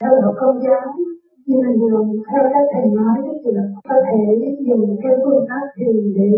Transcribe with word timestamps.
theo 0.00 0.12
học 0.24 0.34
công 0.40 0.58
giáo 0.64 0.86
nhưng 1.46 1.60
mà 1.64 1.72
dùng 1.80 2.10
theo 2.28 2.42
các 2.52 2.64
thầy 2.72 2.86
nói, 3.00 3.18
thì 3.42 3.50
là 3.56 3.64
có 3.88 3.96
thể 4.06 4.18
dùng 4.68 4.96
cái 5.02 5.12
phương 5.22 5.44
pháp 5.48 5.64
thiền 5.76 5.96
để 6.16 6.28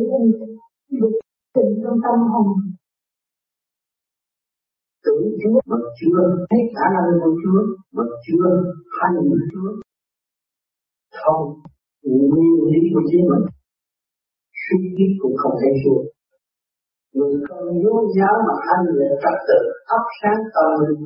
được 0.99 1.13
tình 1.55 1.71
trong 1.83 1.99
tâm 2.05 2.19
hồn. 2.33 2.47
Tưởng 5.05 5.25
Chúa 5.41 5.61
mà 5.67 5.77
chưa 5.99 6.21
hết 6.51 6.65
khả 6.77 6.87
năng 6.95 7.21
của 7.21 7.33
Chúa 7.43 7.61
mà 7.93 8.05
chưa 8.27 8.47
hành 8.99 9.17
của 9.29 9.41
Chúa. 9.53 9.71
Không. 11.21 11.43
Nguyên 12.03 12.65
lý 12.73 12.81
của 12.95 13.03
chính 13.11 13.25
mình. 13.31 13.45
Suy 14.63 14.79
nghĩ 14.95 15.07
cũng 15.23 15.37
không 15.37 15.53
thể 15.61 15.71
xuống 15.85 16.05
người 17.15 17.35
con 17.49 17.65
vô 17.85 17.95
giáo 18.17 18.35
mà 18.47 18.55
hành 18.67 18.87
về 18.99 19.09
trật 19.23 19.37
tự 19.49 19.61
thắp 19.89 20.03
sáng 20.23 20.41
tâm 20.55 20.71
linh 20.81 21.05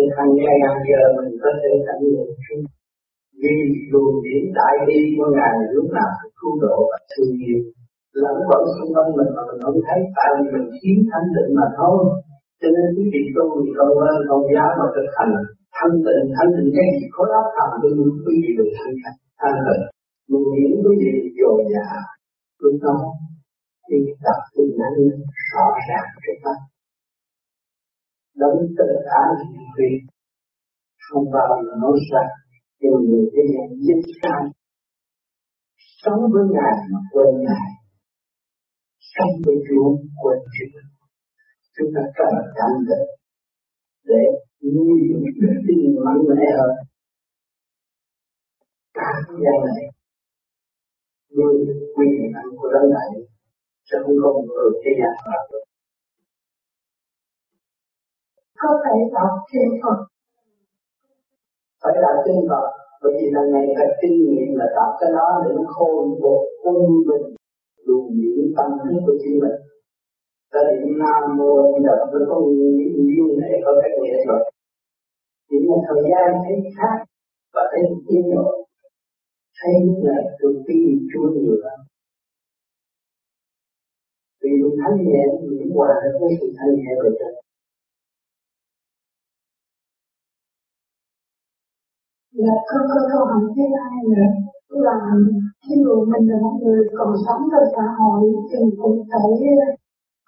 thì 0.00 0.06
hàng 0.16 0.32
ngày 0.38 0.54
hàng 0.64 0.80
giờ 0.88 1.00
mình 1.16 1.30
có 1.42 1.50
thể 1.60 1.70
cảm 1.86 1.98
nhận 2.12 2.28
Chúa 2.44 2.60
vì 3.40 3.54
luồng 3.92 4.16
điển 4.24 4.42
đại 4.58 4.74
đi 4.88 5.00
của 5.16 5.28
ngài 5.36 5.52
lúc 5.74 5.86
nào 5.98 6.10
cũng 6.18 6.34
cứu 6.40 6.52
độ 6.64 6.76
và 6.90 6.98
thương 7.10 7.32
yêu 7.46 7.60
lẫn 8.22 8.36
vẫn 8.50 8.62
xung 8.74 8.92
quanh 8.94 9.10
mình 9.18 9.30
mà 9.36 9.42
mình 9.48 9.60
không 9.64 9.78
thấy, 9.86 9.98
tại 10.16 10.30
vì 10.36 10.44
mình 10.54 10.66
thiếu 10.76 10.96
thanh 11.10 11.28
định 11.36 11.50
mà 11.58 11.66
thôi. 11.78 11.96
Cho 12.60 12.68
nên 12.74 12.86
quý 12.96 13.04
vị 13.12 13.22
tu 13.36 13.46
thì 13.62 13.70
không 13.78 13.94
ơn 14.10 14.16
không 14.28 14.44
dám 14.54 14.70
mà 14.78 14.86
thực 14.94 15.08
hành 15.16 15.32
thanh 15.76 15.94
tịnh. 16.04 16.24
Thanh 16.36 16.50
tịnh 16.56 16.70
cái 16.76 16.86
gì 16.96 17.04
khối 17.14 17.28
óc 17.40 17.46
thầm 17.56 17.70
luôn 17.82 18.08
quý 18.24 18.34
vị 18.42 18.50
được 18.58 18.70
thanh 18.76 18.94
tịnh? 19.02 19.18
Thanh 19.40 19.58
tịnh. 19.66 19.84
Luồng 20.30 20.48
điển 20.54 20.70
quý 20.84 20.94
vị 21.02 21.14
dồi 21.38 21.58
dào 21.72 22.00
lúc 22.62 22.74
đó 22.84 22.96
khi 23.86 23.96
tập 24.24 24.38
từ 24.54 24.64
năng 24.80 24.96
rõ 25.52 25.66
ràng 25.88 26.08
trước 26.22 26.38
mắt 26.44 26.58
đấng 28.40 28.58
tự 28.78 28.88
ái 29.22 29.32
vì 29.76 29.90
không 31.06 31.24
bao 31.32 31.48
giờ 31.64 31.72
nói 31.82 31.98
ra, 32.12 32.24
nhưng 32.80 32.92
người 33.08 33.24
thế 33.32 33.42
gian 33.52 33.68
dính 33.84 34.02
sai. 34.22 34.42
Sống 36.02 36.20
với 36.32 36.44
ngài 36.54 36.74
mà 36.92 37.00
quên 37.12 37.30
ngài, 37.46 37.68
sống 39.14 39.32
với 39.44 39.56
Chúa 39.66 39.86
quên 40.22 40.38
Chúa. 40.54 40.80
Chúng 41.76 41.90
ta 41.94 42.02
cần 42.18 42.32
cảnh 42.58 42.76
định 42.88 43.08
để 44.04 44.24
nuôi 44.74 44.96
dưỡng 45.08 45.24
đức 45.40 45.54
tin 45.66 45.80
mạnh 46.04 46.22
mẽ 46.28 46.46
hơn. 46.58 46.74
Cả 48.94 49.10
thế 49.26 49.34
gian 49.44 49.58
này, 49.68 49.82
nuôi 51.36 51.54
quyền 51.94 52.32
năng 52.34 52.50
của 52.58 52.68
đấng 52.74 52.90
này 52.90 53.10
sẽ 53.88 53.96
không 54.02 54.16
còn 54.22 54.32
một 54.34 54.46
người 54.54 54.70
thế 54.82 54.90
gian 55.00 55.14
mà 55.26 55.38
được 55.50 55.64
có 58.62 58.70
thể 58.84 58.94
đọc 59.16 59.32
thêm 59.50 59.68
Phật 59.82 59.98
phải 61.82 61.94
là 62.02 62.12
kinh 62.24 62.40
Phật. 62.50 62.66
Bởi 63.02 63.12
vì 63.18 63.26
là 63.34 63.42
ngày 63.52 63.66
phải 63.76 63.88
kinh 64.00 64.16
nghiệm 64.24 64.48
là 64.58 64.66
đọc 64.76 64.90
cái 65.00 65.10
đó 65.16 65.28
để 65.44 65.50
nó 65.56 65.64
khôi 65.74 65.94
phục 66.20 66.40
quân 66.62 66.76
bình 67.08 67.26
luồng 67.86 68.08
điển 68.20 68.44
tâm 68.56 68.70
thức 68.82 68.98
của 69.06 69.16
chính 69.22 69.36
mình 69.42 69.56
ta 70.52 70.60
điểm 70.70 70.98
nam 71.02 71.22
mô 71.38 71.52
di 71.70 71.78
đà 71.86 71.94
phật 72.10 72.22
có 72.30 72.36
những 72.78 72.94
duyên 73.06 73.28
để 73.40 73.50
có 73.64 73.72
cách 73.82 73.94
nghĩa 74.02 74.18
rồi. 74.28 74.40
Chỉ 75.48 75.56
một 75.68 75.80
thời 75.88 76.02
gian 76.10 76.28
thấy 76.44 76.56
khác 76.76 76.96
và 77.54 77.62
thấy 77.70 77.82
yên 78.08 78.24
rồi 78.34 78.66
thấy 79.58 79.74
là 80.06 80.18
từ 80.38 80.48
tin 80.66 81.08
chúa 81.10 81.26
nhiều 81.34 81.56
lắm 81.64 81.78
vì 84.42 84.50
mình 84.60 84.74
thanh 84.80 84.96
nhẹ 85.06 85.22
mình 85.42 85.70
hòa 85.74 85.88
được 86.02 86.18
với 86.20 86.30
sự 86.40 86.46
thanh 86.58 86.74
nhẹ 86.74 86.92
của 87.02 87.10
trời 87.18 87.34
là 92.44 92.54
không 92.68 92.86
có 92.92 93.00
câu 93.10 93.22
hỏi 93.30 93.42
thứ 93.54 93.64
ai 93.88 93.98
nữa. 94.12 94.28
Là 94.86 94.96
khi 95.64 95.74
dụ 95.84 95.96
mình 96.12 96.24
là 96.30 96.36
một 96.44 96.54
người 96.62 96.80
còn 96.98 97.10
sống 97.24 97.42
trong 97.50 97.66
xã 97.74 97.84
hội 97.98 98.20
thì 98.48 98.56
mình 98.62 98.74
cũng 98.80 98.96
phải 99.10 99.30
ờ, 99.64 99.68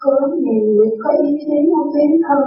có 0.03 0.13
nhiều 0.45 0.67
có 1.03 1.11
ý 1.27 1.31
chí 1.45 1.57
muốn 1.71 1.87
tiến 1.95 2.11
thân. 2.27 2.45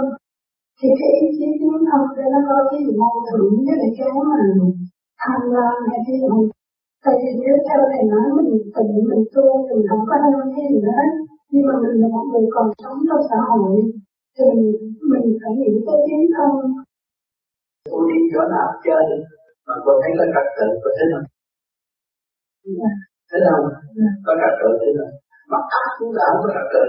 Thì 0.78 0.88
cái 0.98 1.10
ý 1.22 1.26
chí 1.38 1.46
tiến 1.60 1.78
thân 1.88 2.02
thì 2.14 2.22
nó 2.32 2.40
có 2.48 2.56
cái 2.70 2.80
gì 2.84 2.92
mâu 3.02 3.14
thuẫn 3.26 3.44
với 3.66 3.76
lại 3.80 3.90
cái 3.98 4.10
mà 4.30 4.40
tham 5.20 5.40
lam 5.54 5.76
hay 5.88 5.98
cái 6.06 6.16
gì. 6.22 6.38
Tại 7.04 7.14
vì 7.20 7.30
nếu 7.42 7.54
theo 7.66 7.80
thầy 7.92 8.02
nói 8.12 8.26
mình 8.36 8.50
tự 8.74 8.84
mình 9.10 9.24
tu 9.34 9.46
thì 9.66 9.72
mình 9.76 9.86
không 9.90 10.04
có 10.08 10.14
ham 10.22 10.34
cái 10.54 10.64
gì 10.72 10.80
hết. 10.96 11.10
Nhưng 11.52 11.64
mà 11.68 11.74
mình 11.82 11.96
là 12.02 12.08
một 12.14 12.24
người 12.30 12.46
còn 12.54 12.66
sống 12.82 12.98
trong 13.08 13.22
xã 13.30 13.38
hội 13.50 13.74
thì 14.36 14.44
mình, 14.54 14.70
mình 15.10 15.26
phải 15.40 15.52
nghĩ 15.58 15.72
tới 15.86 15.98
tiến 16.06 16.22
thân. 16.34 16.50
Tôi 17.90 18.00
đi 18.08 18.18
chỗ 18.32 18.40
nào 18.54 18.68
chơi 18.84 19.04
mà 19.66 19.74
cô 19.84 19.92
thấy 20.00 20.10
có 20.18 20.24
trật 20.34 20.46
tự 20.56 20.66
có 20.82 20.90
thế 20.96 21.04
không 21.12 21.26
thế 23.28 23.38
không 23.46 23.66
có 24.26 24.32
trật 24.40 24.54
tự 24.60 24.70
thế 24.82 24.90
không 24.98 25.14
mà 25.50 25.58
ác 25.80 25.88
cũng 25.98 26.12
không 26.26 26.38
có 26.42 26.48
trật 26.54 26.66
tự. 26.74 26.84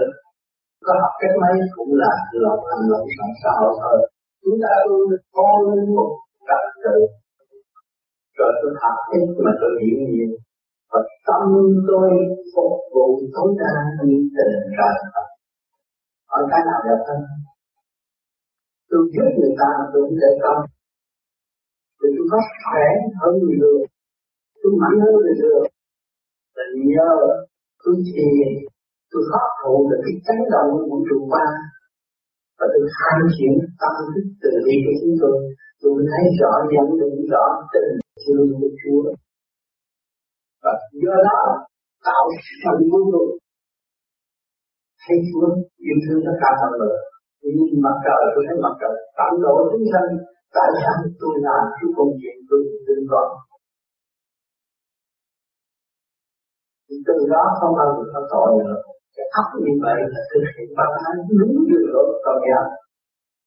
Có 0.86 0.92
học 1.02 1.14
cách 1.20 1.34
mấy 1.42 1.54
cũng 1.76 1.92
là 2.02 2.12
lòng 2.44 2.62
hành 2.68 2.84
lòng 2.92 3.06
sẵn 3.16 3.30
xã 3.42 3.50
hội 3.60 3.72
thôi. 3.82 3.98
Chúng 4.42 4.58
ta 4.62 4.72
luôn 4.88 5.08
có 5.36 5.46
một 5.96 6.10
trật 6.48 6.64
tự. 6.84 6.96
Rồi 8.38 8.50
tôi 8.60 8.72
học 8.82 8.96
ít 9.16 9.24
mà 9.44 9.52
tôi 9.60 9.72
hiểu 9.80 9.98
nhiều. 10.12 10.30
Và 10.92 11.00
tâm 11.26 11.42
tôi 11.88 12.08
phục 12.54 12.72
vụ 12.94 13.06
tối 13.34 13.50
đa 13.60 13.74
như 14.06 14.18
tình 14.34 14.62
trời 14.76 14.92
Còn 16.30 16.42
cái 16.50 16.60
nào 16.68 16.80
đẹp 16.86 17.00
hơn? 17.08 17.20
Tôi 18.90 19.00
giúp 19.12 19.28
người 19.38 19.54
ta 19.60 19.70
tôi 19.92 20.02
cũng 20.06 20.18
để 20.22 20.30
công 20.42 20.60
thì 21.98 22.06
chúng 22.16 22.28
ta 22.32 22.38
khỏe, 22.64 22.86
hơn 23.20 23.32
người 23.40 23.56
thường 23.60 23.82
chúng 24.60 24.76
mạnh 24.82 24.96
hơn 25.04 25.14
người 25.22 25.36
thường 25.40 25.64
là 26.56 26.64
nhờ 26.90 27.12
tôi 27.82 27.94
thiền 28.08 28.48
tôi 29.10 29.22
hấp 29.30 29.46
thụ 29.60 29.74
được 29.90 30.00
cái 30.06 30.14
chấn 30.26 30.38
động 30.52 30.68
của 30.74 30.84
vũ 30.90 30.98
trụ 31.08 31.18
ba 31.32 31.46
và 32.58 32.66
tôi 32.72 32.84
khai 32.98 33.18
triển 33.34 33.54
tâm 33.80 33.94
thức 34.12 34.26
từ 34.42 34.50
bi 34.64 34.74
của 34.84 34.94
chúng 35.00 35.16
tôi. 35.22 35.36
Tôi 35.82 35.94
thấy 36.10 36.24
rõ, 36.40 36.52
nhận 36.72 36.88
định 37.00 37.18
rõ 37.32 37.44
tình 37.72 37.90
thương 38.22 38.48
của 38.58 38.70
Chúa. 38.80 39.02
Và 40.62 40.72
do 41.02 41.16
đó, 41.28 41.40
tạo 42.06 42.24
phần 42.62 42.78
vô 42.92 43.00
cùng 43.12 43.30
thấy 45.02 45.16
Chúa 45.28 45.46
yêu 45.86 45.98
thương 46.04 46.20
tất 46.26 46.36
cả 46.42 46.50
mọi 46.60 46.72
người. 46.78 46.96
Nhưng 47.42 47.82
mặt 47.86 47.96
trời, 48.04 48.22
tôi 48.34 48.42
thấy 48.46 48.56
mặt 48.64 48.74
trời 48.80 48.94
tận 49.18 49.32
độ 49.44 49.54
chúng 49.72 49.86
sanh 49.92 50.10
tại 50.56 50.68
sao 50.80 50.94
tôi 51.20 51.34
làm 51.46 51.62
cái 51.76 51.88
công 51.96 52.12
việc 52.20 52.36
tôi 52.48 52.60
tin 52.86 53.00
còn 53.10 53.28
thì 56.88 56.96
từ 57.06 57.14
đó 57.32 57.42
không 57.58 57.72
bao 57.78 57.88
giờ 57.96 58.04
có 58.12 58.20
tội 58.32 58.50
nữa. 58.58 58.76
Cái 59.16 59.26
óc 59.40 59.48
như 59.64 59.72
vậy 59.84 59.98
là 60.12 60.20
thực 60.30 60.44
hiện 60.54 60.68
ba 60.78 60.86
hai 61.02 61.14
đúng 61.40 61.56
như 61.68 61.78
luật 61.92 62.08
công 62.24 62.40
giáo. 62.46 62.64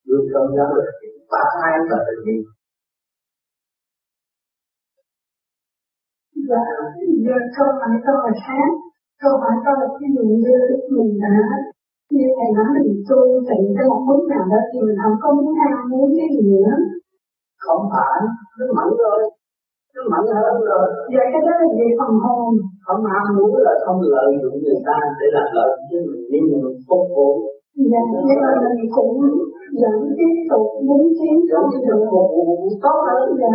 Luật 0.09 0.23
công 0.33 0.49
giáo 0.55 0.67
là 0.75 0.81
thực 0.87 0.97
hiện 1.01 1.15
ba 1.31 1.43
hai 1.59 1.73
là 1.89 1.97
tự 2.07 2.15
nhiên. 2.25 2.41
Dạ, 6.49 6.63
giờ 7.25 7.37
câu 7.55 7.67
hỏi 7.79 7.95
câu 8.05 8.15
hỏi 8.23 8.33
khác 8.45 8.69
câu 9.21 9.33
hỏi 9.41 9.55
câu 9.65 9.73
là 9.81 9.87
cái 9.99 10.09
gì 10.15 10.23
như 10.43 10.57
mình 10.95 11.11
đã 11.23 11.35
như 12.15 12.27
thầy 12.37 12.49
nói 12.57 12.67
mình 12.75 12.89
tu 13.09 13.19
tịnh 13.49 13.65
cái 13.75 13.85
một 13.89 14.01
bước 14.07 14.21
nào 14.33 14.45
đó 14.51 14.59
thì 14.69 14.77
mình 14.87 14.99
không 15.03 15.17
có 15.21 15.27
muốn 15.37 15.49
ham 15.59 15.75
muốn 15.91 16.07
cái 16.17 16.29
gì 16.35 16.43
nữa. 16.53 16.73
Không 17.65 17.83
phải 17.93 18.17
nó 18.57 18.65
mạnh 18.77 18.93
rồi. 19.03 19.19
Nó 19.95 20.01
mạnh 20.11 20.27
hơn 20.37 20.55
rồi. 20.71 20.85
Dạ 21.13 21.23
cái 21.33 21.41
đó 21.47 21.53
là 21.61 21.67
về 21.77 21.87
phần 21.99 22.13
hồn. 22.23 22.49
Không 22.85 23.01
ham 23.11 23.25
muốn 23.37 23.51
là 23.65 23.73
không 23.85 23.99
lợi 24.13 24.29
dụng 24.41 24.57
người 24.63 24.79
ta 24.87 24.97
để 25.19 25.27
làm 25.35 25.47
lợi 25.57 25.71
cho 25.89 25.97
mình 26.31 26.43
mà 26.49 26.57
mình 26.63 26.79
phục 26.87 27.05
vụ. 27.15 27.29
Dạ 27.91 28.01
nhưng 28.27 28.39
mà 28.43 28.51
mình 28.63 28.79
cũng 28.95 29.13
vẫn 29.81 29.97
tiếp 30.17 30.35
tục 30.51 30.67
muốn 30.87 31.03
tiến 31.17 31.35
tiếp 31.71 31.81
tục 31.89 32.01
phục 32.11 32.27
vụ 32.35 32.47
tốt 32.83 32.97
hơn. 33.07 33.23
Dạ. 33.41 33.53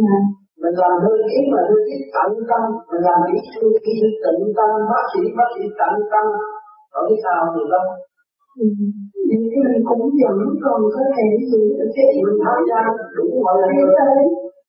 Dạ. 0.00 0.16
Mình 0.62 0.76
làm 0.82 0.94
hơi 1.04 1.18
ý 1.38 1.40
mà 1.52 1.60
hơi 1.68 1.82
ý 1.94 1.96
tận 2.14 2.30
tâm 2.50 2.62
mình 2.90 3.02
làm 3.08 3.20
sư 3.52 3.62
kỹ 3.84 3.92
sư 4.00 4.08
tận 4.24 4.36
tâm 4.56 4.70
bác 4.90 5.04
sĩ 5.12 5.22
bác 5.38 5.48
sĩ 5.54 5.64
tận 5.80 5.94
tâm 6.12 6.26
ở 6.98 7.00
cái 7.08 7.18
sao 7.24 7.40
được 7.54 7.68
không? 7.72 7.90
Thì 8.56 9.36
mình 9.64 9.82
cũng 9.88 10.04
vẫn 10.22 10.38
còn 10.64 10.80
có 10.94 11.02
thể 11.14 11.26
giữ 11.50 11.62
cái 11.96 12.06
mình 12.24 12.38
tham 12.44 12.58
gia 12.68 12.80
đủ 13.16 13.26
mọi 13.44 13.54
lĩnh 13.62 13.76
vực 13.80 13.92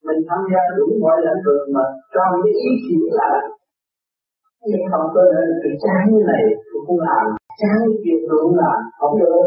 mình 0.08 0.22
tham 0.28 0.42
gia 0.52 0.62
đủ 0.78 0.88
mọi 1.04 1.18
lĩnh 1.26 1.42
vực 1.46 1.62
mà 1.76 1.84
trong 2.14 2.32
cái 2.44 2.54
ý 2.66 2.70
chỉ 2.86 2.98
là 3.20 3.32
nhưng 4.70 4.84
không 4.92 5.08
có 5.14 5.22
nên 5.32 5.48
cái 5.64 5.74
trái 5.84 6.02
như 6.12 6.22
này 6.32 6.44
tôi 6.70 6.80
không 6.86 7.00
làm. 7.08 7.26
Trái 7.62 7.78
như 7.86 7.96
kia 8.04 8.18
không 8.30 8.56
làm 8.64 8.80
không 9.00 9.16
được. 9.22 9.46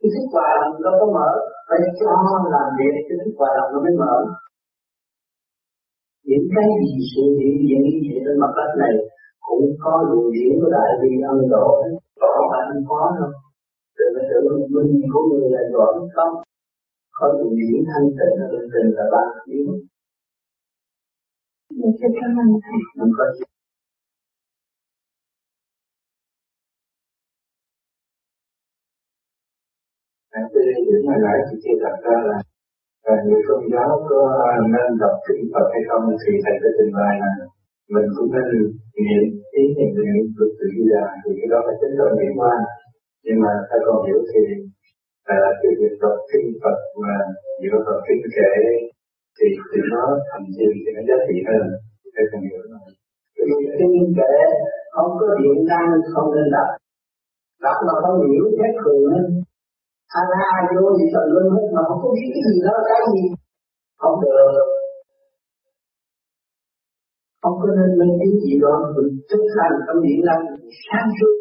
Cái 0.00 0.08
thức 0.14 0.26
hòa 0.32 0.48
đồng 0.60 0.74
đâu 0.84 0.94
có 1.00 1.06
mở. 1.16 1.30
Phải 1.68 1.78
cho 2.00 2.12
làm 2.54 2.66
việc 2.78 2.94
cái 3.08 3.16
thức 3.20 3.32
hòa 3.38 3.50
đồng 3.56 3.70
nó 3.72 3.78
mới 3.84 3.94
mở. 4.02 4.16
Những 6.28 6.46
cái 6.54 6.66
gì 6.80 6.92
sự 7.12 7.24
hiện 7.38 7.54
diện 7.64 7.80
như 7.88 7.98
vậy 8.06 8.18
trên 8.24 8.36
mặt 8.42 8.52
đất 8.58 8.70
này 8.82 8.94
cũng 9.50 9.68
có 9.82 9.92
luồng 10.08 10.28
điển 10.34 10.52
của 10.60 10.70
đại 10.76 10.90
bi 11.00 11.10
ân 11.32 11.38
độ. 11.54 11.68
Không 12.20 12.46
phải 12.50 12.62
không 12.68 12.84
có 12.88 13.00
đâu. 13.16 13.30
Từ 13.96 14.04
cái 14.14 14.24
sự 14.28 14.38
minh 14.74 14.92
của 15.12 15.22
người 15.28 15.46
là 15.54 15.62
đoạn 15.74 15.94
không 16.14 16.34
có 17.18 17.26
những 17.36 17.52
điểm 17.58 17.76
thanh 17.88 18.08
tịnh 18.16 18.34
là 18.40 18.46
linh 18.52 18.68
tinh 18.72 18.88
là 18.96 19.04
ba 19.12 19.22
xin 21.98 22.10
cảm 22.20 22.30
ơn 22.42 22.48
thầy. 22.64 22.78
không 22.98 23.12
có 23.18 23.24
gì. 23.36 23.44
Hãy 30.32 30.44
tôi 30.52 30.62
đây 30.68 30.80
những 30.86 31.06
hồi 31.08 31.18
nãy 31.24 31.38
chị 31.46 31.56
chia 31.62 31.76
thật 31.82 31.96
ra 32.04 32.16
là 32.28 32.38
à, 33.02 33.14
người 33.26 33.42
công 33.48 33.64
giáo 33.72 33.90
có 34.08 34.20
nên 34.74 34.88
đọc 35.02 35.16
kinh 35.26 35.42
Phật 35.52 35.66
hay 35.72 35.82
không 35.88 36.04
thì 36.22 36.32
thầy 36.44 36.54
có 36.62 36.68
trình 36.76 36.92
bày 36.98 37.14
là 37.22 37.32
mình 37.94 38.08
cũng 38.16 38.28
nên 38.34 38.46
niệm 39.04 39.24
ý 39.58 39.62
niệm 39.76 39.90
niệm 39.98 40.18
được 40.36 40.52
tự 40.58 40.68
ra 40.92 41.04
thì 41.22 41.30
cái 41.38 41.48
đó 41.52 41.58
là 41.66 41.72
chính 41.80 41.94
là 41.98 42.06
niệm 42.18 42.32
quan. 42.40 42.60
Nhưng 43.24 43.38
mà 43.44 43.52
ta 43.68 43.76
còn 43.86 43.96
hiểu 44.06 44.20
thì 44.30 44.42
à, 45.36 45.38
cái 45.60 45.70
việc 45.78 45.94
đọc 46.02 46.16
kinh 46.30 46.48
Phật 46.62 46.78
mà 47.02 47.14
giữa 47.60 47.78
đọc 47.86 48.00
kinh 48.06 48.22
kệ 48.36 48.54
thì 49.36 49.46
thì 49.70 49.80
nó 49.92 50.04
thành 50.28 50.44
gì 50.56 50.68
thì 50.82 50.90
nó 50.96 51.02
giá 51.08 51.16
trị 51.26 51.36
hơn 51.48 51.64
thầy 52.14 52.24
còn 52.30 52.40
hiểu 52.48 52.62
nó 52.72 52.78
kinh 53.78 54.14
kệ 54.18 54.34
không 54.94 55.10
có 55.20 55.26
điện 55.40 55.58
năng 55.70 55.88
không 56.14 56.28
nên 56.34 56.46
đọc. 56.56 56.70
Đọc 57.64 57.78
mà 57.86 57.94
không 58.02 58.16
hiểu 58.28 58.44
hết 58.60 58.72
thường 58.82 59.04
ai 60.18 60.24
ai 60.56 60.62
vô 60.74 60.84
thì 60.98 61.04
tận 61.14 61.26
luôn 61.34 61.46
hết 61.54 61.66
mà 61.74 61.82
không 61.88 62.00
có 62.02 62.08
biết 62.14 62.28
cái 62.34 62.42
gì 62.48 62.56
đó 62.66 62.74
cái 62.88 63.00
gì. 63.12 63.22
Không 64.02 64.16
được 64.22 64.79
không 67.42 67.56
có 67.60 67.68
nên 67.78 67.90
mê 67.98 68.06
tín 68.20 68.32
gì 68.44 68.54
đó, 68.64 68.74
mình 68.94 69.08
thức 69.28 69.42
hành 69.56 69.76
tâm 69.86 69.96
điện 70.04 70.20
năng 70.28 70.42
sáng 70.84 71.08
suốt. 71.16 71.34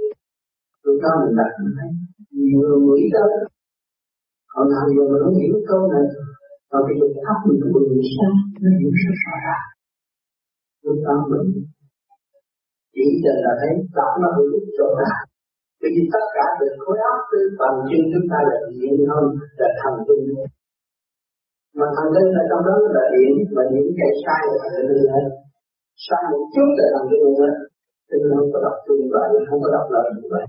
Rồi 0.84 0.96
cho 1.02 1.10
mình 1.22 1.34
đặt 1.40 1.52
mình 1.62 1.74
thấy 1.78 1.90
nhiều 2.44 2.80
người 2.86 3.02
tới 3.14 3.32
còn 4.52 4.66
nào 4.74 4.86
giờ 4.94 5.04
mình 5.12 5.22
không 5.24 5.38
hiểu 5.42 5.56
câu 5.70 5.82
này. 5.94 6.06
Mà 6.72 6.80
bây 6.86 6.94
giờ 7.00 7.08
óc 7.32 7.40
mình 7.48 7.60
cũng 7.62 7.74
bừng 7.76 8.04
sáng, 8.16 8.36
nó 8.62 8.70
hiểu 8.80 8.92
rất 9.02 9.16
rõ 9.24 9.36
ràng. 9.46 9.68
Lúc 10.84 10.98
đó 11.06 11.16
mình 11.32 11.46
chỉ 12.96 13.06
cần 13.24 13.38
là 13.46 13.54
thấy 13.60 13.72
tạo 13.98 14.14
nó 14.22 14.30
hữu 14.36 14.50
ích 14.58 14.68
rõ 14.80 14.90
ràng. 15.02 15.24
Bởi 15.80 15.90
vì 15.96 16.04
tất 16.14 16.26
cả 16.36 16.46
từ 16.60 16.66
khối 16.82 16.98
óc, 17.12 17.18
tư 17.32 17.40
phần 17.58 17.74
chân 17.90 18.02
chúng 18.12 18.28
ta 18.32 18.40
là 18.50 18.56
điện 18.80 18.96
hơn 19.12 19.26
là 19.60 19.70
thần 19.80 19.94
kinh. 20.08 20.24
Mà 21.78 21.88
thần 21.96 22.08
kinh 22.16 22.30
là 22.36 22.44
trong 22.50 22.62
đó 22.68 22.76
là 22.96 23.04
điện, 23.14 23.34
mà 23.56 23.64
những 23.74 23.92
cái 24.00 24.12
sai 24.24 24.42
là 24.50 24.58
thần 24.74 24.84
kinh 24.90 25.06
hết 25.14 25.26
sang 26.06 26.26
một 26.32 26.44
chút 26.54 26.68
là 26.78 26.86
thần 26.94 27.04
kinh 27.10 27.36
hết 27.40 27.56
cho 28.08 28.16
nên 28.22 28.30
không 28.38 28.50
có 28.54 28.60
đọc 28.66 28.78
tương 28.86 29.06
vậy 29.14 29.28
không 29.50 29.62
có 29.64 29.70
đọc 29.76 29.86
lời 29.96 30.08
như 30.16 30.28
vậy. 30.34 30.46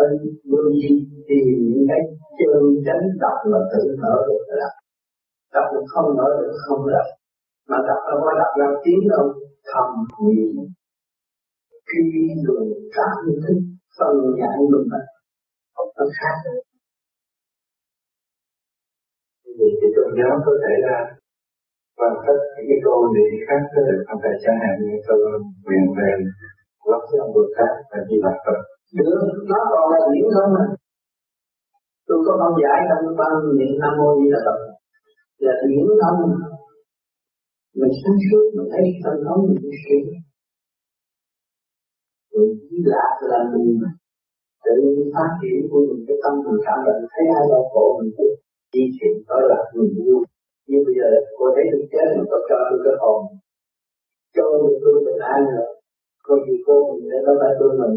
Ở 0.00 0.02
vô 0.50 0.60
vi 0.78 0.90
tìm 1.28 1.46
những 1.68 1.84
cái 1.90 2.00
chân 2.38 2.62
chánh 2.86 3.04
đọc 3.24 3.38
là 3.52 3.60
tự 3.72 3.82
thở 4.00 4.14
được 4.28 4.42
là 4.48 4.56
đọc. 4.62 4.74
Đọc 5.54 5.66
được 5.74 5.86
không 5.92 6.08
nở 6.18 6.28
được, 6.40 6.54
không 6.64 6.82
đọc. 6.94 7.08
Mà 7.68 7.78
đọc 7.88 8.00
là 8.08 8.14
có 8.24 8.32
đọc 8.40 8.52
ra 8.60 8.68
tiếng 8.84 9.02
đâu 9.12 9.24
thầm 9.70 9.88
niệm 10.24 10.50
khi 11.88 12.00
người 12.44 12.66
cảm 12.96 13.16
thức 13.44 13.58
phân 13.96 14.14
giải 14.40 14.58
mình 14.72 14.86
mà 14.92 15.00
không 15.74 15.90
có 15.96 16.04
khác. 16.18 16.36
Vì 19.58 19.68
cái 19.80 19.90
tôn 19.96 20.08
giáo 20.18 20.32
có 20.46 20.52
thể 20.62 20.74
là 20.86 20.96
bằng 22.00 22.16
tất 22.26 22.38
những 22.54 22.66
cái 22.68 22.78
câu 22.84 22.96
niệm 23.14 23.30
khác 23.46 23.60
có 23.72 23.80
được 23.88 24.00
không 24.06 24.20
thể 24.22 24.32
chẳng 24.42 24.60
hạn 24.62 24.74
như 24.84 24.94
câu 25.06 25.18
nguyện 25.64 25.84
về 25.98 26.10
lắp 26.90 27.02
cho 27.08 27.16
ông 27.24 27.32
Bồ 27.34 27.42
Tát 27.56 27.72
và 27.90 27.98
Di 28.08 28.16
Lặc 28.24 28.36
Phật. 28.44 28.58
Được, 28.98 29.20
nó 29.50 29.58
còn 29.72 29.84
là 29.92 30.00
diễn 30.12 30.26
không 30.34 30.50
mà 30.56 30.64
tôi 32.06 32.18
có 32.26 32.32
không 32.40 32.56
giải 32.62 32.78
trong 32.88 33.04
ban 33.20 33.32
niệm 33.58 33.72
nam 33.80 33.92
mô 33.98 34.08
di 34.18 34.26
đà 34.32 34.40
phật. 34.46 34.58
Là 35.44 35.54
diễn 35.68 35.86
không? 36.02 36.18
Mình 37.80 37.94
sáng 38.00 38.18
suốt, 38.24 38.44
mình 38.56 38.68
thấy 38.72 38.84
tâm 39.04 39.14
không 39.26 39.42
mình 39.48 39.76
suy 39.82 39.98
mình 42.36 42.50
chỉ 42.70 42.76
lạc 42.92 43.12
là 43.30 43.38
mình 43.52 43.68
tự 44.64 44.72
nhiên 44.82 45.08
phát 45.14 45.30
triển 45.40 45.58
của 45.70 45.80
mình, 45.88 46.00
cái 46.08 46.16
tâm 46.22 46.34
mình 46.44 46.60
cảm 46.66 46.78
nhận, 46.84 46.98
thấy 47.12 47.24
ai 47.38 47.44
đau 47.52 47.64
khổ 47.72 47.84
mình 47.98 48.10
cũng 48.16 48.32
di 48.72 48.84
chuyển 48.96 49.12
tới 49.28 49.42
lạc 49.50 49.64
mình 49.74 49.90
vui 49.96 50.24
nhưng 50.68 50.82
bây 50.86 50.94
giờ 50.98 51.08
cô 51.38 51.44
thấy 51.54 51.64
tôi 51.72 51.82
chết 51.92 52.06
mà 52.16 52.24
có 52.30 52.38
cho 52.48 52.58
tôi 52.68 52.78
cái 52.84 52.94
hồn 53.02 53.20
cho 54.36 54.44
tôi 54.82 54.96
bình 55.06 55.20
an 55.34 55.40
rồi 55.54 55.68
có 56.26 56.34
gì 56.44 56.54
cô 56.66 56.74
mình 56.88 57.04
để 57.10 57.18
nó 57.26 57.32
phải 57.40 57.52
tôi 57.60 57.70
mình. 57.80 57.94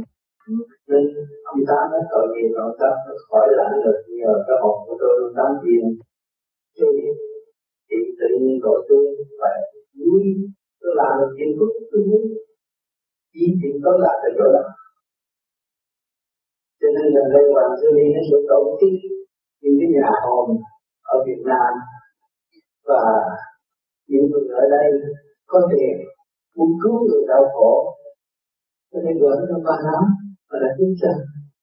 Nên 0.89 1.03
ông 1.51 1.61
ta 1.69 1.79
nó 1.91 1.99
tội 2.11 2.25
nghiệp 2.31 2.49
ông 2.67 2.77
ta 2.81 2.89
nó 3.05 3.13
khỏi 3.29 3.47
lạnh 3.59 3.75
được. 3.85 3.97
Nhờ 4.19 4.33
cái 4.47 4.57
hồn 4.61 4.77
của 4.85 4.95
tôi 5.01 5.13
ông 5.23 5.33
tám 5.37 5.51
tiền. 5.63 5.83
Thì 6.77 6.87
thì 7.87 7.97
tự 8.19 8.27
nhiên 8.41 8.55
gọi 8.65 8.79
tôi 8.89 9.03
phải 9.39 9.55
vui 9.97 10.23
tôi 10.81 10.91
làm 10.99 11.11
được 11.19 11.31
chuyện 11.37 11.49
của 11.59 11.67
tôi 11.91 12.01
muốn. 12.09 12.23
Chỉ 13.33 13.43
chuyện 13.59 13.75
có 13.83 13.91
là 14.03 14.13
cái 14.21 14.31
chỗ 14.37 14.45
đó 14.55 14.65
cho 16.81 16.87
nên 16.95 17.07
là 17.15 17.23
đây 17.33 17.45
hoàng 17.53 17.73
sư 17.79 17.87
đi 17.97 18.05
nó 18.15 18.21
sụp 18.29 18.43
đổ 18.51 18.61
chức 18.79 18.93
những 19.61 19.75
cái 19.79 19.89
nhà 19.95 20.09
hồn 20.25 20.47
ở 21.13 21.15
Việt 21.25 21.41
Nam 21.51 21.71
và 22.89 23.03
những 24.11 24.25
người 24.31 24.45
ở 24.61 24.63
đây 24.75 24.87
có 25.51 25.59
tiền 25.71 25.95
muốn 26.55 26.71
cứu 26.81 26.95
người 27.07 27.23
đau 27.27 27.43
khổ. 27.53 27.73
Cho 28.91 28.99
nên 29.05 29.17
gọi 29.21 29.35
cho 29.49 29.57
ba 29.67 29.75
lắm 29.87 30.03
và 30.49 30.57
đã 30.63 30.69
tiến 30.77 30.91
chân 31.01 31.15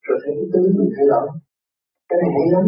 rồi 0.07 0.19
thấy 0.23 0.33
cái 0.39 0.49
tướng 0.53 0.67
mình 0.79 0.91
thay 0.97 1.07
đổi 1.13 1.27
cái 2.09 2.17
này 2.23 2.31
hay 2.37 2.47
lắm. 2.53 2.65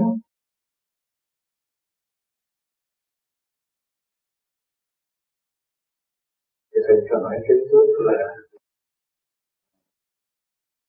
Thì 6.70 6.78
thầy 6.86 6.96
cho 7.08 7.16
nói 7.24 7.36
cái 7.46 7.56
thuốc 7.68 7.88
là 8.06 8.18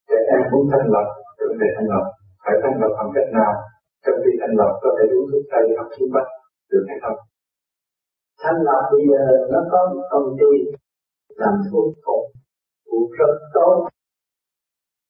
trẻ 0.10 0.20
em 0.34 0.42
muốn 0.52 0.64
thanh 0.72 0.88
lọc, 0.94 1.08
vấn 1.48 1.58
đề 1.62 1.70
thanh 1.76 1.90
lọc. 1.94 2.06
Phải 2.44 2.56
thanh 2.64 2.76
lọc 2.82 2.92
bằng 3.00 3.12
cách 3.16 3.30
nào? 3.38 3.54
Trong 4.04 4.18
khi 4.24 4.32
thanh 4.42 4.56
lọc 4.60 4.72
có 4.82 4.90
thể 4.98 5.04
uống 5.14 5.28
thuốc 5.32 5.44
tây 5.52 5.64
hoặc 5.76 5.88
thuốc 5.94 6.10
bắc, 6.16 6.28
được 6.72 6.86
hay 6.90 6.98
không? 7.04 7.18
Thanh 8.42 8.60
lọc 8.68 8.84
bây 8.92 9.04
giờ 9.12 9.24
nó 9.52 9.60
có 9.72 9.80
một 9.94 10.04
công 10.12 10.30
ty 10.40 10.54
làm 11.42 11.54
thuốc 11.72 11.94
phục, 12.06 12.24
thuốc 12.88 13.10
rất 13.20 13.34
tốt, 13.54 13.88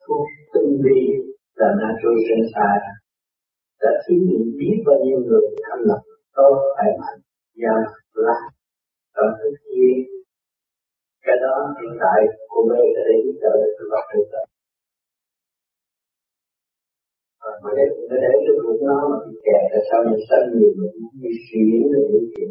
thuốc 0.08 0.26
tinh 0.54 0.72
vi 0.84 1.00
là 1.60 1.68
nitrogen 1.80 2.42
side 2.56 2.90
đã 3.82 3.92
thí 4.04 4.16
nghiệm 4.26 4.46
biết 4.60 4.78
bao 4.86 4.98
nhiêu 5.04 5.20
người 5.28 5.46
thanh 5.66 5.84
lọc 5.90 6.02
tốt, 6.36 6.56
khỏe 6.76 6.88
mạnh 7.02 7.20
giảm 7.62 7.82
là 8.14 8.40
ở 9.14 9.26
thức 9.40 9.54
kia. 9.66 9.94
Cái 11.26 11.36
đó 11.44 11.56
hiện 11.78 11.94
tại 12.04 12.20
cô 12.50 12.60
mê 12.70 12.82
đã 12.96 13.02
đến 13.10 13.20
giúp 13.26 13.38
được 13.42 13.56
để 13.62 13.70
tôi 13.78 13.88
lọc 13.94 14.06
được 14.14 14.28
rồi. 14.34 14.46
Mà 17.64 17.72
để 17.78 17.86
để 18.10 18.18
cái 18.46 18.56
ruột 18.64 18.82
nó 18.90 19.00
mà 19.12 19.18
bị 19.26 19.34
kẹt 19.46 19.64
là 19.72 19.80
sao 19.90 20.00
mình 20.08 20.22
sanh 20.30 20.46
nhiều 20.58 20.72
bệnh 20.80 20.98
bị 21.22 21.32
suy 21.46 21.60
yếu 21.74 21.86
được 21.94 22.06
những 22.12 22.30
chuyện 22.34 22.50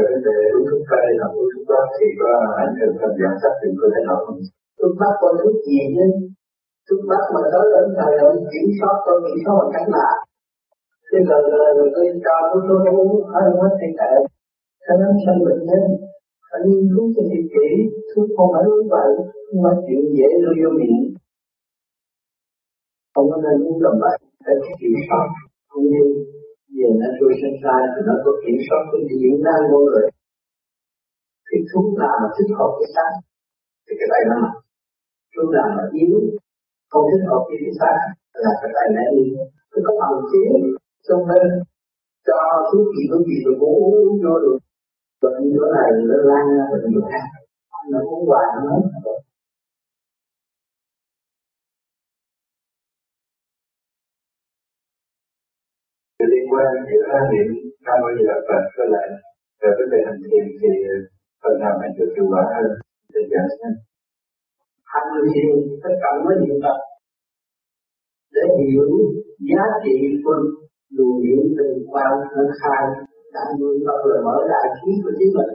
ở 0.00 0.02
vấn 0.10 0.20
đề 0.26 0.36
chúng 0.52 0.82
ta 0.88 0.96
tây 1.02 1.06
hoặc 1.20 1.32
uống 1.36 1.48
thuốc 1.52 1.64
bắc 1.70 1.84
thì 1.96 2.06
có 2.20 2.30
ảnh 2.64 2.72
hưởng 2.78 2.94
thành 3.00 3.14
giảm 3.20 3.34
sắc 3.42 3.52
thì 3.60 3.68
cơ 3.80 3.86
thể 3.92 4.00
nào 4.08 4.18
không 4.24 4.38
thuốc 4.78 4.92
bắc 5.00 5.12
có 5.20 5.28
thuốc 5.40 5.56
gì 5.66 5.78
chứ 5.96 6.06
thuốc 6.86 7.00
bắc 7.10 7.22
mà 7.34 7.42
tới 7.52 7.64
đến 7.72 7.86
thời 7.98 8.12
ông 8.28 8.38
kiểm 8.52 8.66
soát 8.78 8.96
tôi 9.06 9.16
kiểm 9.26 9.38
soát 9.44 9.54
bằng 9.60 9.72
cách 9.74 9.88
lạ. 9.94 10.10
thế 11.08 11.18
rồi 11.28 11.42
rồi 11.78 11.88
tôi 11.94 12.04
cho 12.24 12.34
tôi 12.50 12.60
tôi 12.68 12.78
uống 12.96 13.12
hơi 13.32 13.48
hết 13.60 13.72
thì 13.80 13.88
tệ. 13.98 14.12
cho 14.84 14.92
nên 15.00 15.12
sanh 15.24 15.40
bệnh 15.46 15.62
nhân, 15.68 15.82
phải 16.48 16.60
nghiên 16.66 16.84
cứu 16.92 17.06
cho 17.14 17.22
thiệt 17.30 17.46
kỹ, 17.54 17.68
thuốc 18.10 18.26
không 18.36 18.50
phải 18.54 18.64
uống 18.70 18.86
vậy 18.94 19.08
không 19.46 19.60
phải 19.64 19.76
chuyện 19.84 20.02
dễ 20.16 20.28
đưa 20.42 20.54
vô 20.60 20.70
miệng 20.78 21.00
không 23.14 23.30
có 23.30 23.36
nên 23.44 23.66
uống 23.66 23.82
làm 23.84 23.94
vậy 24.00 24.18
để 24.46 24.52
kiểm 24.80 24.94
soát 25.08 25.26
cũng 25.68 25.84
như 25.92 26.02
về 26.74 26.88
nitrogen 27.00 27.54
sai 27.62 27.80
thì 27.92 28.00
nó 28.08 28.14
có 28.24 28.30
kiểm 28.42 28.58
soát 28.66 28.82
cái 28.90 29.00
điện 29.08 29.34
năng 29.46 29.62
vô 29.70 29.80
rồi 29.94 30.06
thì 31.52 31.58
chúng 31.70 31.88
ta 31.98 32.08
mà 32.20 32.28
thích 32.36 32.50
hợp 32.58 32.72
cái 32.78 32.88
xác. 32.94 33.10
Thì 33.84 33.92
cái 33.98 34.08
tay 34.12 34.22
nó 34.30 34.36
mạnh 34.44 34.58
chúng 35.34 35.48
ta 35.54 35.62
mà 35.76 35.84
yếu, 36.00 36.16
không 36.90 37.04
thích 37.10 37.24
hợp 37.30 37.42
với 37.48 37.58
cái 37.62 37.74
xác. 37.80 37.96
Là 38.44 38.52
cái 38.60 38.70
tay 38.76 38.86
nó 38.96 39.02
yếu. 39.16 39.34
Nó 39.72 39.78
có 39.86 39.92
bằng 40.00 40.16
chiến 40.30 40.50
trong 41.06 41.22
bên 41.28 41.46
cho 42.26 42.38
thuốc 42.68 42.86
gì 42.94 43.02
thuốc 43.10 43.22
gì 43.28 43.36
rồi 43.44 43.54
cũng 43.60 43.74
uống 43.84 44.14
vô 44.22 44.34
được. 44.44 44.58
Bệnh 45.22 45.42
chỗ 45.54 45.64
này 45.76 45.88
nó 46.08 46.16
lan 46.30 46.44
ra 46.56 46.64
bệnh 46.72 46.84
chỗ 46.94 47.02
khác. 47.10 47.24
Nó 47.92 47.98
uống 48.10 48.22
hoài 48.28 48.46
nó 48.66 48.74
liên 49.04 49.29
quen 56.60 56.74
giữa 56.88 57.18
niệm 57.32 57.48
nam 57.84 57.96
mô 58.02 58.08
di 58.16 58.22
đà 58.30 58.36
phật 58.48 58.62
với 58.76 58.86
lại 58.94 59.06
về 59.60 59.70
vấn 59.78 59.86
đề 59.92 59.98
hành 60.06 60.20
thiền 60.26 60.44
thì 60.60 60.70
ờ, 60.94 60.96
phần 61.42 61.54
nào 61.62 61.74
mình 61.80 61.92
được 61.98 62.10
hiệu 62.16 62.26
quả 62.32 62.42
hơn, 62.54 62.70
để 63.12 63.20
giải 63.32 63.46
xem 63.56 63.72
hành 64.92 65.08
thiền 65.32 65.50
tất 65.82 65.94
cả 66.02 66.10
mới 66.24 66.34
niệm 66.42 66.56
tập, 66.64 66.78
để 68.34 68.44
hiểu 68.58 68.88
giá 69.48 69.64
trị 69.84 69.96
của 70.24 70.36
luồng 70.96 71.16
điện 71.24 71.42
từ 71.58 71.66
quan 71.92 72.12
thân 72.32 72.46
khai, 72.60 72.82
đã 73.34 73.44
nuôi 73.60 73.74
tập 73.86 74.00
là 74.10 74.18
mở 74.26 74.36
đại 74.52 74.66
trí 74.78 74.90
của 75.02 75.12
chính 75.18 75.32
mình. 75.38 75.52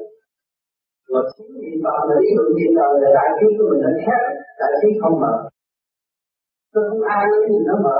Và 1.11 1.21
chính 1.33 1.51
vì 1.61 1.71
bạn 1.85 1.99
là 2.09 2.15
lý 2.21 2.29
luận 2.37 2.49
hiện 2.57 2.71
đời 2.79 2.93
là 3.01 3.09
đại 3.17 3.29
trí 3.37 3.47
của 3.57 3.65
mình 3.69 3.81
đã 3.85 3.91
khác 4.05 4.21
đại 4.59 4.71
trí 4.79 4.89
không 5.01 5.15
mở. 5.23 5.33
Tôi 6.73 6.83
không 6.89 7.03
ai 7.15 7.23
nói 7.31 7.39
gì 7.49 7.57
nó 7.69 7.75
mở 7.87 7.99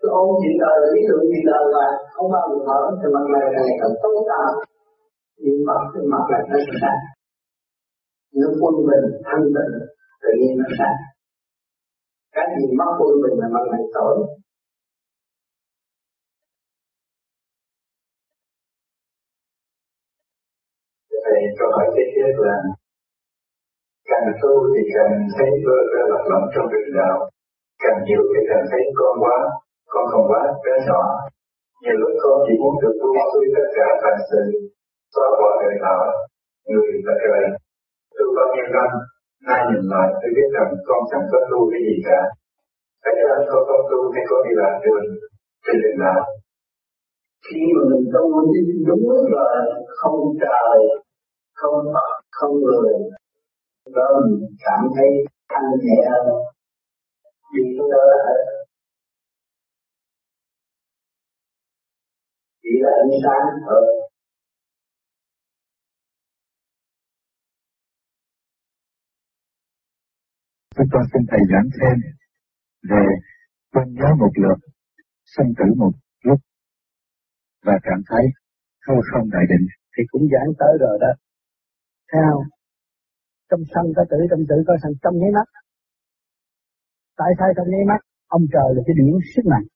tôi 0.00 0.10
ôm 0.20 0.28
chuyện 0.40 0.56
đời 0.62 0.76
lý 0.94 1.00
luận 1.08 1.22
chuyện 1.30 1.44
đời 1.50 1.64
là 1.76 1.86
không 2.14 2.28
bao 2.34 2.44
giờ 2.50 2.58
mở, 2.68 2.80
thì 3.00 3.06
mặt 3.14 3.24
này 3.34 3.44
ngày 3.54 3.76
càng 3.80 3.94
tối 4.02 4.16
tăm. 4.30 4.50
Nhưng 5.42 5.58
mặt 5.68 5.80
thì 5.92 6.00
mặt 6.12 6.24
lại 6.32 6.42
nó 6.50 6.58
sẽ 6.66 6.74
đạt 6.84 6.98
nó 8.40 8.48
quân 8.60 8.74
bình, 8.88 9.06
thanh 9.26 9.44
tịnh, 9.54 9.74
tự 10.22 10.30
nhiên 10.38 10.52
nó 10.58 10.66
đạt 10.80 10.96
cái 12.34 12.46
gì 12.56 12.66
mất 12.78 12.90
quân 12.98 13.14
bình 13.22 13.36
là 13.40 13.48
mặt 13.54 13.64
này 13.72 13.82
tối. 13.94 14.14
Thầy 21.24 21.40
cho 21.58 21.66
hỏi 21.74 21.86
kế 21.94 22.04
tiếp 22.14 22.32
là, 22.46 22.56
càng 24.08 24.26
tu 24.42 24.52
thì 24.72 24.82
càng 24.94 25.12
thấy 25.36 25.50
vơ 25.64 25.76
ra 25.92 26.02
lạc 26.10 26.24
lõng 26.30 26.46
trong 26.54 26.66
rừng 26.72 26.90
đạo. 26.98 27.18
Càng 27.82 27.98
nhiều 28.06 28.22
thì 28.32 28.40
càng 28.50 28.64
thấy 28.70 28.80
con 28.98 29.14
quá 29.22 29.36
con 29.92 30.04
không 30.12 30.24
quá 30.30 30.42
bé 30.64 30.74
nhỏ. 30.88 31.02
Nhiều 31.82 31.96
lúc 32.02 32.12
con 32.22 32.36
chỉ 32.44 32.52
muốn 32.60 32.74
được 32.82 32.94
buông 33.00 33.18
xuôi 33.32 33.46
tất 33.54 33.66
cả 33.76 33.86
phản 34.02 34.16
sự. 34.30 34.42
Xóa 35.14 35.26
bỏ 35.40 35.50
đời 35.62 35.74
thọ 35.84 35.96
người 36.70 36.90
và 37.06 37.14
trời 37.22 37.42
tu 38.16 38.26
bao 38.36 38.48
nhiêu 38.54 38.68
năm, 38.76 38.90
nay 39.48 39.60
nhìn 39.70 39.84
lại 39.92 40.08
tôi 40.20 40.30
biết 40.36 40.48
rằng 40.56 40.70
con 40.88 41.00
chẳng 41.10 41.26
có 41.32 41.38
tu 41.50 41.58
cái 41.70 41.80
gì 41.86 41.96
cả. 42.08 42.20
Vậy 43.04 43.14
ra 43.26 43.36
con 43.50 43.62
có 43.68 43.76
tu 43.90 43.98
hay 44.14 44.24
có 44.30 44.36
đi 44.46 44.52
làm 44.60 44.72
đường 44.84 45.04
thì 45.64 45.72
đừng 45.82 45.98
nào 46.04 46.20
khi 47.46 47.60
mà 47.74 47.82
mình 47.90 48.04
tu 48.14 48.24
đúng 48.88 49.04
là 49.34 49.46
không 49.98 50.18
trời 50.42 50.78
không 51.60 51.76
Phật 51.94 52.10
không 52.30 52.54
người 52.64 52.92
đó 53.96 54.06
mình 54.20 54.48
cảm 54.64 54.80
thấy 54.96 55.08
thanh 55.50 55.68
nhẹ 55.82 55.98
hơn. 56.10 56.26
Đi 57.54 57.62
tới 57.78 57.88
đó 57.92 58.02
chỉ 62.70 62.76
là 62.86 62.92
ánh 63.02 63.14
sáng 63.24 63.52
thôi 63.66 63.84
Chúng 70.76 70.88
con 70.92 71.02
xin 71.12 71.22
Thầy 71.30 71.40
giảng 71.50 71.68
thêm 71.76 71.96
về 72.90 73.04
tôn 73.72 73.86
giáo 74.00 74.12
một 74.22 74.32
lượt, 74.42 74.58
sinh 75.34 75.50
tử 75.58 75.64
một 75.76 75.92
lúc 76.22 76.40
và 77.66 77.72
cảm 77.82 78.00
thấy 78.08 78.24
không 78.80 79.00
không 79.10 79.30
đại 79.30 79.44
định 79.52 79.66
thì 79.92 80.02
cũng 80.10 80.22
giảng 80.32 80.50
tới 80.60 80.72
rồi 80.80 80.98
đó. 81.00 81.12
Thấy 82.10 82.20
không? 82.30 82.44
Trong 83.50 83.62
sanh 83.74 83.88
có 83.96 84.02
tử, 84.10 84.18
trong 84.30 84.42
tử 84.48 84.56
có 84.66 84.74
sanh 84.82 84.92
trong 85.02 85.14
nháy 85.20 85.30
mắt. 85.36 85.46
Tại 87.16 87.30
sao 87.38 87.48
trong 87.56 87.68
nháy 87.70 87.84
mắt? 87.90 88.00
Ông 88.26 88.44
trời 88.52 88.68
là 88.74 88.82
cái 88.86 88.94
điển 88.98 89.14
sức 89.34 89.46
mạnh. 89.52 89.66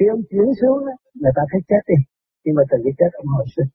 Khi 0.00 0.06
ông 0.16 0.22
chuyển 0.30 0.48
xuống 0.60 0.78
đó, 0.86 0.94
người 1.22 1.34
ta 1.36 1.42
thấy 1.50 1.60
chết 1.70 1.82
đi. 1.90 1.98
Nhưng 2.44 2.54
mà 2.58 2.62
từ 2.70 2.76
cái 2.84 2.94
chết 2.98 3.10
ông 3.22 3.28
hồi 3.34 3.46
sinh. 3.54 3.70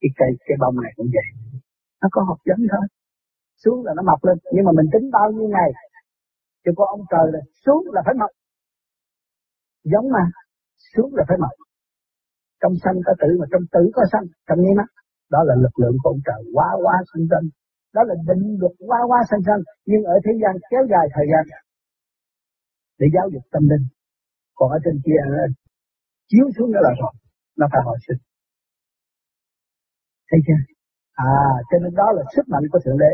Cái 0.00 0.10
cây, 0.18 0.30
cái 0.46 0.56
bông 0.62 0.76
này 0.84 0.92
cũng 0.96 1.10
vậy. 1.16 1.28
Nó 2.00 2.08
có 2.14 2.20
học 2.28 2.38
giống 2.48 2.62
thôi. 2.72 2.86
Xuống 3.62 3.78
là 3.86 3.92
nó 3.96 4.02
mọc 4.10 4.20
lên. 4.26 4.36
Nhưng 4.54 4.64
mà 4.66 4.72
mình 4.78 4.88
tính 4.92 5.06
bao 5.16 5.28
nhiêu 5.34 5.48
ngày. 5.56 5.70
Chứ 6.62 6.70
có 6.78 6.84
ông 6.94 7.02
trời 7.12 7.26
là 7.34 7.40
xuống 7.64 7.82
là 7.94 8.00
phải 8.06 8.14
mọc. 8.22 8.32
Giống 9.92 10.06
mà. 10.16 10.24
Xuống 10.92 11.10
là 11.16 11.24
phải 11.28 11.38
mọc. 11.44 11.54
Trong 12.60 12.74
sanh 12.82 12.98
có 13.06 13.12
tử 13.22 13.30
mà 13.40 13.46
trong 13.52 13.64
tử 13.74 13.82
có 13.96 14.02
sanh. 14.12 14.26
Trong 14.46 14.58
nháy 14.62 14.74
mắt. 14.80 14.88
Đó 15.34 15.40
là 15.48 15.54
lực 15.64 15.74
lượng 15.80 15.96
của 16.00 16.08
ông 16.14 16.22
trời. 16.28 16.40
Quá 16.56 16.68
quá 16.84 16.94
sanh 17.10 17.24
sanh. 17.30 17.46
Đó 17.96 18.02
là 18.08 18.14
định 18.28 18.44
luật 18.60 18.74
quá 18.88 18.98
quá 19.10 19.18
sanh 19.30 19.42
sanh. 19.46 19.62
Nhưng 19.90 20.02
ở 20.14 20.16
thế 20.24 20.32
gian 20.42 20.54
kéo 20.70 20.82
dài 20.92 21.06
thời 21.14 21.26
gian 21.32 21.44
để 23.00 23.06
giáo 23.14 23.26
dục 23.32 23.44
tâm 23.54 23.62
linh 23.70 23.84
còn 24.54 24.70
ở 24.76 24.78
trên 24.84 24.96
kia 25.04 25.20
nó 25.30 25.36
chiếu 26.30 26.46
xuống 26.56 26.72
đó 26.72 26.80
là 26.86 26.92
rồi 27.00 27.12
nó 27.58 27.66
phải 27.72 27.80
hồi 27.84 27.98
sinh. 28.06 28.20
Thấy 30.28 30.40
chưa? 30.46 30.60
À 31.12 31.34
cho 31.70 31.76
nên 31.82 31.94
đó 31.94 32.08
là 32.16 32.22
sức 32.34 32.44
mạnh 32.52 32.64
của 32.72 32.80
thượng 32.84 32.98
đế. 32.98 33.12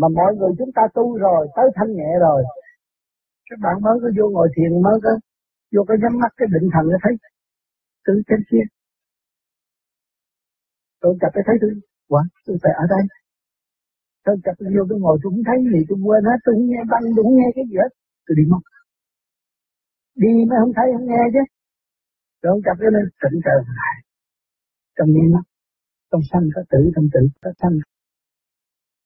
Mà 0.00 0.08
mọi 0.18 0.30
người 0.36 0.52
chúng 0.58 0.72
ta 0.76 0.82
tu 0.94 1.18
rồi, 1.18 1.48
tới 1.56 1.66
thanh 1.76 1.90
nhẹ 1.98 2.10
rồi, 2.20 2.40
các 3.48 3.58
bạn 3.64 3.74
mới 3.84 3.96
có 4.02 4.08
vô 4.16 4.26
ngồi 4.30 4.48
thiền, 4.56 4.82
mới 4.82 4.96
có 5.04 5.10
vô 5.74 5.84
có 5.88 5.94
nhắm 6.02 6.14
mắt 6.22 6.32
cái 6.36 6.48
định 6.54 6.68
thần 6.72 6.84
nó 6.92 6.98
thấy 7.04 7.12
từ 8.06 8.12
trên 8.28 8.40
kia. 8.50 8.64
Tôi 11.00 11.12
chặt 11.20 11.30
cái 11.34 11.42
thấy 11.46 11.56
tôi 11.60 11.70
quả 12.08 12.22
tôi 12.46 12.56
phải 12.62 12.72
ở 12.82 12.84
đây. 12.94 13.04
Tôi 14.24 14.36
chặt 14.44 14.54
tôi 14.58 14.68
vô, 14.74 14.82
tôi 14.90 14.98
ngồi 15.00 15.16
tôi 15.22 15.30
cũng 15.32 15.44
thấy 15.48 15.58
gì, 15.72 15.80
tôi 15.88 15.98
quên 16.04 16.22
hết, 16.30 16.38
tôi 16.44 16.52
không 16.56 16.66
nghe 16.70 16.82
băng, 16.92 17.04
tôi 17.14 17.22
không 17.24 17.36
nghe 17.38 17.48
cái 17.56 17.64
gì 17.70 17.76
hết, 17.82 17.92
tôi 18.26 18.34
đi 18.38 18.44
mất 18.52 18.62
đi 20.22 20.32
mới 20.48 20.56
không 20.60 20.74
thấy, 20.76 20.86
không 20.94 21.06
nghe 21.10 21.22
chứ. 21.34 21.42
Rồi 22.42 22.50
ông 22.54 22.62
cặp 22.66 22.76
cái 22.80 22.90
lên, 22.94 23.04
tỉnh 23.22 23.36
trời 23.44 23.58
lại. 23.78 23.94
Trong 24.96 25.08
nhiên 25.14 25.28
mắt, 25.34 25.44
trong 26.10 26.22
sanh 26.30 26.46
có 26.54 26.62
tử, 26.72 26.80
trong 26.94 27.06
tử 27.14 27.22
có 27.42 27.50
sanh. 27.60 27.76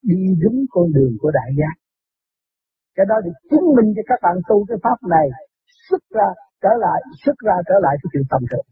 Đi 0.09 0.21
đúng 0.43 0.57
con 0.73 0.87
đường 0.97 1.13
của 1.21 1.31
đại 1.39 1.49
giác. 1.59 1.75
Cái 2.95 3.05
đó 3.09 3.15
thì 3.23 3.31
chứng 3.49 3.67
minh 3.75 3.89
cho 3.95 4.03
các 4.09 4.19
bạn 4.25 4.35
tu 4.49 4.57
cái 4.69 4.77
pháp 4.83 4.97
này 5.15 5.27
xuất 5.87 6.01
ra, 6.17 6.27
trở 6.63 6.73
lại, 6.85 6.99
xuất 7.23 7.37
ra, 7.47 7.55
trở 7.69 7.75
lại 7.85 7.93
cái 7.99 8.07
chuyện 8.11 8.25
tầm 8.31 8.41
thường. 8.51 8.67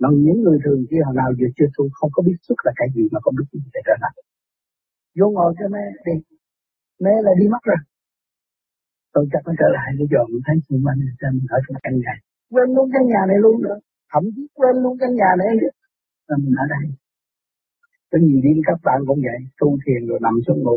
Mà 0.00 0.08
những 0.26 0.40
người 0.44 0.58
thường 0.64 0.82
kia 0.90 1.02
hồi 1.06 1.14
nào 1.20 1.30
giờ 1.38 1.46
chưa 1.56 1.68
tu 1.76 1.84
không 1.98 2.10
có 2.14 2.20
biết 2.26 2.38
xuất 2.46 2.58
là 2.66 2.72
cái 2.76 2.88
gì 2.96 3.04
mà 3.12 3.18
không 3.24 3.34
biết 3.38 3.48
gì 3.52 3.60
để 3.74 3.80
trở 3.86 3.96
lại. 4.04 4.14
Vô 5.18 5.26
ngồi 5.30 5.54
cho 5.58 5.66
mẹ 5.74 5.84
đi. 6.06 6.16
Mẹ 7.04 7.14
là 7.26 7.32
đi 7.40 7.46
mất 7.54 7.62
rồi 7.70 7.80
tôi 9.14 9.24
chắc 9.32 9.42
nó 9.46 9.52
trở 9.60 9.68
lại 9.76 9.88
cái 9.98 10.06
giờ 10.12 10.20
mình 10.32 10.42
thấy 10.46 10.56
xung 10.66 10.82
quanh 10.84 11.00
xem 11.20 11.30
mình 11.36 11.48
ở 11.56 11.58
trong 11.64 11.78
căn 11.84 11.94
nhà. 12.04 12.14
Quên 12.52 12.68
luôn 12.76 12.86
căn 12.94 13.02
nhà 13.12 13.22
này 13.30 13.38
luôn 13.44 13.56
nữa. 13.66 13.78
Thậm 14.12 14.24
chí 14.34 14.42
quên 14.58 14.74
luôn 14.82 14.94
căn 15.00 15.10
nhà 15.20 15.30
này 15.42 15.50
là 16.28 16.36
mình 16.42 16.54
ở 16.64 16.66
đây. 16.74 16.84
Có 18.10 18.16
nhiều 18.24 18.40
đêm 18.44 18.56
các 18.68 18.78
bạn 18.86 18.98
cũng 19.08 19.20
vậy 19.28 19.40
tu 19.60 19.68
thiền 19.82 20.00
rồi 20.08 20.18
nằm 20.24 20.34
xuống 20.46 20.60
ngủ 20.64 20.76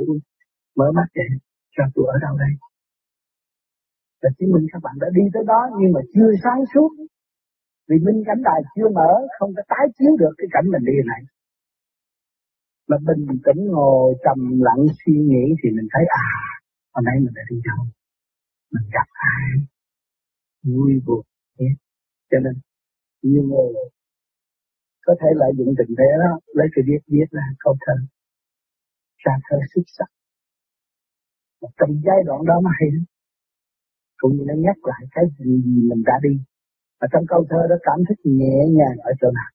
mở 0.78 0.88
mắt 0.98 1.08
dậy 1.18 1.32
cho 1.76 1.84
tôi 1.96 2.06
ở 2.16 2.18
đâu 2.26 2.34
đây? 2.44 2.54
Là 4.22 4.30
chứng 4.38 4.52
minh 4.54 4.66
các 4.72 4.82
bạn 4.86 4.96
đã 5.04 5.08
đi 5.18 5.24
tới 5.34 5.44
đó 5.52 5.62
nhưng 5.80 5.92
mà 5.96 6.02
chưa 6.14 6.30
sáng 6.44 6.62
suốt. 6.74 6.92
Vì 7.90 7.98
minh 8.06 8.20
cảnh 8.28 8.42
đài 8.48 8.60
chưa 8.76 8.90
mở 8.98 9.12
không 9.40 9.52
có 9.56 9.62
tái 9.72 9.86
chiếu 9.98 10.12
được 10.22 10.34
cái 10.38 10.48
cảnh 10.52 10.66
mình 10.74 10.86
đi 10.90 10.98
này. 11.12 11.22
Mà 12.90 12.98
bình 13.08 13.26
tĩnh 13.46 13.62
ngồi 13.74 14.14
trầm 14.26 14.40
lặng 14.68 14.84
suy 15.00 15.14
nghĩ 15.30 15.46
thì 15.60 15.68
mình 15.76 15.88
thấy 15.94 16.04
à 16.10 16.30
hôm 16.94 17.04
nay 17.06 17.16
mình 17.24 17.34
đã 17.36 17.42
đi 17.50 17.58
đâu 17.70 17.97
mình 18.72 18.90
gặp 18.96 19.08
ai 19.14 19.50
vui 20.64 20.92
buồn. 21.06 21.26
Nhé 21.58 21.70
cho 22.32 22.38
nên, 22.44 22.54
nhiều 23.22 23.44
người 23.44 23.74
có 25.06 25.14
thể 25.22 25.28
lợi 25.36 25.52
dụng 25.58 25.74
tình 25.78 25.96
thế 25.98 26.10
đó, 26.24 26.40
lấy 26.48 26.68
cái 26.74 26.84
viết 26.88 27.02
viết 27.08 27.28
ra 27.32 27.46
câu 27.60 27.78
thơ. 27.82 27.94
Ra 29.18 29.34
thơ 29.50 29.58
xuất 29.74 29.86
sắc. 29.88 30.10
Và 31.62 31.70
trong 31.78 32.02
giai 32.06 32.20
đoạn 32.26 32.42
đó 32.46 32.60
mà 32.64 32.72
hay 32.80 32.90
cũng 34.18 34.32
như 34.36 34.44
nó 34.48 34.54
nhắc 34.66 34.78
lại 34.90 35.02
cái 35.12 35.26
gì 35.40 35.52
mình 35.90 36.04
đã 36.06 36.14
đi. 36.24 36.34
Và 37.00 37.08
trong 37.12 37.24
câu 37.28 37.46
thơ 37.50 37.62
đó 37.70 37.76
cảm 37.82 38.00
thấy 38.08 38.16
nhẹ 38.24 38.58
nhàng 38.78 38.98
ở 39.10 39.12
chỗ 39.22 39.28
nào? 39.32 39.52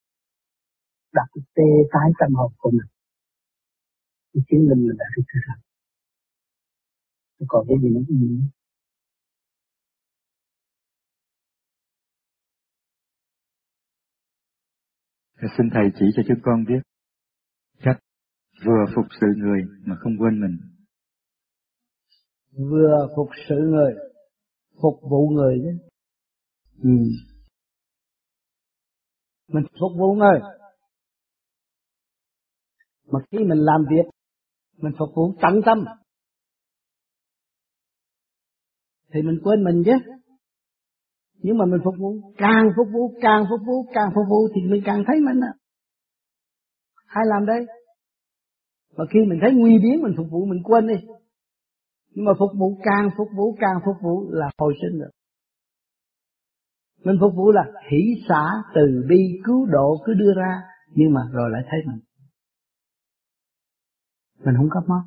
Đặt 1.12 1.28
tê 1.54 1.68
tái 1.92 2.10
tâm 2.18 2.34
hồn 2.34 2.52
của 2.58 2.70
mình. 2.70 2.88
Thì 4.34 4.40
chứng 4.48 4.66
minh 4.68 4.86
mình 4.86 4.96
đã 4.98 5.04
đi 5.16 5.22
tới 5.28 5.40
rồi. 5.46 5.58
Còn 7.48 7.66
cái 7.68 7.76
gì 7.82 7.88
nữa? 7.88 8.02
Xin 15.42 15.70
Thầy 15.74 15.84
chỉ 15.98 16.06
cho 16.16 16.22
chúng 16.28 16.38
con 16.42 16.64
biết 16.68 16.82
cách 17.78 17.96
vừa 18.66 18.84
phục 18.94 19.04
sự 19.20 19.26
người 19.36 19.62
mà 19.86 19.96
không 20.00 20.12
quên 20.18 20.40
mình. 20.40 20.58
Vừa 22.52 23.08
phục 23.16 23.28
sự 23.48 23.54
người, 23.54 23.94
phục 24.82 25.00
vụ 25.10 25.28
người 25.28 25.60
chứ. 25.62 25.88
Ừ. 26.82 26.90
Mình 29.48 29.64
phục 29.80 29.92
vụ 29.98 30.14
người. 30.14 30.40
Mà 33.06 33.20
khi 33.30 33.38
mình 33.38 33.58
làm 33.58 33.84
việc, 33.90 34.10
mình 34.76 34.92
phục 34.98 35.08
vụ 35.14 35.34
tận 35.42 35.60
tâm. 35.66 35.84
Thì 39.14 39.22
mình 39.22 39.40
quên 39.44 39.64
mình 39.64 39.82
chứ 39.86 39.92
nhưng 41.42 41.58
mà 41.58 41.64
mình 41.64 41.80
phục 41.84 41.94
vụ, 41.98 42.32
càng 42.36 42.68
phục 42.76 42.86
vụ, 42.92 43.14
càng 43.22 43.44
phục 43.50 43.60
vụ, 43.66 43.86
càng 43.94 44.08
phục 44.14 44.24
vụ 44.30 44.48
thì 44.54 44.60
mình 44.70 44.82
càng 44.84 45.04
thấy 45.06 45.20
mình 45.20 45.40
à 45.46 45.52
làm 47.24 47.46
đây? 47.46 47.66
Và 48.96 49.04
khi 49.10 49.20
mình 49.28 49.38
thấy 49.42 49.52
nguy 49.54 49.78
biến 49.78 50.02
mình 50.02 50.14
phục 50.16 50.26
vụ, 50.30 50.44
mình 50.44 50.62
quên 50.64 50.86
đi. 50.86 50.94
Nhưng 52.10 52.24
mà 52.24 52.32
phục 52.38 52.50
vụ, 52.58 52.78
càng 52.82 53.10
phục 53.16 53.28
vụ, 53.36 53.56
càng 53.60 53.80
phục 53.86 53.96
vụ 54.02 54.30
là 54.30 54.50
hồi 54.58 54.74
sinh 54.82 55.00
được. 55.00 55.10
Mình 57.04 57.16
phục 57.20 57.32
vụ 57.36 57.52
là 57.52 57.64
hỷ 57.90 57.98
xả 58.28 58.44
từ 58.74 59.06
bi, 59.08 59.40
cứu 59.44 59.66
độ, 59.66 60.02
cứ 60.04 60.14
đưa 60.14 60.34
ra, 60.36 60.62
nhưng 60.94 61.12
mà 61.12 61.20
rồi 61.32 61.50
lại 61.50 61.62
thấy 61.70 61.80
mình. 61.86 62.00
Mình 64.44 64.54
không 64.56 64.68
có 64.70 64.82
mất. 64.88 65.02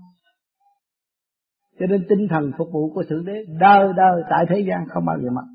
Cho 1.79 1.85
nên 1.85 2.05
tinh 2.09 2.27
thần 2.29 2.51
phục 2.57 2.67
vụ 2.73 2.93
của 2.93 3.03
thượng 3.09 3.25
đế 3.25 3.33
đời 3.59 3.93
đời 3.97 4.23
tại 4.29 4.45
thế 4.49 4.59
gian 4.67 4.87
không 4.89 5.05
bao 5.05 5.17
giờ 5.23 5.29
mất 5.29 5.54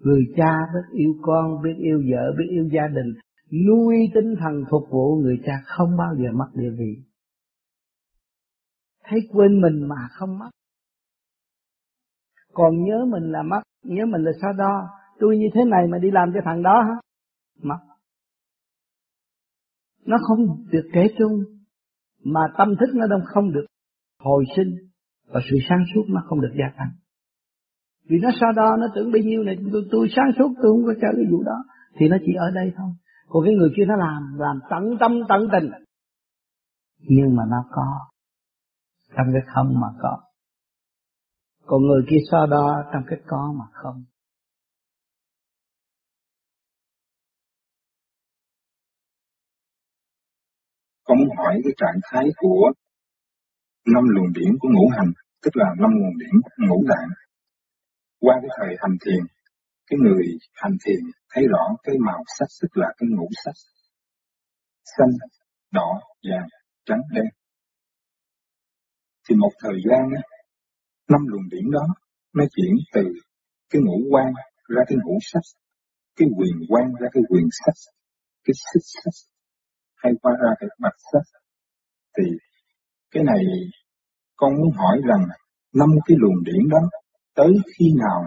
người 0.00 0.22
cha 0.36 0.56
biết 0.74 0.98
yêu 0.98 1.14
con, 1.22 1.62
biết 1.62 1.74
yêu 1.78 2.02
vợ, 2.10 2.32
biết 2.38 2.46
yêu 2.50 2.68
gia 2.72 2.88
đình, 2.94 3.14
nuôi 3.66 3.96
tinh 4.14 4.34
thần 4.40 4.64
phục 4.70 4.82
vụ 4.90 5.16
người 5.22 5.36
cha 5.46 5.52
không 5.64 5.96
bao 5.96 6.14
giờ 6.16 6.28
mất 6.32 6.48
địa 6.54 6.70
vị. 6.78 7.02
Thấy 9.04 9.20
quên 9.32 9.60
mình 9.60 9.88
mà 9.88 10.08
không 10.10 10.38
mất. 10.38 10.50
Còn 12.52 12.84
nhớ 12.84 13.04
mình 13.08 13.32
là 13.32 13.42
mất, 13.42 13.60
nhớ 13.84 14.06
mình 14.06 14.22
là 14.22 14.32
sao 14.42 14.52
đo. 14.52 14.88
Tôi 15.18 15.36
như 15.38 15.46
thế 15.54 15.64
này 15.64 15.86
mà 15.90 15.98
đi 15.98 16.10
làm 16.10 16.30
cho 16.34 16.40
thằng 16.44 16.62
đó 16.62 16.82
hả? 16.82 16.94
Mất. 17.62 17.78
Nó 20.06 20.16
không 20.22 20.66
được 20.70 20.88
kể 20.92 21.06
chung, 21.18 21.44
mà 22.24 22.40
tâm 22.58 22.68
thức 22.80 22.94
nó 22.94 23.06
đâu 23.06 23.20
không 23.24 23.52
được 23.52 23.64
hồi 24.18 24.44
sinh, 24.56 24.76
và 25.26 25.40
sự 25.50 25.56
sáng 25.68 25.84
suốt 25.94 26.02
nó 26.08 26.22
không 26.26 26.40
được 26.40 26.54
gia 26.58 26.76
tăng 26.78 26.90
vì 28.08 28.18
nó 28.22 28.30
so 28.40 28.46
đo 28.56 28.76
nó 28.80 28.86
tưởng 28.94 29.12
bấy 29.12 29.22
nhiêu 29.22 29.42
này 29.42 29.56
tôi, 29.72 29.82
tôi 29.90 30.08
sáng 30.16 30.30
suốt 30.38 30.48
tôi 30.62 30.72
không 30.72 30.84
có 30.86 30.92
chơi 31.02 31.12
cái 31.16 31.24
vụ 31.30 31.42
đó. 31.42 31.58
Thì 31.98 32.08
nó 32.08 32.16
chỉ 32.26 32.32
ở 32.38 32.50
đây 32.54 32.72
thôi. 32.76 32.90
Còn 33.28 33.44
cái 33.44 33.54
người 33.54 33.70
kia 33.76 33.84
nó 33.88 33.96
làm 33.96 34.38
làm 34.38 34.60
tận 34.70 34.82
tâm 35.00 35.12
tận 35.28 35.40
tình. 35.52 35.70
Nhưng 36.98 37.36
mà 37.36 37.42
nó 37.50 37.64
có. 37.70 38.06
Trong 39.16 39.26
cái 39.32 39.42
không 39.54 39.80
mà 39.80 39.88
có. 40.02 40.18
Còn 41.66 41.82
người 41.82 42.02
kia 42.10 42.16
so 42.30 42.46
đo 42.46 42.82
trong 42.92 43.02
cái 43.06 43.18
có 43.26 43.54
mà 43.58 43.64
không. 43.72 44.04
Con 51.04 51.18
muốn 51.18 51.36
hỏi 51.36 51.60
cái 51.64 51.72
trạng 51.76 52.00
thái 52.10 52.24
của 52.36 52.72
năm 53.94 54.04
luồng 54.08 54.32
điển 54.32 54.52
của 54.60 54.68
ngũ 54.68 54.88
hành 54.96 55.12
tức 55.42 55.56
là 55.56 55.66
năm 55.78 55.90
nguồn 55.90 56.18
điển 56.18 56.40
ngũ 56.68 56.84
tạng 56.88 57.08
qua 58.20 58.34
cái 58.42 58.50
thời 58.58 58.76
hành 58.80 58.96
thiền 59.04 59.22
cái 59.86 59.98
người 60.04 60.24
hành 60.54 60.76
thiền 60.84 61.00
thấy 61.30 61.44
rõ 61.48 61.64
cái 61.82 61.94
màu 62.06 62.22
sắc 62.38 62.48
tức 62.62 62.68
là 62.74 62.88
cái 62.98 63.08
ngũ 63.10 63.28
sắc 63.44 63.52
xanh 64.96 65.12
đỏ 65.72 66.00
vàng 66.30 66.48
trắng 66.86 67.02
đen. 67.14 67.24
Thì 69.28 69.34
một 69.34 69.50
thời 69.62 69.78
gian 69.90 70.02
á, 70.16 70.22
năm 71.08 71.20
luồng 71.26 71.48
điển 71.50 71.70
đó 71.70 71.86
nó 72.34 72.44
chuyển 72.56 72.74
từ 72.94 73.02
cái 73.70 73.82
ngũ 73.82 73.98
quan 74.10 74.32
ra 74.68 74.82
cái 74.88 74.98
ngũ 75.04 75.18
sắc 75.22 75.40
cái 76.16 76.28
quyền 76.38 76.56
quan 76.68 76.92
ra 77.00 77.08
cái 77.12 77.22
quyền 77.28 77.46
sắc 77.64 77.74
cái 78.44 78.54
xích 78.72 78.82
sắc 79.02 79.14
hay 79.96 80.12
qua 80.22 80.32
ra 80.42 80.50
cái 80.60 80.68
mặt 80.78 80.94
sắc. 81.12 81.40
Thì 82.16 82.24
cái 83.10 83.22
này 83.24 83.42
con 84.36 84.52
muốn 84.56 84.72
hỏi 84.76 85.00
rằng 85.08 85.26
năm 85.74 85.88
cái 86.06 86.16
luồng 86.20 86.44
điển 86.44 86.68
đó 86.70 86.78
tới 87.38 87.52
khi 87.74 87.86
nào 88.02 88.20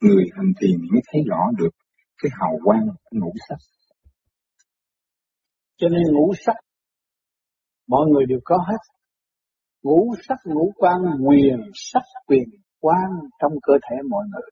người 0.00 0.24
hành 0.36 0.52
thiền 0.60 0.78
mới 0.92 1.00
thấy 1.12 1.22
rõ 1.30 1.40
được 1.58 1.70
cái 2.22 2.30
hào 2.40 2.52
quang 2.64 2.86
ngũ 3.10 3.32
sắc. 3.48 3.58
Cho 5.76 5.88
nên 5.88 6.02
ngũ 6.12 6.32
sắc 6.46 6.56
mọi 7.88 8.06
người 8.10 8.24
đều 8.28 8.38
có 8.44 8.56
hết. 8.68 8.82
Ngũ 9.82 10.14
sắc 10.28 10.38
ngũ 10.44 10.72
quan 10.76 11.00
quyền 11.26 11.56
sắc 11.74 12.02
quyền 12.26 12.48
quan 12.80 13.10
trong 13.40 13.52
cơ 13.62 13.72
thể 13.90 13.96
mọi 14.10 14.24
người. 14.32 14.50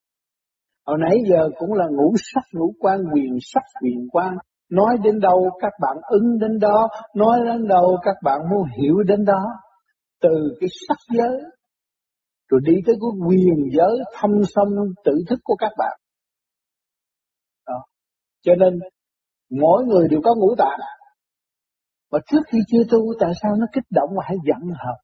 Hồi 0.87 0.99
nãy 1.01 1.17
giờ 1.31 1.49
cũng 1.59 1.73
là 1.73 1.87
ngũ 1.91 2.15
sắc 2.35 2.45
ngũ 2.53 2.75
quan 2.79 3.01
quyền 3.15 3.39
sắc 3.41 3.63
quyền 3.83 4.09
quan. 4.13 4.35
Nói 4.71 4.97
đến 5.05 5.21
đâu 5.21 5.51
các 5.61 5.73
bạn 5.83 5.97
ứng 6.09 6.39
đến 6.39 6.59
đó, 6.59 6.89
nói 7.17 7.39
đến 7.45 7.69
đâu 7.69 7.97
các 8.03 8.17
bạn 8.25 8.39
muốn 8.51 8.63
hiểu 8.79 8.95
đến 9.07 9.25
đó. 9.25 9.45
Từ 10.21 10.57
cái 10.61 10.69
sắc 10.89 10.97
giới 11.17 11.41
rồi 12.49 12.61
đi 12.65 12.75
tới 12.87 12.95
cái 13.01 13.11
quyền 13.29 13.57
giới 13.77 13.99
thâm 14.15 14.31
sâm 14.55 14.69
tự 15.05 15.13
thức 15.29 15.41
của 15.45 15.57
các 15.59 15.73
bạn. 15.79 15.99
Đó. 17.67 17.85
Cho 18.43 18.53
nên 18.55 18.79
mỗi 19.51 19.85
người 19.85 20.09
đều 20.11 20.21
có 20.25 20.35
ngũ 20.35 20.55
tạng. 20.59 20.79
Mà 22.13 22.19
trước 22.27 22.41
khi 22.47 22.59
chưa 22.69 22.85
tu 22.91 22.99
tại 23.21 23.33
sao 23.43 23.57
nó 23.57 23.67
kích 23.73 23.85
động 23.91 24.11
mà 24.17 24.23
hay 24.27 24.37
giận 24.47 24.63
hờn? 24.63 24.97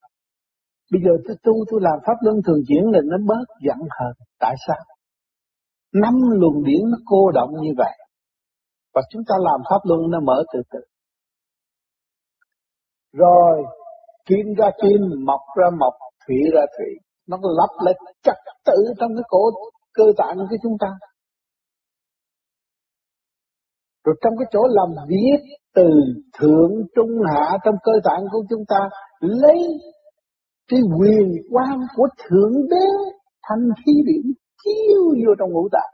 Bây 0.92 1.00
giờ 1.04 1.10
tôi 1.26 1.36
tu 1.42 1.52
tôi 1.70 1.80
làm 1.82 1.98
pháp 2.06 2.16
luân 2.20 2.36
thường 2.46 2.62
chuyển 2.68 2.84
là 2.92 3.00
nó 3.04 3.16
bớt 3.26 3.46
giận 3.66 3.78
hờn. 3.98 4.12
Tại 4.38 4.54
sao? 4.66 4.84
Năm 5.92 6.14
luồng 6.30 6.64
điển 6.64 6.80
nó 6.90 6.98
cô 7.04 7.30
động 7.34 7.50
như 7.62 7.72
vậy. 7.76 7.96
Và 8.94 9.02
chúng 9.10 9.22
ta 9.28 9.34
làm 9.38 9.60
pháp 9.70 9.80
luân 9.84 10.10
nó 10.10 10.20
mở 10.20 10.44
từ 10.52 10.62
từ. 10.70 10.80
Rồi 13.12 13.64
kim 14.26 14.54
ra 14.58 14.70
kim, 14.82 15.00
mọc 15.26 15.40
ra 15.56 15.66
mọc, 15.78 15.92
thủy 16.26 16.36
ra 16.54 16.60
thủy 16.78 16.98
nó 17.28 17.36
lập 17.42 17.72
lại 17.84 17.94
trật 18.22 18.36
tự 18.66 18.76
trong 19.00 19.10
cái 19.16 19.22
cổ 19.28 19.50
cơ 19.94 20.04
tạng 20.16 20.36
của 20.50 20.56
chúng 20.62 20.76
ta. 20.80 20.88
Rồi 24.04 24.14
trong 24.22 24.32
cái 24.38 24.46
chỗ 24.52 24.60
làm 24.70 25.06
viết 25.08 25.40
từ 25.74 25.88
thượng, 26.38 26.72
trung, 26.94 27.10
hạ 27.32 27.58
trong 27.64 27.74
cơ 27.82 27.92
tạng 28.04 28.24
của 28.32 28.44
chúng 28.50 28.64
ta, 28.68 28.88
lấy 29.20 29.58
cái 30.68 30.80
quyền 30.98 31.32
quan 31.50 31.80
của 31.96 32.08
thượng 32.18 32.52
đế 32.70 32.86
thành 33.42 33.68
khí 33.76 33.92
điểm 34.06 34.32
chiếu 34.64 35.02
vô 35.26 35.34
trong 35.38 35.50
ngũ 35.52 35.68
tạng. 35.72 35.92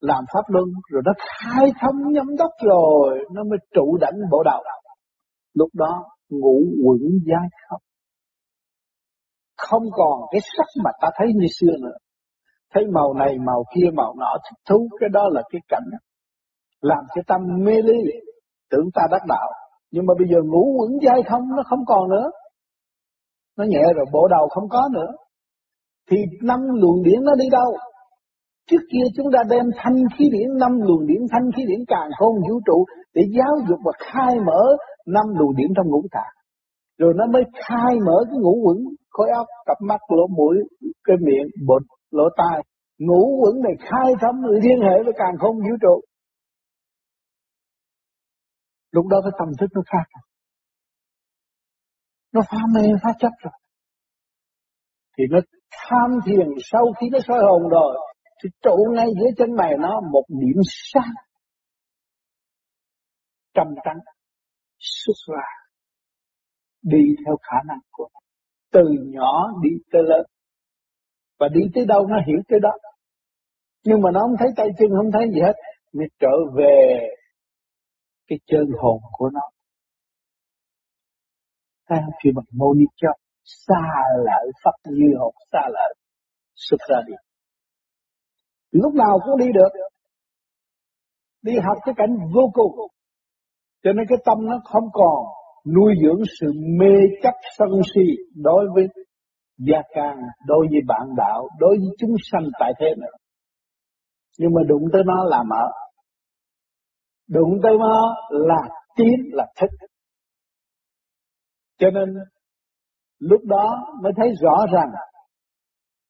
Làm 0.00 0.24
pháp 0.34 0.42
luân, 0.48 0.64
rồi 0.90 1.02
nó 1.04 1.12
khai 1.18 1.72
thông 1.80 2.12
nhâm 2.12 2.36
đốc 2.38 2.50
rồi, 2.66 3.18
nó 3.32 3.44
mới 3.44 3.58
trụ 3.74 3.96
đảnh 4.00 4.18
bộ 4.30 4.42
đầu 4.42 4.62
lúc 5.58 5.70
đó 5.74 6.04
ngũ 6.30 6.56
quẩn 6.84 7.00
giai 7.26 7.48
khóc 7.68 7.80
không 9.58 9.82
còn 9.92 10.20
cái 10.30 10.40
sắc 10.56 10.66
mà 10.84 10.90
ta 11.00 11.08
thấy 11.18 11.28
như 11.34 11.46
xưa 11.60 11.74
nữa. 11.80 11.96
Thấy 12.74 12.84
màu 12.94 13.14
này, 13.14 13.38
màu 13.46 13.64
kia, 13.74 13.88
màu 13.94 14.14
nọ 14.18 14.36
thích 14.44 14.60
thú, 14.68 14.88
cái 15.00 15.08
đó 15.12 15.22
là 15.32 15.42
cái 15.50 15.60
cảnh. 15.68 15.88
Làm 16.80 17.04
cho 17.14 17.22
tâm 17.26 17.40
mê 17.64 17.72
ly, 17.72 17.98
tưởng 18.70 18.88
ta 18.94 19.02
đắc 19.10 19.22
đạo. 19.28 19.48
Nhưng 19.90 20.06
mà 20.06 20.14
bây 20.18 20.28
giờ 20.30 20.38
ngủ 20.44 20.76
quẩn 20.78 20.90
dai 21.02 21.22
không, 21.30 21.42
nó 21.56 21.62
không 21.66 21.84
còn 21.86 22.08
nữa. 22.08 22.30
Nó 23.56 23.64
nhẹ 23.64 23.82
rồi, 23.96 24.06
bộ 24.12 24.28
đầu 24.28 24.48
không 24.48 24.68
có 24.68 24.88
nữa. 24.92 25.10
Thì 26.10 26.16
năm 26.42 26.60
luồng 26.80 27.02
điển 27.02 27.24
nó 27.24 27.34
đi 27.34 27.48
đâu? 27.52 27.76
Trước 28.70 28.82
kia 28.92 29.04
chúng 29.16 29.26
ta 29.32 29.38
đem 29.50 29.64
thanh 29.76 29.96
khí 30.18 30.24
điển, 30.32 30.58
năm 30.60 30.72
luồng 30.80 31.06
điển, 31.06 31.20
thanh 31.32 31.50
khí 31.56 31.62
điển 31.68 31.80
càng 31.86 32.08
khôn 32.18 32.34
vũ 32.48 32.60
trụ 32.66 32.84
để 33.14 33.22
giáo 33.36 33.54
dục 33.68 33.78
và 33.84 33.92
khai 33.98 34.34
mở 34.46 34.62
năm 35.06 35.26
luồng 35.38 35.56
điển 35.56 35.68
trong 35.76 35.86
ngũ 35.88 36.02
tạng. 36.10 36.34
Rồi 36.98 37.12
nó 37.16 37.24
mới 37.32 37.42
khai 37.54 37.96
mở 38.06 38.24
cái 38.30 38.38
ngũ 38.40 38.54
quẩn 38.64 38.78
khối 39.10 39.28
óc, 39.36 39.46
cặp 39.66 39.76
mắt, 39.88 40.00
lỗ 40.08 40.26
mũi, 40.26 40.56
cái 41.04 41.16
miệng, 41.20 41.66
bột, 41.66 41.82
lỗ 42.10 42.24
tai. 42.36 42.62
Ngũ 42.98 43.40
quẩn 43.40 43.62
này 43.62 43.72
khai 43.78 44.12
thâm 44.20 44.34
liên 44.62 44.80
hệ 44.80 45.02
với 45.04 45.12
càng 45.16 45.34
không 45.38 45.56
vũ 45.56 45.76
trụ. 45.82 46.00
Lúc 48.90 49.06
đó 49.06 49.16
cái 49.22 49.32
tâm 49.38 49.48
thức 49.60 49.66
nó 49.74 49.82
khác. 49.86 50.20
Nó 52.32 52.40
phá 52.50 52.58
mê, 52.74 52.82
phá 53.02 53.10
chấp 53.18 53.32
rồi. 53.42 53.52
Thì 55.18 55.24
nó 55.30 55.38
tham 55.70 56.10
thiền 56.26 56.48
sau 56.72 56.84
khi 57.00 57.06
nó 57.12 57.18
soi 57.26 57.38
hồn 57.42 57.68
rồi, 57.68 57.96
thì 58.42 58.48
trụ 58.62 58.76
ngay 58.94 59.06
dưới 59.20 59.30
chân 59.38 59.48
mày 59.56 59.72
nó 59.78 60.00
một 60.12 60.24
điểm 60.28 60.62
sáng. 60.92 61.14
Trầm 63.54 63.66
trắng 63.84 63.98
xuất 64.78 65.34
ra 65.34 65.42
đi 66.82 66.98
theo 67.24 67.36
khả 67.42 67.56
năng 67.68 67.78
của 67.90 68.08
nó 68.14 68.20
từ 68.78 68.84
nhỏ 69.14 69.50
đi 69.62 69.70
tới 69.92 70.02
lớn. 70.02 70.26
Và 71.38 71.48
đi 71.48 71.60
tới 71.74 71.84
đâu 71.86 72.06
nó 72.06 72.16
hiểu 72.26 72.38
tới 72.48 72.60
đó. 72.60 72.70
Nhưng 73.84 74.00
mà 74.00 74.10
nó 74.10 74.20
không 74.20 74.36
thấy 74.38 74.48
tay 74.56 74.68
chân, 74.78 74.88
không 74.96 75.12
thấy 75.12 75.22
gì 75.34 75.40
hết. 75.40 75.54
Nó 75.92 76.04
trở 76.18 76.34
về 76.56 77.08
cái 78.26 78.38
chân 78.46 78.64
hồn 78.80 79.00
của 79.12 79.30
nó. 79.32 79.40
Thấy 81.88 81.98
không 82.04 82.14
khi 82.24 82.30
bằng 82.34 82.44
mô 82.52 82.74
cho, 82.96 83.08
xa 83.44 83.82
lợi 84.24 84.50
pháp 84.64 84.90
như 84.90 85.06
hồn, 85.18 85.34
xa 85.52 85.60
lợi 85.68 85.94
xuất 86.54 86.80
ra 86.88 86.96
đi 87.06 87.14
lúc 88.70 88.94
nào 88.94 89.18
cũng 89.24 89.38
đi 89.38 89.46
được. 89.54 89.68
Đi 91.42 91.52
học 91.62 91.76
cái 91.84 91.94
cảnh 91.98 92.16
vô 92.34 92.50
cùng. 92.52 92.72
Cho 93.82 93.92
nên 93.92 94.06
cái 94.08 94.18
tâm 94.24 94.38
nó 94.46 94.60
không 94.64 94.84
còn 94.92 95.24
nuôi 95.74 95.94
dưỡng 96.02 96.22
sự 96.40 96.46
mê 96.78 96.94
chấp 97.22 97.34
sân 97.58 97.68
si 97.94 98.02
đối 98.34 98.66
với 98.74 98.86
gia 99.58 99.82
can, 99.94 100.16
đối 100.46 100.66
với 100.70 100.80
bạn 100.86 101.08
đạo, 101.16 101.48
đối 101.58 101.76
với 101.78 101.88
chúng 101.98 102.14
sanh 102.32 102.42
tại 102.60 102.72
thế 102.80 102.86
này 102.98 103.10
Nhưng 104.38 104.50
mà 104.54 104.62
đụng 104.68 104.82
tới 104.92 105.02
nó 105.06 105.24
là 105.24 105.42
mở. 105.42 105.70
Đụng 107.28 107.58
tới 107.62 107.72
nó 107.78 108.14
là 108.30 108.68
tiến 108.96 109.14
là 109.32 109.46
thích 109.60 109.88
Cho 111.78 111.90
nên 111.90 112.08
lúc 113.18 113.40
đó 113.44 113.86
mới 114.02 114.12
thấy 114.16 114.32
rõ 114.42 114.66
rằng 114.72 114.90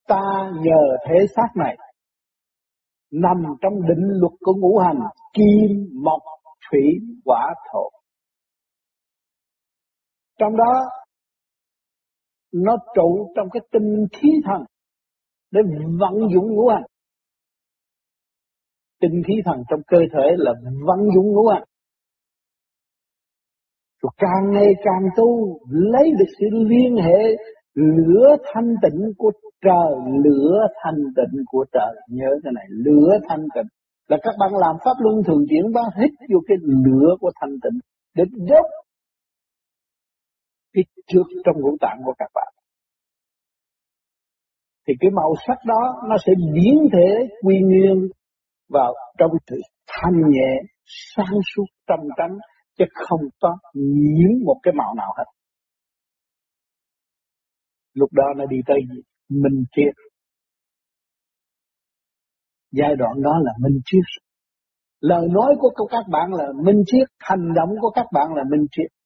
ta 0.08 0.50
nhờ 0.54 0.96
thể 1.08 1.26
xác 1.36 1.48
này 1.56 1.76
nằm 3.12 3.36
trong 3.60 3.72
định 3.88 4.08
luật 4.20 4.32
của 4.40 4.54
ngũ 4.54 4.78
hành 4.78 4.98
kim, 5.32 6.02
mộc, 6.04 6.20
thủy, 6.70 6.82
hỏa, 7.24 7.54
thổ. 7.72 7.97
Trong 10.38 10.56
đó 10.56 10.72
nó 12.52 12.76
trụ 12.94 13.32
trong 13.36 13.48
cái 13.52 13.60
tinh 13.72 14.06
khí 14.12 14.28
thần 14.44 14.62
để 15.50 15.60
vận 16.00 16.14
dụng 16.34 16.54
ngũ 16.54 16.68
hành. 16.68 16.84
Tinh 19.00 19.22
khí 19.26 19.34
thần 19.44 19.62
trong 19.70 19.80
cơ 19.86 19.98
thể 20.12 20.26
là 20.36 20.52
vận 20.86 20.98
dụng 21.14 21.32
ngũ 21.32 21.46
hành. 21.46 21.62
Rồi 24.02 24.10
càng 24.16 24.52
ngày 24.52 24.72
càng 24.84 25.08
tu 25.16 25.58
lấy 25.68 26.10
được 26.18 26.30
sự 26.38 26.46
liên 26.52 26.96
hệ 27.04 27.36
lửa 27.74 28.36
thanh 28.54 28.74
tịnh 28.82 29.12
của 29.18 29.30
trời, 29.64 29.92
lửa 30.24 30.66
thanh 30.84 31.00
tịnh 31.16 31.42
của 31.46 31.64
trời. 31.72 31.94
Nhớ 32.08 32.30
cái 32.44 32.52
này, 32.54 32.64
lửa 32.68 33.18
thanh 33.28 33.46
tịnh. 33.54 33.66
Là 34.08 34.16
các 34.22 34.34
bạn 34.40 34.50
làm 34.60 34.76
pháp 34.84 34.94
luân 34.98 35.22
thường 35.26 35.44
chuyển 35.50 35.72
bạn 35.74 35.84
hít 36.00 36.10
vô 36.32 36.40
cái 36.48 36.56
lửa 36.62 37.16
của 37.20 37.30
thanh 37.40 37.50
tịnh 37.62 37.78
để 38.16 38.24
đốt 38.48 38.66
cái 40.72 40.84
trước 41.06 41.24
trong 41.44 41.56
ngũ 41.60 41.76
tạng 41.80 41.98
của 42.04 42.14
các 42.18 42.30
bạn. 42.34 42.52
Thì 44.86 44.94
cái 45.00 45.10
màu 45.10 45.34
sắc 45.46 45.58
đó 45.66 46.02
nó 46.08 46.16
sẽ 46.26 46.32
biến 46.54 46.74
thể 46.92 47.36
quy 47.42 47.58
nguyên 47.60 48.08
vào 48.68 48.94
trong 49.18 49.30
sự 49.46 49.56
thanh 49.86 50.30
nhẹ, 50.30 50.50
sáng 51.16 51.36
suốt 51.54 51.64
trong 51.86 52.00
trắng, 52.16 52.38
chứ 52.78 52.84
không 52.94 53.20
có 53.40 53.58
nhiễm 53.74 54.44
một 54.44 54.56
cái 54.62 54.74
màu 54.74 54.94
nào 54.94 55.14
hết. 55.18 55.24
Lúc 57.94 58.12
đó 58.12 58.24
nó 58.36 58.46
đi 58.46 58.56
tới? 58.66 58.78
Minh 59.28 59.64
triết. 59.76 59.94
Giai 62.72 62.96
đoạn 62.98 63.22
đó 63.22 63.32
là 63.42 63.52
minh 63.60 63.80
triết. 63.84 64.04
Lời 65.00 65.28
nói 65.30 65.54
của 65.58 65.86
các 65.90 66.04
bạn 66.10 66.34
là 66.34 66.44
minh 66.64 66.82
triết, 66.86 67.08
hành 67.18 67.54
động 67.56 67.68
của 67.80 67.90
các 67.90 68.06
bạn 68.12 68.34
là 68.34 68.42
minh 68.50 68.66
triết. 68.70 68.97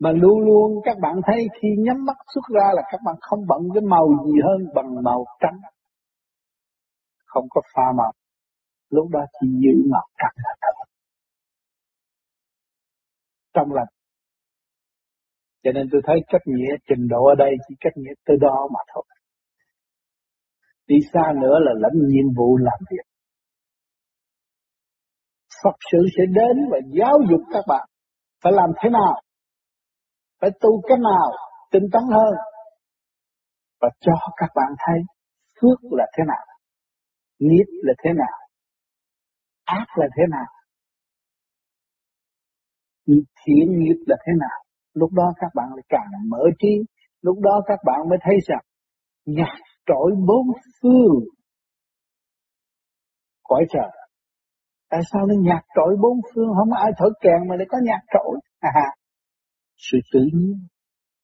Mà 0.00 0.10
luôn 0.12 0.40
luôn 0.40 0.80
các 0.84 0.96
bạn 1.02 1.14
thấy 1.26 1.48
khi 1.62 1.68
nhắm 1.78 2.04
mắt 2.04 2.16
xuất 2.34 2.54
ra 2.54 2.66
là 2.74 2.82
các 2.92 3.00
bạn 3.04 3.16
không 3.20 3.46
bận 3.48 3.62
cái 3.74 3.82
màu 3.82 4.06
gì 4.26 4.32
hơn 4.44 4.68
bằng 4.74 5.02
màu 5.04 5.24
trắng. 5.40 5.60
Không 7.26 7.44
có 7.50 7.60
pha 7.74 7.82
màu. 7.96 8.12
Lúc 8.90 9.08
đó 9.10 9.20
chỉ 9.40 9.46
giữ 9.48 9.90
màu 9.90 10.06
trắng 10.18 10.34
là 10.36 10.54
thật. 10.60 10.84
Trong 13.54 13.72
lành. 13.72 13.92
Cho 15.62 15.72
nên 15.72 15.88
tôi 15.92 16.00
thấy 16.04 16.16
cách 16.28 16.42
nghĩa 16.46 16.74
trình 16.88 17.08
độ 17.08 17.24
ở 17.24 17.34
đây 17.38 17.50
chỉ 17.68 17.74
cách 17.80 17.92
nghĩa 17.96 18.14
tới 18.26 18.36
đó 18.40 18.68
mà 18.72 18.80
thôi. 18.94 19.04
Đi 20.86 20.96
xa 21.12 21.32
nữa 21.42 21.58
là 21.60 21.72
lãnh 21.76 21.98
nhiệm 22.08 22.34
vụ 22.36 22.56
làm 22.56 22.78
việc. 22.90 23.06
Phật 25.64 25.76
sự 25.92 25.98
sẽ 26.16 26.22
đến 26.34 26.56
và 26.70 26.78
giáo 26.92 27.18
dục 27.30 27.40
các 27.52 27.64
bạn 27.68 27.88
phải 28.42 28.52
làm 28.52 28.70
thế 28.82 28.90
nào 28.90 29.20
phải 30.40 30.50
tu 30.60 30.82
cái 30.88 30.98
nào 30.98 31.32
tinh 31.70 31.82
tấn 31.92 32.02
hơn 32.12 32.34
và 33.80 33.88
cho 34.00 34.12
các 34.36 34.50
bạn 34.54 34.72
thấy 34.86 34.98
phước 35.60 35.92
là 35.92 36.06
thế 36.18 36.24
nào, 36.28 36.46
nghiệp 37.38 37.66
là 37.82 37.94
thế 38.04 38.10
nào, 38.16 38.38
ác 39.64 39.86
là 39.96 40.06
thế 40.16 40.22
nào, 40.30 40.50
thiện 43.16 43.78
nghiệp 43.78 44.04
là 44.06 44.16
thế 44.26 44.32
nào. 44.40 44.64
Lúc 44.94 45.12
đó 45.12 45.32
các 45.40 45.50
bạn 45.54 45.68
lại 45.74 45.84
càng 45.88 46.06
mở 46.28 46.42
trí, 46.58 46.82
lúc 47.22 47.38
đó 47.40 47.60
các 47.66 47.78
bạn 47.86 48.08
mới 48.08 48.18
thấy 48.22 48.34
rằng 48.46 48.62
nhạc 49.26 49.54
trội 49.86 50.12
bốn 50.28 50.46
phương 50.82 51.24
cõi 53.42 53.66
trời. 53.70 53.90
Tại 54.90 55.00
sao 55.12 55.26
nó 55.26 55.34
nhạc 55.40 55.62
trội 55.76 55.96
bốn 56.02 56.20
phương 56.34 56.48
không 56.58 56.72
ai 56.72 56.92
thổi 56.98 57.10
kèn 57.20 57.48
mà 57.48 57.56
lại 57.56 57.66
có 57.70 57.78
nhạc 57.82 58.00
trội? 58.14 58.40
À, 58.60 58.70
sự 59.90 59.98
tự 60.12 60.20
nhiên 60.32 60.66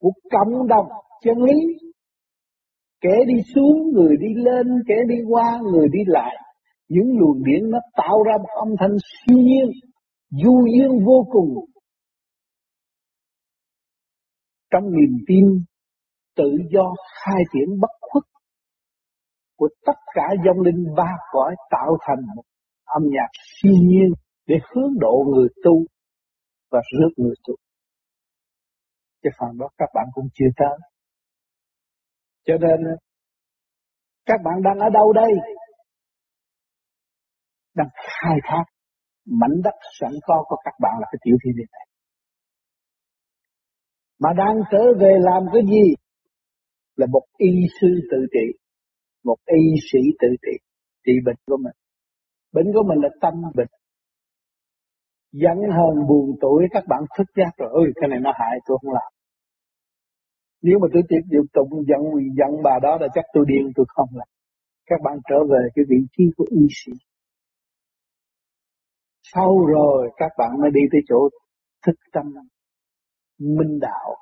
của 0.01 0.13
cộng 0.31 0.69
đồng 0.69 0.87
chân 1.23 1.37
lý. 1.43 1.59
Kẻ 3.01 3.15
đi 3.27 3.35
xuống, 3.55 3.91
người 3.93 4.17
đi 4.21 4.29
lên, 4.35 4.67
kẻ 4.89 4.95
đi 5.09 5.15
qua, 5.29 5.61
người 5.73 5.89
đi 5.93 5.99
lại. 6.07 6.37
Những 6.89 7.19
luồng 7.19 7.45
điện 7.45 7.71
nó 7.71 7.79
tạo 7.97 8.23
ra 8.27 8.33
một 8.39 8.49
âm 8.67 8.69
thanh 8.81 8.97
siêu 9.01 9.39
nhiên, 9.39 9.71
du 10.31 10.67
dương 10.75 11.05
vô 11.07 11.27
cùng. 11.31 11.49
Trong 14.71 14.85
niềm 14.85 15.25
tin, 15.27 15.45
tự 16.37 16.51
do 16.73 16.95
khai 17.23 17.43
triển 17.53 17.81
bất 17.81 17.91
khuất 18.01 18.25
của 19.57 19.69
tất 19.87 19.99
cả 20.15 20.29
dòng 20.47 20.61
linh 20.61 20.95
ba 20.97 21.13
cõi 21.33 21.55
tạo 21.71 21.97
thành 22.07 22.25
một 22.37 22.43
âm 22.85 23.03
nhạc 23.03 23.29
siêu 23.33 23.75
nhiên 23.83 24.13
để 24.47 24.57
hướng 24.71 24.99
độ 25.01 25.25
người 25.35 25.49
tu 25.65 25.85
và 26.71 26.81
rước 26.93 27.11
người 27.17 27.35
tu 27.49 27.55
cái 29.27 29.33
phần 29.39 29.59
đó 29.59 29.69
các 29.79 29.91
bạn 29.95 30.07
cũng 30.15 30.29
chưa 30.35 30.51
tới. 30.57 30.79
Cho 32.47 32.55
nên 32.61 32.97
các 34.27 34.41
bạn 34.45 34.63
đang 34.63 34.79
ở 34.79 34.89
đâu 34.91 35.13
đây? 35.13 35.33
Đang 37.75 37.89
khai 37.95 38.37
thác 38.43 38.65
mảnh 39.27 39.57
đất 39.65 39.75
sẵn 40.01 40.13
có 40.27 40.45
của 40.49 40.57
các 40.65 40.75
bạn 40.81 40.93
là 41.01 41.07
cái 41.13 41.19
tiểu 41.25 41.37
thiên 41.45 41.55
địa 41.57 41.71
này. 41.73 41.87
Mà 44.19 44.31
đang 44.37 44.57
trở 44.71 44.83
về 45.01 45.13
làm 45.21 45.43
cái 45.53 45.63
gì? 45.63 45.95
Là 46.97 47.07
một 47.11 47.25
y 47.37 47.53
sư 47.81 47.89
tự 48.11 48.27
trị, 48.33 48.59
một 49.25 49.37
y 49.47 49.63
sĩ 49.93 49.99
tự 50.21 50.29
trị, 50.43 50.57
trị 51.05 51.13
bệnh 51.25 51.37
của 51.47 51.57
mình. 51.57 51.77
Bệnh 52.53 52.67
của 52.75 52.83
mình 52.89 52.99
là 53.03 53.09
tâm 53.21 53.35
bệnh, 53.55 53.69
giận 55.33 55.59
hờn 55.77 56.07
buồn 56.09 56.31
tuổi 56.41 56.67
các 56.71 56.85
bạn 56.89 57.03
thức 57.19 57.27
giác 57.37 57.51
rồi 57.59 57.71
ơi 57.73 57.93
cái 58.01 58.09
này 58.09 58.19
nó 58.23 58.33
hại 58.35 58.59
tôi 58.67 58.79
không 58.83 58.93
làm 58.93 59.16
nếu 60.63 60.79
mà 60.83 60.89
tôi 60.93 61.03
tiếp 61.09 61.23
tục 61.33 61.47
tụng 61.53 61.85
giận 61.89 62.03
giận 62.39 62.63
bà 62.65 62.79
đó 62.83 62.99
là 63.01 63.09
chắc 63.15 63.25
tôi 63.33 63.45
điên, 63.49 63.73
tôi 63.77 63.87
không 63.89 64.09
làm. 64.13 64.29
Các 64.87 65.01
bạn 65.05 65.19
trở 65.29 65.37
về 65.51 65.69
cái 65.75 65.85
vị 65.89 65.97
trí 66.17 66.25
của 66.37 66.45
y 66.51 66.67
sĩ. 66.71 66.93
Sau 69.35 69.67
rồi 69.67 70.11
các 70.17 70.33
bạn 70.39 70.51
mới 70.61 70.71
đi 70.71 70.81
tới 70.93 71.01
chỗ 71.09 71.29
thức 71.87 71.97
tâm, 72.13 72.27
minh 73.39 73.79
đạo. 73.81 74.17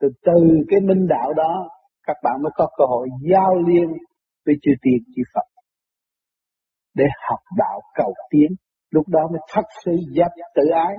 Từ 0.00 0.08
từ 0.22 0.40
cái 0.68 0.80
minh 0.80 1.06
đạo 1.08 1.32
đó, 1.32 1.68
các 2.02 2.16
bạn 2.22 2.42
mới 2.42 2.52
có 2.54 2.68
cơ 2.78 2.84
hội 2.88 3.08
giao 3.30 3.56
liên 3.68 3.88
với 4.46 4.54
chư 4.62 4.70
tiền, 4.82 4.98
chư 5.16 5.22
Phật. 5.34 5.62
Để 6.94 7.04
học 7.28 7.40
đạo 7.56 7.80
cầu 7.94 8.14
tiến. 8.30 8.50
Lúc 8.90 9.08
đó 9.08 9.20
mới 9.32 9.40
thật 9.54 9.66
sự 9.84 9.92
giáp 10.16 10.30
tự 10.54 10.62
ái 10.74 10.94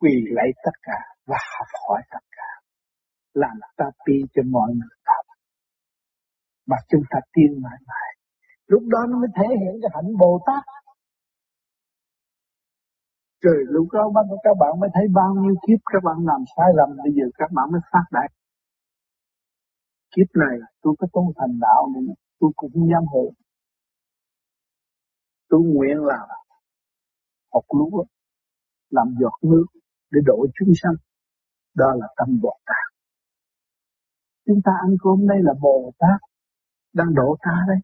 quỳ 0.00 0.14
lấy 0.36 0.48
tất 0.64 0.76
cả 0.82 0.98
và 1.26 1.36
học 1.58 1.68
hỏi 1.82 2.02
tất 2.10 2.24
cả. 2.36 2.50
Làm 3.34 3.56
ta 3.76 3.84
bi 4.06 4.18
cho 4.34 4.42
mọi 4.50 4.70
người. 4.72 4.96
Học 5.06 5.26
mà 6.66 6.76
chúng 6.88 7.02
ta 7.10 7.18
tin 7.34 7.62
mãi 7.62 7.78
mãi. 7.88 8.10
Lúc 8.66 8.82
đó 8.86 8.98
nó 9.08 9.18
mới 9.18 9.28
thể 9.36 9.48
hiện 9.60 9.74
cái 9.82 9.90
hạnh 9.94 10.16
Bồ 10.20 10.40
Tát. 10.46 10.62
Rồi 13.40 13.56
lúc 13.68 13.86
đó 13.92 14.10
bắt 14.14 14.24
các 14.44 14.54
bạn 14.60 14.80
mới 14.80 14.90
thấy 14.94 15.04
bao 15.14 15.34
nhiêu 15.34 15.54
kiếp 15.66 15.80
các 15.92 16.02
bạn 16.04 16.16
làm 16.28 16.40
sai 16.56 16.68
lầm. 16.74 16.96
Bây 17.04 17.12
giờ 17.16 17.26
các 17.38 17.50
bạn 17.56 17.66
mới 17.72 17.80
phát 17.92 18.06
đại. 18.10 18.28
Kiếp 20.16 20.28
này, 20.34 20.56
tôi 20.82 20.94
có 20.98 21.06
tu 21.12 21.32
thành 21.38 21.58
đạo 21.60 21.88
này, 21.94 22.16
tôi 22.40 22.50
cũng 22.56 22.72
dám 22.90 23.04
hộ 23.12 23.24
tôi 25.48 25.60
nguyện 25.64 25.96
làm 26.04 26.28
học 27.52 27.64
lúa, 27.78 28.04
làm 28.90 29.14
giọt 29.20 29.38
nước 29.42 29.66
để 30.12 30.20
độ 30.24 30.46
chúng 30.58 30.72
sanh. 30.82 30.96
Đó 31.74 31.86
là 32.00 32.06
tâm 32.16 32.28
Bồ 32.42 32.54
Tát. 32.66 32.86
Chúng 34.46 34.60
ta 34.64 34.72
ăn 34.86 34.90
cơm 35.02 35.26
đây 35.28 35.38
là 35.42 35.54
Bồ 35.62 35.92
Tát 35.98 36.20
đang 36.94 37.14
độ 37.14 37.36
ta 37.42 37.56
đây. 37.68 37.80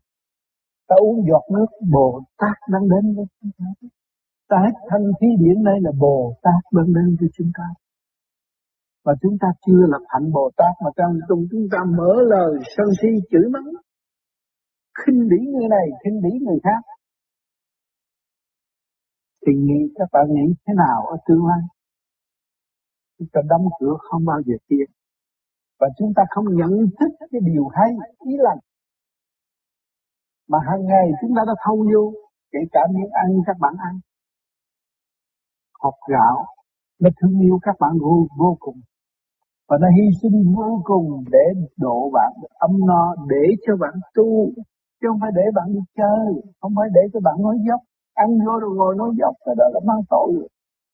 Ta 0.89 0.95
uống 1.01 1.19
giọt 1.29 1.45
nước, 1.55 1.67
Bồ 1.93 2.23
Tát 2.39 2.57
đang 2.73 2.89
đến 2.93 3.15
với 3.17 3.25
chúng 3.41 3.51
ta. 3.59 3.65
Ta 4.49 4.57
hết 4.65 4.75
thanh 4.91 5.07
khí 5.21 5.27
điển 5.41 5.65
đây 5.65 5.79
là 5.81 5.93
Bồ 5.99 6.35
Tát 6.43 6.63
đang 6.73 6.95
đến 6.95 7.17
với 7.21 7.29
chúng 7.37 7.51
ta. 7.59 7.65
Và 9.05 9.13
chúng 9.23 9.37
ta 9.41 9.49
chưa 9.67 9.83
lập 9.93 10.05
hạnh 10.09 10.33
Bồ 10.33 10.51
Tát 10.57 10.75
mà 10.85 10.91
trong 10.97 11.19
tung 11.29 11.47
chúng 11.51 11.67
ta 11.73 11.79
mở 11.99 12.13
lời 12.33 12.53
sân 12.77 12.87
si 13.01 13.09
chửi 13.31 13.47
mắng. 13.53 13.69
Khinh 14.99 15.21
bỉ 15.31 15.41
người 15.53 15.69
này, 15.69 15.87
khinh 16.05 16.21
bỉ 16.23 16.31
người 16.47 16.61
khác. 16.65 16.83
Thì 19.47 19.53
nghĩ 19.55 19.81
các 19.95 20.09
bạn 20.13 20.27
nghĩ 20.29 20.55
thế 20.67 20.75
nào 20.77 21.07
ở 21.07 21.17
tương 21.27 21.47
lai? 21.47 21.63
Chúng 23.23 23.33
ta 23.33 23.41
đóng 23.49 23.67
cửa 23.79 23.95
không 24.11 24.25
bao 24.25 24.41
giờ 24.47 24.55
tiến 24.69 24.87
và 25.83 25.89
chúng 25.99 26.13
ta 26.17 26.23
không 26.31 26.45
nhận 26.59 26.73
thức 26.99 27.11
cái 27.31 27.41
điều 27.45 27.65
hay 27.77 27.91
ý 28.21 28.35
lành. 28.39 28.59
Mà 30.49 30.59
hàng 30.69 30.85
ngày 30.85 31.07
chúng 31.21 31.33
ta 31.37 31.43
đã 31.47 31.55
thâu 31.65 31.77
vô 31.77 32.13
kể 32.53 32.59
cả 32.73 32.81
miếng 32.95 33.11
ăn 33.13 33.29
các 33.47 33.57
bạn 33.61 33.75
ăn. 33.79 33.95
Hộp 35.83 35.95
gạo 36.11 36.37
nó 37.01 37.11
thương 37.21 37.41
yêu 37.41 37.59
các 37.63 37.77
bạn 37.81 37.93
vô, 38.03 38.27
vô 38.39 38.57
cùng. 38.61 38.79
Và 39.69 39.77
nó 39.81 39.89
hy 39.97 40.07
sinh 40.23 40.55
vô 40.57 40.81
cùng 40.85 41.25
để 41.33 41.45
độ 41.77 42.11
bạn 42.13 42.33
âm 42.59 42.71
no 42.87 43.15
để 43.29 43.45
cho 43.67 43.77
bạn 43.77 43.95
tu. 44.15 44.51
Chứ 45.01 45.07
không 45.09 45.21
phải 45.21 45.31
để 45.35 45.43
bạn 45.55 45.67
đi 45.75 45.81
chơi 45.97 46.27
không 46.61 46.73
phải 46.77 46.89
để 46.95 47.01
cho 47.13 47.21
bạn 47.21 47.35
nói 47.43 47.57
dốc. 47.69 47.81
Ăn 48.15 48.29
vô 48.47 48.59
rồi 48.61 48.73
ngồi 48.77 48.95
nói 48.97 49.11
dốc 49.19 49.35
cái 49.47 49.55
đó 49.59 49.65
là 49.75 49.81
mang 49.87 50.03
tội. 50.11 50.49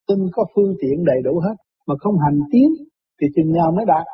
Tin 0.08 0.18
có 0.32 0.44
phương 0.54 0.74
tiện 0.80 1.04
đầy 1.04 1.22
đủ 1.24 1.40
hết 1.40 1.67
mà 1.88 1.94
không 2.03 2.16
hành 2.24 2.38
tiến 2.53 2.68
thì 3.20 3.27
chừng 3.35 3.53
nào 3.53 3.72
mới 3.77 3.85
đạt 3.92 4.07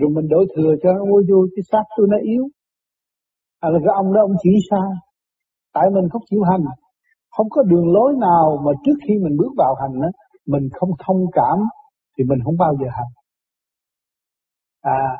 rồi 0.00 0.10
mình 0.14 0.28
đổ 0.28 0.40
thừa 0.56 0.72
cho 0.82 0.92
nó 0.92 1.02
vô 1.10 1.18
vô 1.28 1.38
cái 1.56 1.62
xác 1.70 1.84
tôi 1.96 2.06
nó 2.10 2.18
yếu. 2.22 2.44
À 3.60 3.68
là 3.72 3.78
cái 3.84 3.94
ông 3.94 4.12
đó 4.12 4.20
ông 4.20 4.36
chỉ 4.42 4.50
sai 4.70 4.90
tại 5.74 5.84
mình 5.94 6.08
không 6.12 6.22
chịu 6.30 6.42
hành. 6.50 6.64
Không 7.30 7.46
có 7.50 7.62
đường 7.62 7.92
lối 7.94 8.12
nào 8.20 8.62
mà 8.64 8.72
trước 8.84 8.96
khi 9.08 9.14
mình 9.24 9.36
bước 9.36 9.52
vào 9.56 9.74
hành 9.80 10.00
á 10.02 10.10
mình 10.46 10.68
không 10.72 10.90
thông 11.06 11.22
cảm 11.32 11.58
thì 12.18 12.24
mình 12.24 12.38
không 12.44 12.56
bao 12.58 12.72
giờ 12.80 12.86
hành. 12.90 13.12
À, 14.80 15.16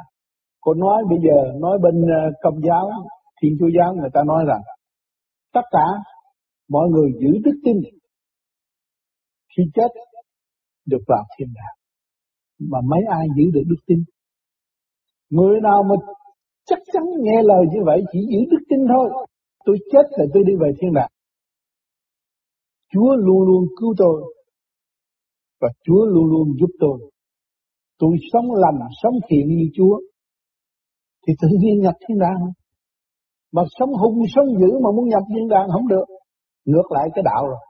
cô 0.60 0.74
nói 0.74 1.02
bây 1.10 1.18
giờ, 1.18 1.58
nói 1.60 1.78
bên 1.82 1.94
ờ, 2.02 2.30
công 2.42 2.60
giáo, 2.62 2.90
thiên 3.42 3.52
chúa 3.60 3.68
giáo 3.78 3.94
người 3.94 4.10
ta 4.14 4.20
nói 4.26 4.44
rằng, 4.48 4.60
tất 5.52 5.66
cả 5.70 5.86
mọi 6.68 6.88
người 6.88 7.10
giữ 7.20 7.30
đức 7.44 7.60
tin. 7.64 7.76
Khi 9.56 9.62
chết 9.74 9.88
được 10.86 11.02
vào 11.08 11.24
thiên 11.38 11.48
đàng. 11.54 11.76
Mà 12.70 12.78
mấy 12.90 13.00
ai 13.10 13.26
giữ 13.36 13.44
được 13.54 13.62
đức 13.66 13.80
tin? 13.86 13.98
Người 15.30 15.60
nào 15.60 15.82
mà 15.82 15.94
chắc 16.66 16.78
chắn 16.92 17.02
nghe 17.20 17.42
lời 17.42 17.64
như 17.72 17.80
vậy 17.84 18.02
chỉ 18.12 18.18
giữ 18.30 18.38
đức 18.50 18.64
tin 18.68 18.78
thôi. 18.88 19.26
Tôi 19.64 19.76
chết 19.92 20.06
là 20.10 20.24
tôi 20.34 20.42
đi 20.46 20.52
về 20.60 20.70
thiên 20.80 20.92
đàng. 20.92 21.10
Chúa 22.92 23.14
luôn 23.16 23.40
luôn 23.46 23.64
cứu 23.78 23.94
tôi 23.98 24.36
và 25.60 25.68
Chúa 25.84 26.04
luôn 26.04 26.26
luôn 26.26 26.56
giúp 26.60 26.70
tôi. 26.80 27.10
Tôi 27.98 28.10
sống 28.32 28.44
lành, 28.52 28.88
sống 29.02 29.14
thiện 29.28 29.48
như 29.48 29.68
Chúa. 29.74 30.00
Thì 31.26 31.34
tự 31.42 31.48
nhiên 31.60 31.80
nhập 31.80 31.94
thiên 32.08 32.18
đàng. 32.18 32.52
Mà 33.52 33.62
sống 33.78 33.90
hung, 34.00 34.18
sống 34.34 34.46
dữ 34.60 34.78
mà 34.84 34.90
muốn 34.96 35.08
nhập 35.08 35.22
thiên 35.28 35.48
đàng 35.48 35.68
không 35.72 35.88
được. 35.88 36.04
Ngược 36.64 36.92
lại 36.92 37.08
cái 37.14 37.22
đạo 37.24 37.46
rồi. 37.46 37.65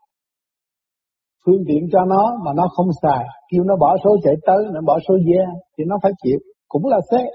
Phương 1.46 1.62
tiện 1.68 1.88
cho 1.92 2.04
nó 2.04 2.38
mà 2.44 2.52
nó 2.56 2.68
không 2.76 2.87
xài. 3.02 3.24
Kêu 3.52 3.64
nó 3.64 3.76
bỏ 3.76 3.96
số 4.04 4.16
chạy 4.24 4.35
tới, 4.46 4.64
nó 4.72 4.80
bỏ 4.87 4.98
số 5.09 5.14
ve. 5.14 5.44
Thì 5.78 5.85
nó 5.87 5.96
phải 6.02 6.12
chịu. 6.22 6.38
Cũng 6.68 6.87
là 6.87 7.00
thế. 7.12 7.30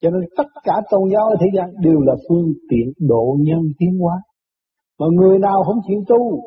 Cho 0.00 0.10
nên 0.10 0.20
tất 0.36 0.48
cả 0.64 0.80
tôn 0.90 1.02
giáo 1.12 1.24
ở 1.28 1.36
thế 1.40 1.46
gian 1.54 1.70
đều 1.80 2.00
là 2.00 2.14
phương 2.28 2.52
tiện 2.70 2.92
độ 3.08 3.36
nhân 3.40 3.60
tiến 3.78 3.98
hóa. 4.00 4.14
Mà 4.98 5.06
người 5.12 5.38
nào 5.38 5.62
không 5.66 5.80
chịu 5.88 6.00
tu 6.08 6.40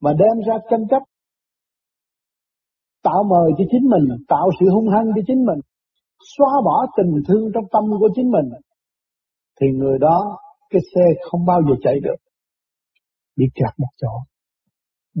mà 0.00 0.12
đem 0.12 0.46
ra 0.46 0.54
tranh 0.70 0.88
chấp 0.90 1.02
tạo 3.08 3.22
mời 3.22 3.52
cho 3.58 3.64
chính 3.70 3.84
mình, 3.90 4.04
tạo 4.28 4.50
sự 4.60 4.66
hung 4.74 4.88
hăng 4.88 5.06
cho 5.14 5.22
chính 5.26 5.44
mình, 5.48 5.60
xóa 6.36 6.52
bỏ 6.64 6.86
tình 6.96 7.12
thương 7.28 7.50
trong 7.54 7.64
tâm 7.72 7.84
của 8.00 8.08
chính 8.14 8.30
mình, 8.30 8.48
thì 9.60 9.66
người 9.78 9.98
đó 9.98 10.38
cái 10.70 10.80
xe 10.94 11.04
không 11.30 11.44
bao 11.46 11.60
giờ 11.62 11.74
chạy 11.82 12.00
được, 12.02 12.16
bị 13.36 13.46
kẹt 13.54 13.74
một 13.78 13.92
chỗ. 13.96 14.12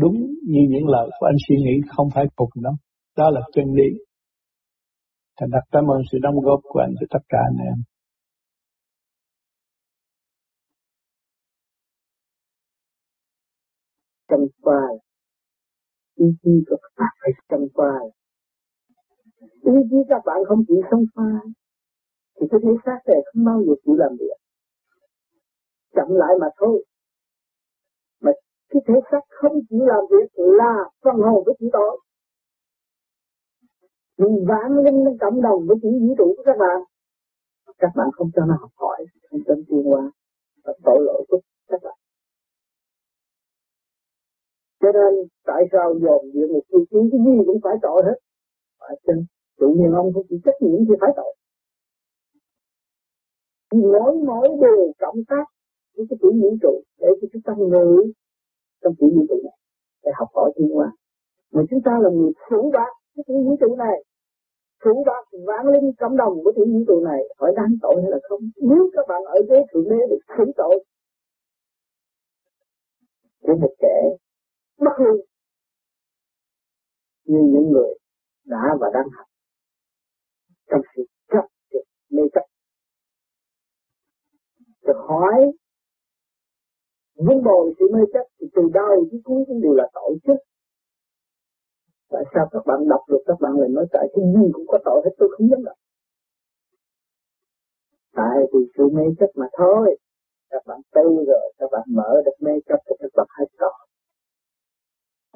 Đúng 0.02 0.16
như 0.46 0.60
những 0.68 0.86
lời 0.86 1.08
của 1.18 1.26
anh 1.26 1.36
suy 1.48 1.56
nghĩ, 1.56 1.80
không 1.96 2.08
phải 2.14 2.24
phục 2.36 2.48
nó. 2.56 2.70
Đó 3.16 3.30
là 3.30 3.40
chân 3.52 3.64
lý. 3.74 3.98
Thành 5.40 5.48
thật, 5.52 5.64
cảm 5.72 5.84
ơn 5.90 6.00
sự 6.12 6.18
đóng 6.22 6.40
góp 6.40 6.60
của 6.62 6.80
anh 6.80 6.94
cho 7.00 7.06
tất 7.10 7.24
cả 7.28 7.38
anh 7.50 7.66
em. 7.66 7.82
trong 14.30 14.46
vai 14.62 14.94
ý 16.14 16.26
chí 16.42 16.50
của 16.66 16.76
các 16.82 16.92
bạn 16.98 17.12
phải 17.20 17.32
trong 17.48 17.66
phai 17.76 18.04
ý 19.74 19.80
chí 19.90 19.96
các 20.08 20.22
bạn 20.26 20.36
không 20.48 20.64
chịu 20.68 20.80
trong 20.90 21.04
phai, 21.14 21.42
thì 22.40 22.46
cái 22.50 22.60
thể 22.64 22.70
xác 22.86 22.98
này 23.06 23.20
không 23.26 23.44
bao 23.44 23.62
giờ 23.66 23.72
chịu 23.84 23.94
làm 23.94 24.12
việc 24.20 24.38
chậm 25.94 26.08
lại 26.10 26.34
mà 26.40 26.46
thôi 26.58 26.84
cái 28.70 28.82
thể 28.86 28.94
xác 29.10 29.20
không 29.28 29.60
chỉ 29.70 29.76
làm 29.80 30.02
việc 30.10 30.28
là 30.34 30.74
phần 31.04 31.16
hồn 31.16 31.42
với 31.46 31.54
chỉ 31.60 31.66
tội 31.72 32.00
vì 34.18 34.30
vãng 34.48 34.78
linh 34.84 35.04
nó 35.04 35.10
cộng 35.20 35.42
đồng 35.42 35.66
với 35.66 35.76
chỉ 35.82 35.88
vũ 36.00 36.14
trụ 36.18 36.34
của 36.36 36.42
các 36.46 36.56
bạn. 36.58 36.78
Các 37.78 37.90
bạn 37.96 38.08
không 38.12 38.30
cho 38.34 38.44
nó 38.44 38.54
học 38.60 38.70
hỏi, 38.76 39.06
không 39.30 39.40
cho 39.46 39.54
tiên 39.68 39.82
hóa. 39.84 40.10
Và 40.64 40.72
tội 40.84 40.98
lỗi 41.06 41.24
của 41.28 41.40
các 41.68 41.80
bạn. 41.84 41.96
Cho 44.80 44.88
nên, 44.92 45.28
tại 45.44 45.62
sao 45.72 45.94
dồn 46.02 46.32
địa 46.32 46.46
ngục 46.48 46.64
tu 46.70 46.78
trí 46.90 46.98
cái 47.12 47.20
gì 47.26 47.44
cũng 47.46 47.60
phải 47.64 47.76
tội 47.82 48.02
hết? 48.06 48.18
Phải 48.80 48.96
chân. 49.06 49.16
Tự 49.58 49.66
nhiên 49.76 49.92
ông 49.92 50.12
không 50.14 50.26
chịu 50.28 50.38
trách 50.44 50.62
nhiệm 50.62 50.78
thì 50.88 50.94
phải 51.00 51.10
tội. 51.16 51.34
Mỗi 53.72 54.14
mỗi 54.26 54.48
đều 54.48 54.92
cộng 54.98 55.24
tác 55.28 55.44
với 55.96 56.06
cái 56.10 56.16
tuổi 56.20 56.32
vũ 56.42 56.56
trụ 56.62 56.82
để 56.98 57.08
cho 57.20 57.28
chúng 57.32 57.42
ta 57.42 57.52
ngự 57.58 58.12
trong 58.82 58.94
tiểu 58.98 59.08
vũ 59.14 59.22
trụ 59.28 59.38
này 59.44 59.56
để 60.04 60.10
học 60.18 60.28
hỏi 60.34 60.52
thiên 60.56 60.68
hoa 60.74 60.92
mà 61.52 61.62
chúng 61.70 61.80
ta 61.84 61.92
là 62.02 62.10
người 62.10 62.32
phủ 62.50 62.70
bác 62.74 62.90
cái 63.14 63.24
tiểu 63.26 63.44
vũ 63.44 63.56
trụ 63.60 63.76
này. 63.76 64.04
Phủ 64.84 65.04
bác 65.06 65.22
vạn 65.46 65.66
linh 65.72 65.92
cộng 65.98 66.16
đồng 66.16 66.34
của 66.44 66.52
tiểu 66.56 66.66
vũ 66.72 66.80
trụ 66.88 67.04
này 67.04 67.20
hỏi 67.38 67.52
đáng 67.56 67.72
tội 67.82 67.94
hay 68.02 68.10
là 68.10 68.18
không? 68.28 68.40
Nếu 68.56 68.90
các 68.92 69.04
bạn 69.08 69.22
ở 69.24 69.38
dưới 69.48 69.58
thượng 69.72 69.88
đế 69.90 70.00
được 70.10 70.22
xử 70.36 70.44
tội 70.56 70.84
của 73.42 73.56
một 73.60 73.74
kẻ 73.78 74.16
bất 74.78 74.92
hư 74.98 75.12
như 77.24 77.38
những 77.52 77.70
người 77.72 77.94
đã 78.44 78.76
và 78.80 78.90
đang 78.94 79.08
học 79.16 79.26
trong 80.70 80.80
sự 80.96 81.02
chấp 81.32 81.44
được 81.72 81.82
mê 82.10 82.22
chấp. 82.34 82.46
Được 84.86 85.00
hỏi 85.08 85.52
vun 87.26 87.38
bồi 87.44 87.74
sự 87.78 87.84
mê 87.94 88.02
chấp, 88.12 88.26
thì 88.40 88.46
từ 88.54 88.62
đầu 88.74 88.96
đến 89.10 89.20
cuối 89.24 89.44
cũng 89.46 89.60
đều 89.64 89.74
là 89.80 89.86
tội 89.94 90.12
chứ 90.26 90.34
tại 92.10 92.24
sao 92.34 92.48
các 92.52 92.62
bạn 92.66 92.88
đọc 92.88 93.00
được, 93.08 93.22
các 93.26 93.38
bạn 93.40 93.52
lại 93.60 93.68
nói 93.68 93.86
tại 93.92 94.06
cái 94.14 94.24
gì 94.34 94.44
cũng 94.52 94.66
có 94.68 94.78
tội 94.84 95.02
hết, 95.04 95.10
tôi 95.18 95.28
không 95.34 95.48
dám 95.50 95.64
đọc. 95.64 95.76
Tại 98.14 98.36
vì 98.52 98.60
sự 98.76 98.84
mê 98.96 99.04
chấp 99.18 99.30
mà 99.34 99.46
thôi. 99.58 99.98
Các 100.50 100.62
bạn 100.66 100.80
tu 100.94 101.24
rồi, 101.26 101.52
các 101.58 101.68
bạn 101.72 101.82
mở 101.88 102.22
được 102.24 102.36
mê 102.40 102.52
chấp 102.68 102.80
thì 102.86 102.94
các 103.00 103.10
bạn 103.16 103.26
hết 103.38 103.46
tội. 103.58 103.78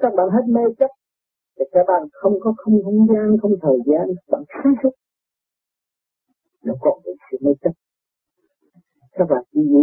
Các 0.01 0.13
bạn 0.17 0.29
hết 0.31 0.45
mê 0.49 0.63
chấp 0.79 0.91
thì 1.59 1.65
các 1.73 1.85
bạn 1.89 2.03
không 2.13 2.33
có 2.41 2.55
không 2.57 2.75
không 2.85 3.07
gian, 3.09 3.37
không 3.43 3.53
thời 3.63 3.79
gian, 3.87 4.07
các 4.09 4.29
bạn 4.29 4.43
sáng 4.49 4.75
suốt 4.83 4.91
nó 6.65 6.75
còn 6.81 7.03
bị 7.05 7.13
sự 7.31 7.39
mê 7.41 7.53
chấp. 7.63 7.73
Các 9.13 9.25
bạn 9.31 9.43
chỉ 9.53 9.61
giữ 9.71 9.83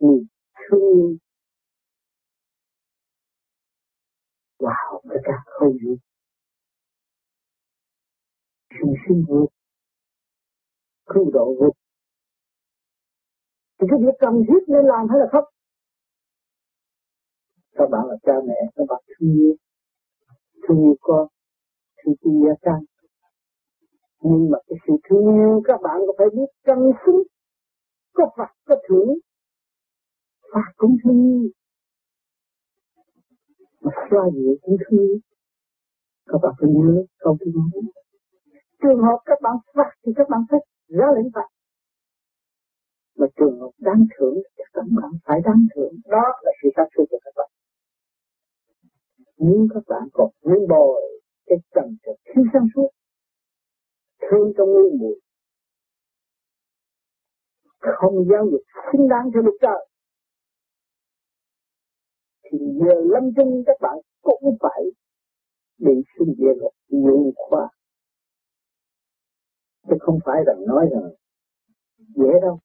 niềm 0.00 0.24
thương 0.70 0.80
yêu. 0.80 1.16
Wow 4.58 5.00
tất 5.08 5.20
cả 5.24 5.32
không 5.46 5.72
gì 5.72 5.96
chúng 8.80 8.94
sinh 9.08 9.24
vượt. 9.28 9.46
Cứu 11.06 11.30
độ 11.32 11.54
vượt. 11.60 11.72
Thì 13.78 13.86
cái 13.90 13.98
việc 14.02 14.16
cần 14.18 14.34
thiết 14.48 14.62
nên 14.68 14.84
làm 14.84 15.06
hay 15.10 15.18
là 15.20 15.26
không? 15.32 15.44
Các 17.72 17.88
bạn 17.90 18.06
là 18.08 18.16
cha 18.22 18.32
mẹ, 18.46 18.54
các 18.74 18.84
bạn 18.88 19.02
thương 19.08 19.34
yêu. 19.34 19.56
Thương 20.68 20.78
yêu 20.78 20.96
con, 21.00 21.28
thương 21.96 22.14
yêu 22.20 22.48
gia 22.48 22.54
can 22.62 22.84
nhưng 24.26 24.50
mà 24.50 24.58
cái 24.66 24.78
sự 24.86 24.92
thương 25.08 25.34
yêu 25.34 25.62
các 25.64 25.80
bạn 25.82 25.96
có 26.06 26.12
phải 26.18 26.26
biết 26.32 26.50
cân 26.64 26.78
xứng, 27.06 27.22
có 28.12 28.24
phạt 28.36 28.52
có 28.64 28.76
thưởng 28.88 29.08
ta 30.54 30.62
cũng 30.76 30.96
thương 31.04 31.18
yêu. 31.26 31.50
Mà 33.82 33.90
xoa 34.10 34.24
dịu 34.34 34.54
cũng 34.62 34.76
thương 34.80 35.00
yêu. 35.00 35.18
Các 36.26 36.38
bạn 36.42 36.52
phải 36.58 36.68
nhớ 36.74 37.04
câu 37.18 37.36
thứ 37.40 37.50
trường 38.82 39.02
hợp 39.06 39.18
các 39.24 39.38
bạn 39.42 39.56
phạt 39.74 39.90
thì 40.06 40.12
các 40.16 40.28
bạn 40.28 40.40
phải 40.50 40.60
ra 40.88 41.06
lệnh 41.16 41.30
phạt 41.34 41.48
mà 43.18 43.26
trường 43.36 43.60
hợp 43.60 43.70
đáng 43.78 44.06
thưởng 44.18 44.34
thì 44.56 44.64
các 44.72 44.84
bạn 44.96 45.12
phải 45.24 45.40
đáng 45.44 45.66
thưởng. 45.74 45.92
Đó 46.06 46.24
là 46.42 46.52
sự 46.62 46.68
tác 46.76 46.84
suy 46.96 47.04
của 47.10 47.18
các 47.24 47.32
bạn. 47.36 47.50
Nếu 49.38 49.66
các 49.74 49.82
bạn 49.88 50.08
còn 50.12 50.30
nguyên 50.42 50.68
bồi 50.68 51.02
cái 51.46 51.58
trần 51.74 51.96
trật 52.06 52.16
thiếu 52.24 52.44
sáng 52.52 52.66
suốt, 52.74 52.88
thương 54.20 54.52
trong 54.56 54.68
nguyên 54.72 54.98
muội. 54.98 55.20
Không 57.78 58.14
giáo 58.30 58.46
dục 58.50 58.60
xứng 58.92 59.08
đáng 59.08 59.30
cho 59.34 59.40
đức 59.42 59.56
trời 59.60 59.88
thì 62.44 62.58
giờ 62.58 62.94
lâm 63.12 63.22
chung 63.36 63.62
các 63.66 63.76
bạn 63.80 63.94
cũng 64.22 64.56
phải 64.60 64.82
bị 65.78 65.92
sinh 66.18 66.34
địa 66.38 66.54
ngục 66.60 66.72
nhiều 66.88 67.32
khoa 67.36 67.68
chứ 69.88 69.96
không 70.00 70.18
phải 70.24 70.36
là 70.46 70.54
nói 70.66 70.88
rằng 70.92 71.10
dễ 72.16 72.40
đâu 72.42 72.58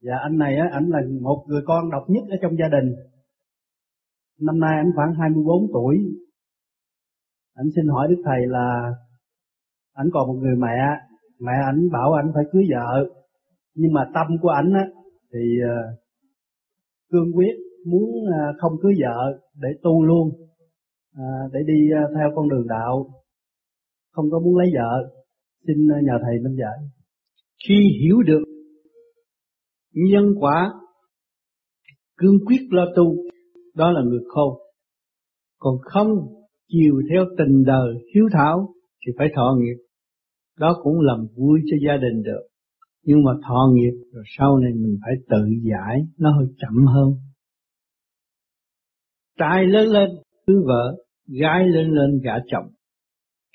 Dạ 0.00 0.14
anh 0.22 0.38
này 0.38 0.56
á, 0.56 0.68
ảnh 0.72 0.88
là 0.88 1.00
một 1.20 1.44
người 1.48 1.62
con 1.66 1.90
độc 1.90 2.04
nhất 2.08 2.24
ở 2.30 2.36
trong 2.42 2.56
gia 2.58 2.68
đình. 2.68 2.94
Năm 4.40 4.60
nay 4.60 4.76
anh 4.76 4.90
khoảng 4.94 5.14
24 5.14 5.66
tuổi. 5.72 5.98
Anh 7.54 7.66
xin 7.76 7.88
hỏi 7.88 8.08
Đức 8.10 8.22
Thầy 8.24 8.46
là 8.46 8.94
anh 9.92 10.06
còn 10.12 10.28
một 10.28 10.38
người 10.42 10.56
mẹ, 10.56 11.07
mẹ 11.40 11.52
ảnh 11.66 11.90
bảo 11.92 12.12
anh 12.12 12.30
phải 12.34 12.44
cưới 12.52 12.62
vợ. 12.70 13.06
Nhưng 13.74 13.92
mà 13.92 14.00
tâm 14.14 14.26
của 14.42 14.48
ảnh 14.48 14.72
á 14.72 14.86
thì 15.32 15.40
ờ, 15.62 15.76
cương 17.10 17.32
quyết 17.34 17.54
muốn 17.86 18.10
ờ, 18.32 18.52
không 18.58 18.72
cưới 18.82 18.92
vợ 19.00 19.40
để 19.54 19.68
tu 19.82 20.04
luôn, 20.04 20.30
ờ, 21.16 21.24
để 21.52 21.60
đi 21.66 21.88
theo 22.16 22.30
con 22.34 22.48
đường 22.48 22.66
đạo, 22.68 23.06
không 24.12 24.30
có 24.30 24.38
muốn 24.38 24.56
lấy 24.56 24.70
vợ. 24.74 25.10
Xin 25.66 25.76
nhờ 25.86 26.18
thầy 26.22 26.38
minh 26.44 26.56
giải. 26.58 26.78
Khi 27.68 27.74
hiểu 28.02 28.22
được 28.22 28.42
nhân 29.92 30.24
quả 30.40 30.72
cương 32.16 32.38
quyết 32.46 32.60
lo 32.70 32.84
tu 32.96 33.16
đó 33.74 33.90
là 33.90 34.00
người 34.04 34.20
khôn 34.28 34.54
còn 35.58 35.74
không 35.82 36.08
chiều 36.68 36.94
theo 37.10 37.24
tình 37.38 37.64
đời 37.66 37.94
hiếu 38.14 38.28
thảo 38.32 38.74
thì 39.06 39.12
phải 39.18 39.28
thọ 39.36 39.56
nghiệp 39.58 39.76
đó 40.58 40.80
cũng 40.82 41.00
làm 41.00 41.26
vui 41.36 41.60
cho 41.70 41.76
gia 41.86 41.96
đình 41.96 42.22
được. 42.22 42.42
Nhưng 43.04 43.24
mà 43.24 43.32
thọ 43.48 43.72
nghiệp, 43.74 43.92
rồi 44.12 44.24
sau 44.38 44.58
này 44.58 44.72
mình 44.72 44.96
phải 45.02 45.14
tự 45.28 45.44
giải, 45.70 46.06
nó 46.18 46.32
hơi 46.38 46.46
chậm 46.58 46.86
hơn. 46.86 47.12
Trai 49.38 49.66
lớn 49.66 49.88
lên, 49.88 50.10
cưới 50.46 50.56
vợ, 50.66 50.96
gái 51.40 51.68
lên 51.68 51.90
lên, 51.90 52.20
gả 52.24 52.32
chồng. 52.46 52.66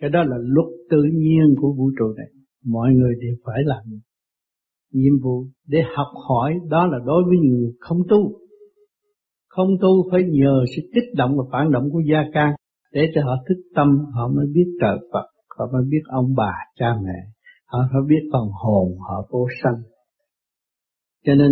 Cái 0.01 0.09
đó 0.09 0.23
là 0.23 0.37
luật 0.39 0.67
tự 0.89 1.03
nhiên 1.13 1.55
của 1.61 1.73
vũ 1.77 1.91
trụ 1.99 2.05
này. 2.17 2.27
Mọi 2.65 2.93
người 2.93 3.13
đều 3.21 3.35
phải 3.45 3.59
làm 3.65 3.83
nhiệm 4.91 5.13
vụ 5.23 5.45
để 5.67 5.79
học 5.95 6.07
hỏi. 6.27 6.53
Đó 6.69 6.85
là 6.85 6.97
đối 7.05 7.23
với 7.23 7.37
người 7.37 7.73
không 7.79 7.97
tu. 8.09 8.39
Không 9.47 9.67
tu 9.81 10.11
phải 10.11 10.23
nhờ 10.23 10.65
sự 10.75 10.81
kích 10.93 11.15
động 11.15 11.37
và 11.37 11.43
phản 11.51 11.71
động 11.71 11.89
của 11.91 12.01
gia 12.11 12.23
can 12.33 12.53
để 12.91 13.01
cho 13.15 13.21
họ 13.23 13.43
thức 13.49 13.61
tâm, 13.75 13.87
họ 14.13 14.27
mới 14.35 14.45
biết 14.53 14.77
trời 14.81 14.97
Phật 15.13 15.32
họ 15.57 15.69
mới 15.73 15.83
biết 15.89 16.01
ông 16.07 16.35
bà, 16.37 16.53
cha 16.75 16.87
mẹ. 17.03 17.19
Họ 17.65 17.79
phải 17.91 18.01
biết 18.07 18.29
phần 18.33 18.47
hồn 18.63 18.97
họ 18.99 19.27
vô 19.29 19.47
sanh. 19.63 19.81
Cho 21.25 21.35
nên, 21.35 21.51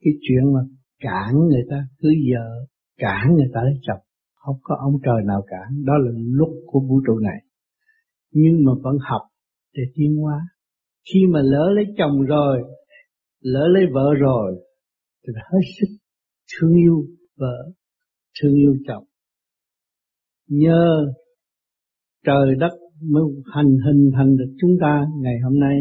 cái 0.00 0.12
chuyện 0.20 0.54
mà 0.54 0.60
cản 1.00 1.34
người 1.48 1.62
ta 1.70 1.76
cưới 1.98 2.14
vợ 2.32 2.66
cản 2.98 3.34
người 3.34 3.50
ta 3.54 3.60
lấy 3.64 3.74
chồng, 3.82 4.00
không 4.34 4.56
có 4.62 4.76
ông 4.80 4.94
trời 5.04 5.24
nào 5.26 5.42
cản. 5.46 5.84
Đó 5.84 5.92
là 5.98 6.10
lúc 6.14 6.50
của 6.66 6.80
vũ 6.80 7.00
trụ 7.06 7.18
này. 7.18 7.38
Nhưng 8.30 8.64
mà 8.64 8.72
vẫn 8.82 8.96
học 9.00 9.22
để 9.74 9.82
tiến 9.94 10.16
hóa. 10.16 10.40
Khi 11.12 11.20
mà 11.32 11.40
lỡ 11.42 11.70
lấy 11.74 11.84
chồng 11.98 12.20
rồi, 12.22 12.62
lỡ 13.40 13.68
lấy 13.68 13.82
vợ 13.92 14.14
rồi, 14.20 14.54
thì 15.26 15.32
hết 15.36 15.60
sức 15.80 15.96
thương 16.52 16.72
yêu 16.76 17.04
vợ, 17.36 17.72
thương 18.40 18.54
yêu 18.54 18.76
chồng. 18.86 19.04
Nhờ 20.48 21.12
trời 22.26 22.54
đất 22.58 22.72
mới 23.00 23.22
hành 23.54 23.76
hình 23.86 24.10
thành 24.16 24.36
được 24.36 24.54
chúng 24.60 24.76
ta 24.80 25.06
ngày 25.20 25.34
hôm 25.44 25.60
nay. 25.60 25.76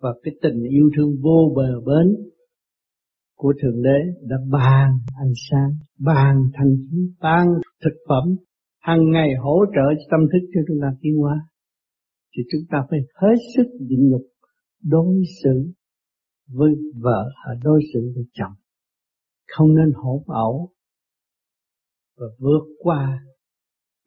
Và 0.00 0.10
cái 0.22 0.34
tình 0.42 0.62
yêu 0.70 0.90
thương 0.96 1.10
vô 1.22 1.52
bờ 1.56 1.80
bến 1.86 2.16
của 3.36 3.52
Thượng 3.62 3.82
Đế 3.82 3.98
đã 4.22 4.36
ban 4.50 4.90
ánh 5.18 5.32
sáng, 5.50 5.70
ban 5.98 6.36
thanh 6.54 6.76
khí, 6.90 7.12
ban 7.20 7.46
thực 7.84 7.96
phẩm, 8.08 8.36
hàng 8.80 9.10
ngày 9.10 9.28
hỗ 9.40 9.64
trợ 9.74 9.94
cho 9.98 10.04
tâm 10.10 10.20
thức 10.32 10.48
cho 10.54 10.60
chúng 10.68 10.76
ta 10.82 10.88
tiến 11.00 11.16
hóa. 11.16 11.36
Thì 12.36 12.42
chúng 12.52 12.62
ta 12.70 12.78
phải 12.90 12.98
hết 13.14 13.36
sức 13.56 13.66
nhịn 13.80 14.10
nhục 14.10 14.22
đối 14.82 15.22
xử 15.42 15.72
với 16.52 16.70
vợ 16.94 17.30
hay 17.46 17.56
đối 17.62 17.80
xử 17.92 18.12
với 18.14 18.24
chồng. 18.32 18.52
Không 19.56 19.74
nên 19.74 19.92
hỗn 19.94 20.22
ẩu 20.26 20.70
và 22.18 22.26
vượt 22.38 22.64
qua 22.78 23.20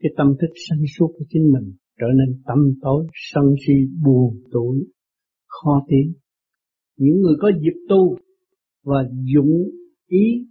cái 0.01 0.11
tâm 0.17 0.27
thức 0.41 0.53
sanh 0.69 0.83
suốt 0.97 1.07
của 1.17 1.25
chính 1.29 1.43
mình 1.53 1.73
trở 1.99 2.07
nên 2.15 2.41
tâm 2.47 2.57
tối 2.81 3.05
sân 3.13 3.43
si 3.67 3.73
buồn 4.05 4.41
tuổi 4.51 4.87
khó 5.47 5.85
tiến 5.89 6.13
những 6.97 7.21
người 7.21 7.35
có 7.39 7.51
dịp 7.61 7.85
tu 7.89 8.15
và 8.83 9.03
dũng 9.35 9.69
ý 10.07 10.47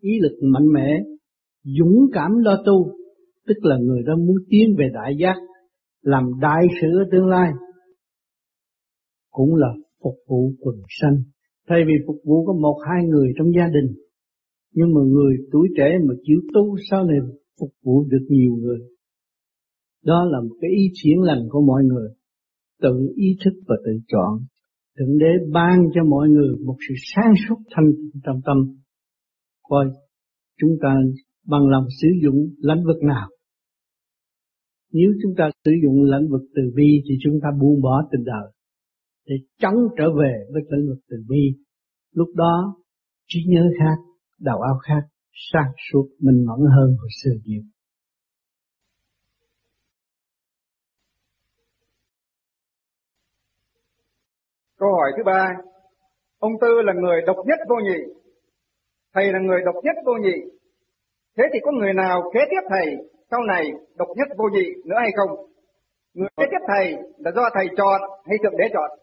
ý 0.00 0.10
lực 0.20 0.38
mạnh 0.42 0.66
mẽ 0.74 1.02
dũng 1.78 2.06
cảm 2.12 2.30
lo 2.38 2.62
tu 2.66 2.92
tức 3.46 3.56
là 3.62 3.76
người 3.78 4.02
đó 4.06 4.16
muốn 4.16 4.36
tiến 4.48 4.76
về 4.78 4.84
đại 4.94 5.16
giác 5.20 5.36
làm 6.02 6.24
đại 6.40 6.66
sự 6.80 6.88
ở 6.98 7.04
tương 7.12 7.26
lai 7.26 7.50
cũng 9.30 9.54
là 9.54 9.68
phục 10.02 10.14
vụ 10.28 10.52
quần 10.60 10.76
sanh. 11.00 11.16
Thay 11.68 11.78
vì 11.86 11.92
phục 12.06 12.16
vụ 12.24 12.44
có 12.46 12.52
một 12.52 12.78
hai 12.88 13.04
người 13.08 13.28
trong 13.38 13.48
gia 13.56 13.66
đình, 13.66 13.96
nhưng 14.74 14.94
mà 14.94 15.00
người 15.06 15.34
tuổi 15.52 15.68
trẻ 15.76 15.98
mà 16.08 16.14
chịu 16.22 16.40
tu 16.54 16.76
sau 16.90 17.04
này 17.04 17.18
phục 17.60 17.70
vụ 17.82 18.04
được 18.04 18.26
nhiều 18.28 18.56
người. 18.56 18.78
Đó 20.04 20.24
là 20.24 20.40
một 20.40 20.56
cái 20.60 20.70
ý 20.70 20.84
chuyển 20.94 21.20
lành 21.20 21.42
của 21.50 21.60
mọi 21.60 21.84
người, 21.84 22.08
tự 22.82 23.12
ý 23.16 23.36
thức 23.44 23.54
và 23.66 23.76
tự 23.84 23.92
chọn. 24.08 24.44
Thượng 24.98 25.18
đế 25.18 25.50
ban 25.52 25.78
cho 25.94 26.04
mọi 26.04 26.28
người 26.28 26.56
một 26.66 26.76
sự 26.88 26.94
sáng 27.14 27.32
suốt 27.48 27.56
thanh 27.70 27.90
trong 28.24 28.40
tâm. 28.44 28.56
Coi 29.62 29.86
chúng 30.60 30.76
ta 30.82 30.94
bằng 31.46 31.68
lòng 31.68 31.84
sử 32.02 32.08
dụng 32.22 32.54
lãnh 32.58 32.84
vực 32.84 33.02
nào. 33.02 33.28
Nếu 34.92 35.10
chúng 35.22 35.34
ta 35.36 35.50
sử 35.64 35.70
dụng 35.82 36.02
lãnh 36.02 36.28
vực 36.28 36.42
từ 36.54 36.62
bi 36.74 37.02
thì 37.08 37.14
chúng 37.22 37.38
ta 37.42 37.48
buông 37.60 37.80
bỏ 37.80 38.08
tình 38.12 38.24
đời 38.24 38.52
để 39.26 39.36
chống 39.58 39.74
trở 39.98 40.04
về 40.20 40.32
với 40.52 40.62
lĩnh 40.70 40.88
vực 40.88 40.98
từ 41.10 41.16
bi. 41.28 41.54
Lúc 42.12 42.28
đó 42.34 42.82
trí 43.28 43.40
nhớ 43.46 43.70
khác, 43.78 43.96
đầu 44.40 44.58
óc 44.60 44.76
khác, 44.82 45.08
sáng 45.32 45.72
suốt 45.92 46.08
minh 46.18 46.46
mẫn 46.46 46.58
hơn 46.76 46.96
hồi 47.00 47.08
xưa 47.22 47.30
nhiều. 47.44 47.62
Câu 54.78 54.88
hỏi 54.92 55.12
thứ 55.16 55.22
ba, 55.26 55.56
ông 56.38 56.52
Tư 56.60 56.82
là 56.84 56.92
người 56.92 57.22
độc 57.26 57.36
nhất 57.46 57.58
vô 57.68 57.76
nhị, 57.76 58.14
thầy 59.14 59.32
là 59.32 59.38
người 59.38 59.60
độc 59.64 59.74
nhất 59.84 59.96
vô 60.06 60.12
nhị. 60.12 60.36
Thế 61.36 61.44
thì 61.52 61.58
có 61.62 61.72
người 61.72 61.94
nào 61.94 62.30
kế 62.34 62.40
tiếp 62.50 62.68
thầy 62.68 62.86
sau 63.30 63.40
này 63.42 63.70
độc 63.96 64.08
nhất 64.16 64.28
vô 64.38 64.44
nhị 64.52 64.66
nữa 64.84 64.96
hay 64.98 65.10
không? 65.16 65.46
Người 66.14 66.28
kế 66.36 66.44
tiếp 66.50 66.64
thầy 66.68 66.92
là 67.18 67.30
do 67.36 67.42
thầy 67.54 67.66
chọn 67.76 68.00
hay 68.26 68.38
thượng 68.42 68.56
đế 68.56 68.64
chọn? 68.72 69.00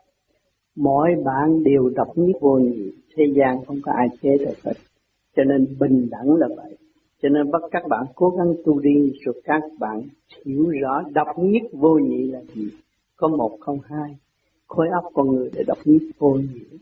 mỗi 0.77 1.09
bạn 1.25 1.63
đều 1.63 1.89
độc 1.95 2.07
nhất 2.15 2.37
vô 2.41 2.57
nhị 2.57 2.91
thế 3.17 3.23
gian 3.35 3.65
không 3.67 3.77
có 3.83 3.91
ai 3.91 4.07
chế 4.21 4.29
được 4.39 4.53
hết 4.63 4.73
cho 5.37 5.43
nên 5.43 5.77
bình 5.79 6.07
đẳng 6.11 6.35
là 6.35 6.47
vậy. 6.55 6.77
Cho 7.21 7.29
nên 7.29 7.51
bắt 7.51 7.61
các 7.71 7.83
bạn 7.89 8.05
cố 8.15 8.29
gắng 8.29 8.53
tu 8.65 8.79
đi 8.79 9.13
rồi 9.25 9.41
các 9.43 9.61
bạn 9.79 10.01
hiểu 10.45 10.69
rõ 10.81 11.03
độc 11.13 11.27
nhất 11.37 11.61
vô 11.73 11.93
nhị 11.93 12.31
là 12.31 12.41
gì? 12.41 12.69
Có 13.15 13.27
một 13.27 13.57
không 13.59 13.79
hai. 13.83 14.17
Khối 14.67 14.87
óc 15.01 15.11
con 15.13 15.27
người 15.27 15.49
để 15.53 15.63
độc 15.67 15.77
nhất 15.85 16.01
vô 16.17 16.33
nhị. 16.33 16.77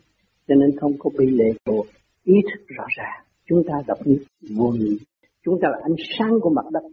Cho 0.47 0.55
nên 0.55 0.77
không 0.79 0.91
có 0.99 1.09
bị 1.17 1.25
lệ 1.29 1.51
thuộc. 1.65 1.85
Ý 2.23 2.33
thức 2.43 2.65
rõ 2.67 2.85
ràng. 2.97 3.25
Chúng 3.45 3.63
ta 3.67 3.73
độc 3.87 3.97
nhất 4.05 4.17
vô 4.57 4.67
nhị. 4.67 4.97
Chúng 5.43 5.59
ta 5.61 5.67
là 5.71 5.77
ánh 5.83 5.95
sáng 6.19 6.39
của 6.41 6.49
mặt 6.49 6.65
đất. 6.71 6.83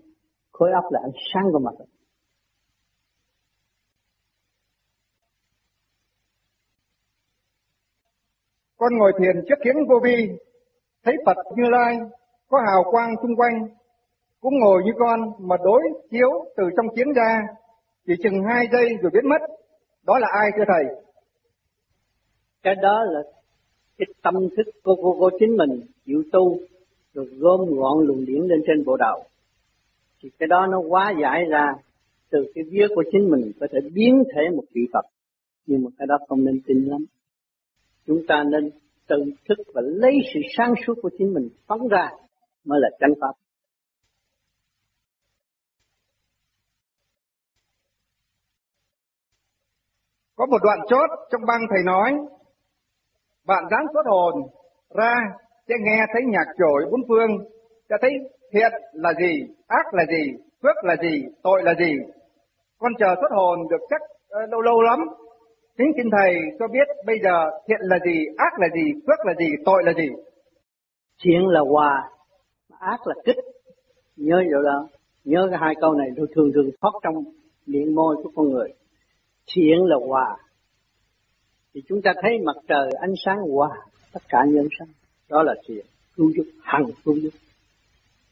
Khối 0.53 0.71
óc 0.73 0.85
là 0.91 1.01
ánh 1.03 1.17
sáng 1.35 1.53
của 1.53 1.59
mặt 1.59 1.75
đất. 1.79 1.85
Con 8.77 8.93
ngồi 8.99 9.13
thiền 9.19 9.45
trước 9.49 9.55
kiến 9.65 9.75
vô 9.89 10.01
vi, 10.05 10.29
thấy 11.05 11.15
Phật 11.27 11.37
như 11.57 11.65
lai, 11.71 11.97
có 12.49 12.59
hào 12.67 12.91
quang 12.91 13.15
xung 13.23 13.37
quanh, 13.37 13.69
cũng 14.41 14.59
ngồi 14.59 14.83
như 14.85 14.93
con 14.99 15.21
mà 15.39 15.57
đối 15.65 15.83
chiếu 16.11 16.31
từ 16.57 16.65
trong 16.77 16.87
chiến 16.97 17.13
ra, 17.13 17.41
chỉ 18.07 18.13
chừng 18.23 18.45
hai 18.45 18.67
giây 18.73 18.89
rồi 19.03 19.11
biến 19.15 19.29
mất. 19.29 19.41
Đó 20.07 20.19
là 20.19 20.29
ai 20.33 20.51
thưa 20.57 20.65
Thầy? 20.69 20.97
Cái 22.63 22.75
đó 22.75 23.05
là 23.05 23.21
cái 23.99 24.07
tâm 24.23 24.35
thức 24.57 24.71
của, 24.83 24.95
của, 24.95 25.15
của 25.19 25.31
chính 25.41 25.57
mình 25.57 25.81
chịu 26.07 26.23
tu 26.33 26.59
rồi 27.15 27.27
gom 27.39 27.61
gọn 27.61 28.07
luồng 28.07 28.27
điển 28.27 28.43
lên 28.43 28.63
trên 28.67 28.85
bộ 28.85 28.97
đầu 28.97 29.25
thì 30.23 30.31
cái 30.39 30.47
đó 30.47 30.67
nó 30.67 30.79
quá 30.79 31.15
giải 31.23 31.45
ra 31.45 31.73
từ 32.31 32.53
cái 32.55 32.65
vía 32.71 32.87
của 32.95 33.05
chính 33.13 33.31
mình 33.31 33.53
có 33.61 33.67
thể 33.73 33.79
biến 33.95 34.25
thể 34.35 34.43
một 34.57 34.65
vị 34.73 34.83
Phật 34.93 35.05
nhưng 35.67 35.85
mà 35.85 35.91
cái 35.99 36.07
đó 36.07 36.19
không 36.29 36.45
nên 36.45 36.61
tin 36.67 36.85
lắm 36.85 37.05
chúng 38.07 38.27
ta 38.29 38.45
nên 38.51 38.71
tự 39.09 39.25
thức 39.49 39.59
và 39.75 39.83
lấy 39.85 40.13
sự 40.35 40.41
sáng 40.57 40.75
suốt 40.87 40.95
của 41.03 41.11
chính 41.19 41.35
mình 41.35 41.49
phóng 41.67 41.89
ra 41.89 42.11
mới 42.65 42.81
là 42.83 42.89
chân 43.01 43.11
pháp. 43.21 43.33
Có 50.37 50.47
một 50.47 50.59
đoạn 50.63 50.79
chốt 50.89 51.11
trong 51.31 51.41
băng 51.47 51.61
thầy 51.71 51.83
nói, 51.85 52.13
bạn 53.47 53.65
dáng 53.71 53.87
xuất 53.93 54.07
hồn 54.07 54.35
ra 54.95 55.15
sẽ 55.69 55.75
nghe 55.81 56.07
thấy 56.13 56.23
nhạc 56.27 56.47
trội 56.59 56.91
bốn 56.91 57.01
phương, 57.09 57.31
sẽ 57.89 57.97
thấy 58.01 58.11
thiện 58.53 58.73
là 58.93 59.13
gì, 59.21 59.55
ác 59.67 59.95
là 59.95 60.05
gì, 60.07 60.33
phước 60.63 60.85
là 60.85 60.97
gì, 61.03 61.25
tội 61.43 61.63
là 61.63 61.75
gì. 61.79 61.93
Con 62.79 62.93
chờ 62.99 63.15
xuất 63.21 63.37
hồn 63.37 63.59
được 63.71 63.81
chắc 63.91 64.01
uh, 64.03 64.51
lâu 64.51 64.61
lâu 64.61 64.83
lắm, 64.83 64.99
Kính 65.83 65.93
xin 65.97 66.11
Thầy 66.19 66.35
cho 66.59 66.69
biết 66.69 66.89
bây 67.07 67.17
giờ 67.25 67.51
thiện 67.69 67.79
là 67.81 67.99
gì, 68.07 68.25
ác 68.37 68.59
là 68.59 68.69
gì, 68.75 68.93
phước 69.07 69.27
là 69.27 69.35
gì, 69.39 69.47
tội 69.65 69.83
là 69.85 69.93
gì? 69.93 70.09
Thiện 71.25 71.47
là 71.47 71.61
hòa, 71.61 72.11
ác 72.79 73.07
là 73.07 73.15
kích. 73.25 73.37
Nhớ 74.17 74.37
vậy 74.37 74.63
đó. 74.65 74.89
Nhớ 75.25 75.47
cái 75.51 75.59
hai 75.63 75.75
câu 75.81 75.95
này 75.95 76.09
tôi 76.17 76.27
thường 76.35 76.51
thường 76.55 76.71
thoát 76.81 76.91
trong 77.03 77.15
miệng 77.67 77.95
môi 77.95 78.17
của 78.23 78.31
con 78.35 78.51
người. 78.51 78.69
Thiện 79.55 79.85
là 79.85 79.97
hòa. 80.09 80.37
Thì 81.75 81.81
chúng 81.89 82.03
ta 82.03 82.13
thấy 82.23 82.33
mặt 82.45 82.57
trời 82.69 82.91
ánh 83.01 83.15
sáng 83.25 83.39
hòa 83.39 83.69
tất 84.13 84.23
cả 84.29 84.39
nhân 84.49 84.69
sinh. 84.79 84.89
Đó 85.29 85.43
là 85.43 85.55
thiện, 85.69 85.87
cứu 86.17 86.31
giúp, 86.37 86.45
hằng 86.63 86.87
cứu 87.05 87.15
giúp. 87.19 87.31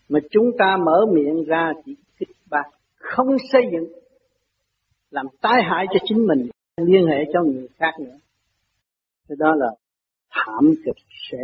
Mà 0.09 0.20
chúng 0.30 0.51
ta 0.59 0.76
mở 0.76 1.07
miệng 1.12 1.44
ra 1.44 1.72
chỉ 1.84 1.94
kích 2.18 2.36
bác, 2.51 2.64
không 2.96 3.36
xây 3.53 3.62
dựng, 3.72 3.92
làm 5.11 5.26
tai 5.40 5.62
hại 5.62 5.86
cho 5.92 5.98
chính 6.09 6.26
mình, 6.26 6.48
liên 6.85 7.07
hệ 7.07 7.31
cho 7.33 7.43
người 7.43 7.68
khác 7.78 7.93
nữa. 8.01 8.18
Thế 9.28 9.35
đó 9.39 9.55
là 9.55 9.66
thảm 10.31 10.64
kịch 10.85 11.05
sẽ 11.31 11.39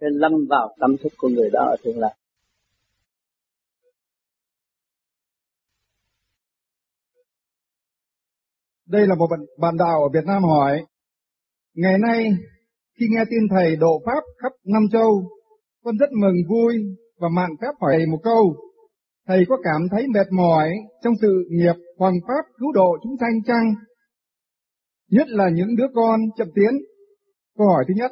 sẽ 0.00 0.06
lâm 0.10 0.32
vào 0.48 0.74
tâm 0.80 0.96
thức 1.02 1.12
của 1.18 1.28
người 1.28 1.50
đó 1.52 1.64
ở 1.64 1.76
tương 1.84 1.98
lai. 1.98 2.16
Đây 8.86 9.06
là 9.06 9.14
một 9.14 9.26
bạn, 9.30 9.40
bạn 9.58 9.76
đạo 9.76 10.02
ở 10.02 10.08
Việt 10.14 10.26
Nam 10.26 10.42
hỏi, 10.42 10.84
ngày 11.74 11.98
nay 11.98 12.24
khi 12.98 13.06
nghe 13.10 13.24
tin 13.30 13.48
thầy 13.50 13.76
độ 13.76 14.02
pháp 14.06 14.22
khắp 14.42 14.52
năm 14.64 14.82
châu, 14.92 15.30
con 15.84 15.96
rất 15.96 16.10
mừng 16.12 16.36
vui 16.48 16.74
và 17.18 17.28
mạng 17.28 17.56
phép 17.60 17.72
hỏi 17.80 17.94
thầy 17.96 18.06
một 18.06 18.18
câu, 18.22 18.56
thầy 19.26 19.44
có 19.48 19.56
cảm 19.64 19.88
thấy 19.90 20.02
mệt 20.14 20.26
mỏi 20.32 20.68
trong 21.02 21.12
sự 21.20 21.44
nghiệp 21.50 21.74
hoàng 21.98 22.20
pháp 22.28 22.44
cứu 22.58 22.72
độ 22.72 22.96
chúng 23.02 23.16
sanh 23.20 23.42
chăng? 23.46 23.74
Nhất 25.10 25.28
là 25.28 25.44
những 25.54 25.76
đứa 25.76 25.86
con 25.94 26.20
chậm 26.36 26.48
tiến. 26.54 26.80
Câu 27.58 27.66
hỏi 27.66 27.84
thứ 27.88 27.94
nhất. 27.96 28.10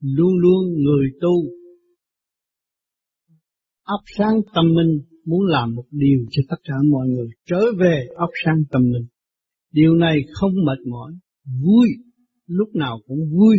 Luôn 0.00 0.38
luôn 0.38 0.82
người 0.84 1.06
tu 1.20 1.62
óc 3.82 4.00
sáng 4.18 4.40
tâm 4.54 4.64
minh 4.74 5.00
muốn 5.24 5.46
làm 5.46 5.74
một 5.74 5.84
điều 5.90 6.18
cho 6.30 6.42
tất 6.48 6.56
cả 6.64 6.74
mọi 6.90 7.08
người 7.08 7.28
trở 7.46 7.60
về 7.80 8.06
óc 8.16 8.30
sáng 8.44 8.62
tâm 8.70 8.82
linh. 8.82 9.06
Điều 9.72 9.94
này 9.94 10.16
không 10.32 10.52
mệt 10.66 10.86
mỏi, 10.90 11.12
vui, 11.64 11.88
lúc 12.46 12.68
nào 12.74 12.98
cũng 13.06 13.30
vui 13.30 13.56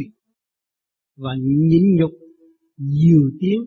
và 1.17 1.31
nhịn 1.41 1.95
nhục 1.95 2.11
nhiều 2.77 3.31
tiếng 3.39 3.61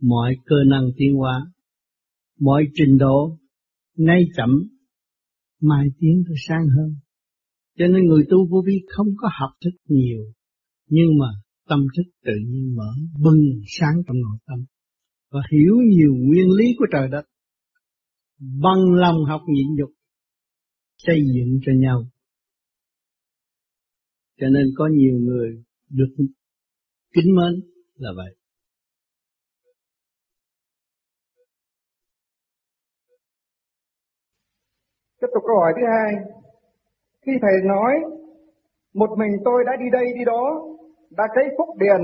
mọi 0.00 0.36
cơ 0.44 0.56
năng 0.66 0.90
tiến 0.96 1.14
hóa, 1.14 1.52
mọi 2.40 2.64
trình 2.74 2.98
độ 2.98 3.38
ngay 3.96 4.24
chậm 4.36 4.50
mai 5.60 5.86
tiến 5.98 6.22
tới 6.26 6.36
sáng 6.48 6.66
hơn. 6.76 6.96
Cho 7.78 7.86
nên 7.86 8.06
người 8.06 8.24
tu 8.30 8.48
vô 8.50 8.62
vi 8.66 8.80
không 8.88 9.06
có 9.16 9.28
học 9.40 9.50
thức 9.64 9.74
nhiều, 9.88 10.24
nhưng 10.88 11.18
mà 11.18 11.26
tâm 11.68 11.86
thức 11.96 12.10
tự 12.24 12.32
nhiên 12.46 12.74
mở 12.76 12.90
bừng 13.24 13.60
sáng 13.66 13.94
trong 14.06 14.16
nội 14.16 14.38
tâm 14.46 14.64
và 15.30 15.40
hiểu 15.52 15.74
nhiều 15.88 16.14
nguyên 16.14 16.50
lý 16.50 16.64
của 16.78 16.86
trời 16.92 17.08
đất. 17.08 17.22
Bằng 18.38 18.94
lòng 18.94 19.16
học 19.28 19.40
nhịn 19.48 19.66
nhục 19.76 19.90
xây 20.98 21.18
dựng 21.34 21.60
cho 21.66 21.72
nhau. 21.76 22.06
Cho 24.40 24.46
nên 24.48 24.66
có 24.76 24.88
nhiều 24.92 25.18
người 25.18 25.64
được 25.90 26.14
kính 27.14 27.34
mến 27.36 27.60
là 27.94 28.10
vậy. 28.16 28.36
Tiếp 35.24 35.30
tục 35.34 35.42
câu 35.46 35.56
hỏi 35.56 35.72
thứ 35.76 35.82
hai 35.86 36.14
khi 37.26 37.32
thầy 37.42 37.52
nói, 37.64 37.92
một 38.94 39.10
mình 39.18 39.32
tôi 39.44 39.64
đã 39.66 39.72
đi 39.78 39.84
đây 39.92 40.04
đi 40.18 40.24
đó, 40.24 40.62
đã 41.10 41.24
cấy 41.34 41.44
phúc 41.58 41.68
điền 41.78 42.00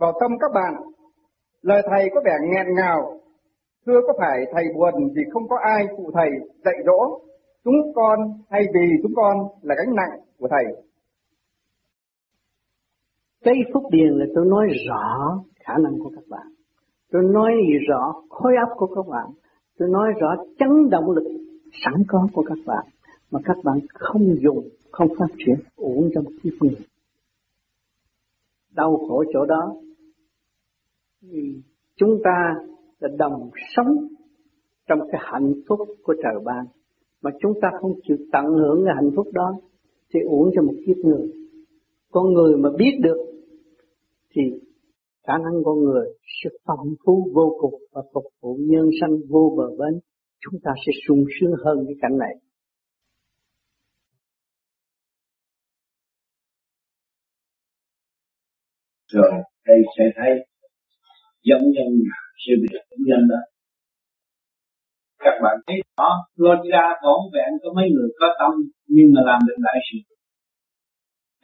vào 0.00 0.12
tâm 0.20 0.30
các 0.40 0.50
bạn 0.54 0.74
Lời 1.62 1.82
thầy 1.90 2.10
có 2.14 2.20
vẻ 2.24 2.32
nghẹn 2.42 2.74
ngào. 2.76 3.20
Thưa 3.86 4.00
có 4.06 4.12
phải 4.18 4.46
thầy 4.52 4.64
buồn 4.74 4.94
vì 5.14 5.22
không 5.32 5.48
có 5.48 5.56
ai 5.62 5.86
phụ 5.96 6.10
thầy 6.14 6.30
dạy 6.64 6.74
dỗ 6.86 7.20
chúng 7.64 7.74
con 7.94 8.18
hay 8.50 8.62
vì 8.74 8.86
chúng 9.02 9.12
con 9.16 9.36
là 9.62 9.74
gánh 9.78 9.94
nặng 9.94 10.20
của 10.38 10.48
thầy? 10.50 10.64
Cái 13.44 13.54
phúc 13.74 13.82
điền 13.90 14.08
là 14.08 14.26
tôi 14.34 14.44
nói 14.46 14.66
rõ 14.88 15.34
khả 15.64 15.74
năng 15.78 15.98
của 15.98 16.10
các 16.14 16.24
bạn. 16.28 16.46
Tôi 17.12 17.22
nói 17.22 17.52
rõ 17.88 18.12
khối 18.28 18.52
óc 18.56 18.68
của 18.76 18.94
các 18.94 19.06
bạn. 19.10 19.26
Tôi 19.78 19.88
nói 19.88 20.12
rõ 20.20 20.36
chấn 20.58 20.90
động 20.90 21.10
lực 21.10 21.43
sẵn 21.84 21.94
có 22.08 22.28
của 22.32 22.44
các 22.48 22.58
bạn. 22.66 22.86
Mà 23.30 23.40
các 23.44 23.56
bạn 23.64 23.78
không 23.94 24.36
dùng, 24.42 24.68
không 24.90 25.08
phát 25.18 25.34
triển, 25.46 25.54
uổng 25.76 26.10
trong 26.14 26.24
kiếp 26.42 26.52
người. 26.60 26.76
Đau 28.70 28.96
khổ 29.08 29.24
chỗ 29.32 29.44
đó 29.46 29.74
vì 31.22 31.62
chúng 31.96 32.20
ta 32.24 32.54
là 33.00 33.08
đồng 33.18 33.50
sống 33.76 34.08
trong 34.88 34.98
cái 35.12 35.20
hạnh 35.24 35.52
phúc 35.68 35.78
của 36.02 36.14
trời 36.22 36.34
ban 36.44 36.66
mà 37.22 37.30
chúng 37.40 37.52
ta 37.62 37.68
không 37.80 37.92
chịu 38.08 38.16
tận 38.32 38.44
hưởng 38.44 38.84
cái 38.84 38.94
hạnh 38.96 39.10
phúc 39.16 39.26
đó 39.32 39.54
thì 40.14 40.20
uổng 40.20 40.50
cho 40.54 40.62
một 40.62 40.74
kiếp 40.86 40.96
người 40.96 41.32
con 42.10 42.32
người 42.32 42.56
mà 42.56 42.70
biết 42.78 42.98
được 43.02 43.16
thì 44.34 44.42
khả 45.26 45.38
năng 45.38 45.64
con 45.64 45.78
người 45.84 46.06
sẽ 46.44 46.50
phong 46.64 46.94
phú 47.06 47.28
vô 47.34 47.56
cùng 47.60 47.74
và 47.92 48.02
phục 48.14 48.24
vụ 48.40 48.56
nhân 48.60 48.90
sanh 49.00 49.16
vô 49.28 49.54
bờ 49.56 49.70
bến 49.78 50.00
chúng 50.44 50.60
ta 50.64 50.70
sẽ 50.86 50.92
sung 51.08 51.24
sướng 51.34 51.54
hơn 51.64 51.76
cái 51.86 51.96
cảnh 52.02 52.18
này. 52.18 52.34
Rồi 59.12 59.30
đây 59.66 59.78
sẽ 59.98 60.04
thấy 60.16 60.30
giống 61.48 61.64
nhân 61.74 61.90
sự 62.42 62.52
việc 62.62 62.82
cũng 62.90 63.02
nhân 63.08 63.22
đó. 63.32 63.40
Các 65.18 65.36
bạn 65.42 65.56
thấy 65.66 65.76
đó 65.96 66.10
lôi 66.36 66.56
ra 66.72 66.84
bổn 67.02 67.20
vẹn 67.34 67.50
có 67.62 67.68
mấy 67.76 67.86
người 67.94 68.08
có 68.20 68.26
tâm, 68.40 68.52
nhưng 68.86 69.08
mà 69.14 69.20
làm 69.30 69.40
được 69.46 69.58
đại 69.66 69.78
sự. 69.86 69.98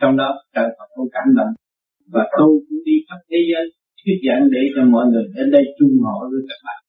Trong 0.01 0.17
đó, 0.17 0.29
trời 0.55 0.69
Phật 0.77 0.89
cũng 0.95 1.09
cảm 1.13 1.27
động. 1.39 1.53
Và 2.15 2.23
tôi 2.39 2.51
cũng 2.67 2.81
đi 2.85 2.97
khắp 3.09 3.21
thế 3.31 3.39
giới 3.51 3.65
thuyết 4.01 4.19
giảng 4.27 4.43
để 4.55 4.63
cho 4.75 4.83
mọi 4.95 5.05
người 5.11 5.27
đến 5.37 5.47
đây 5.51 5.65
chung 5.79 5.95
hội 6.05 6.25
với 6.33 6.43
các 6.49 6.61
bạn 6.67 6.80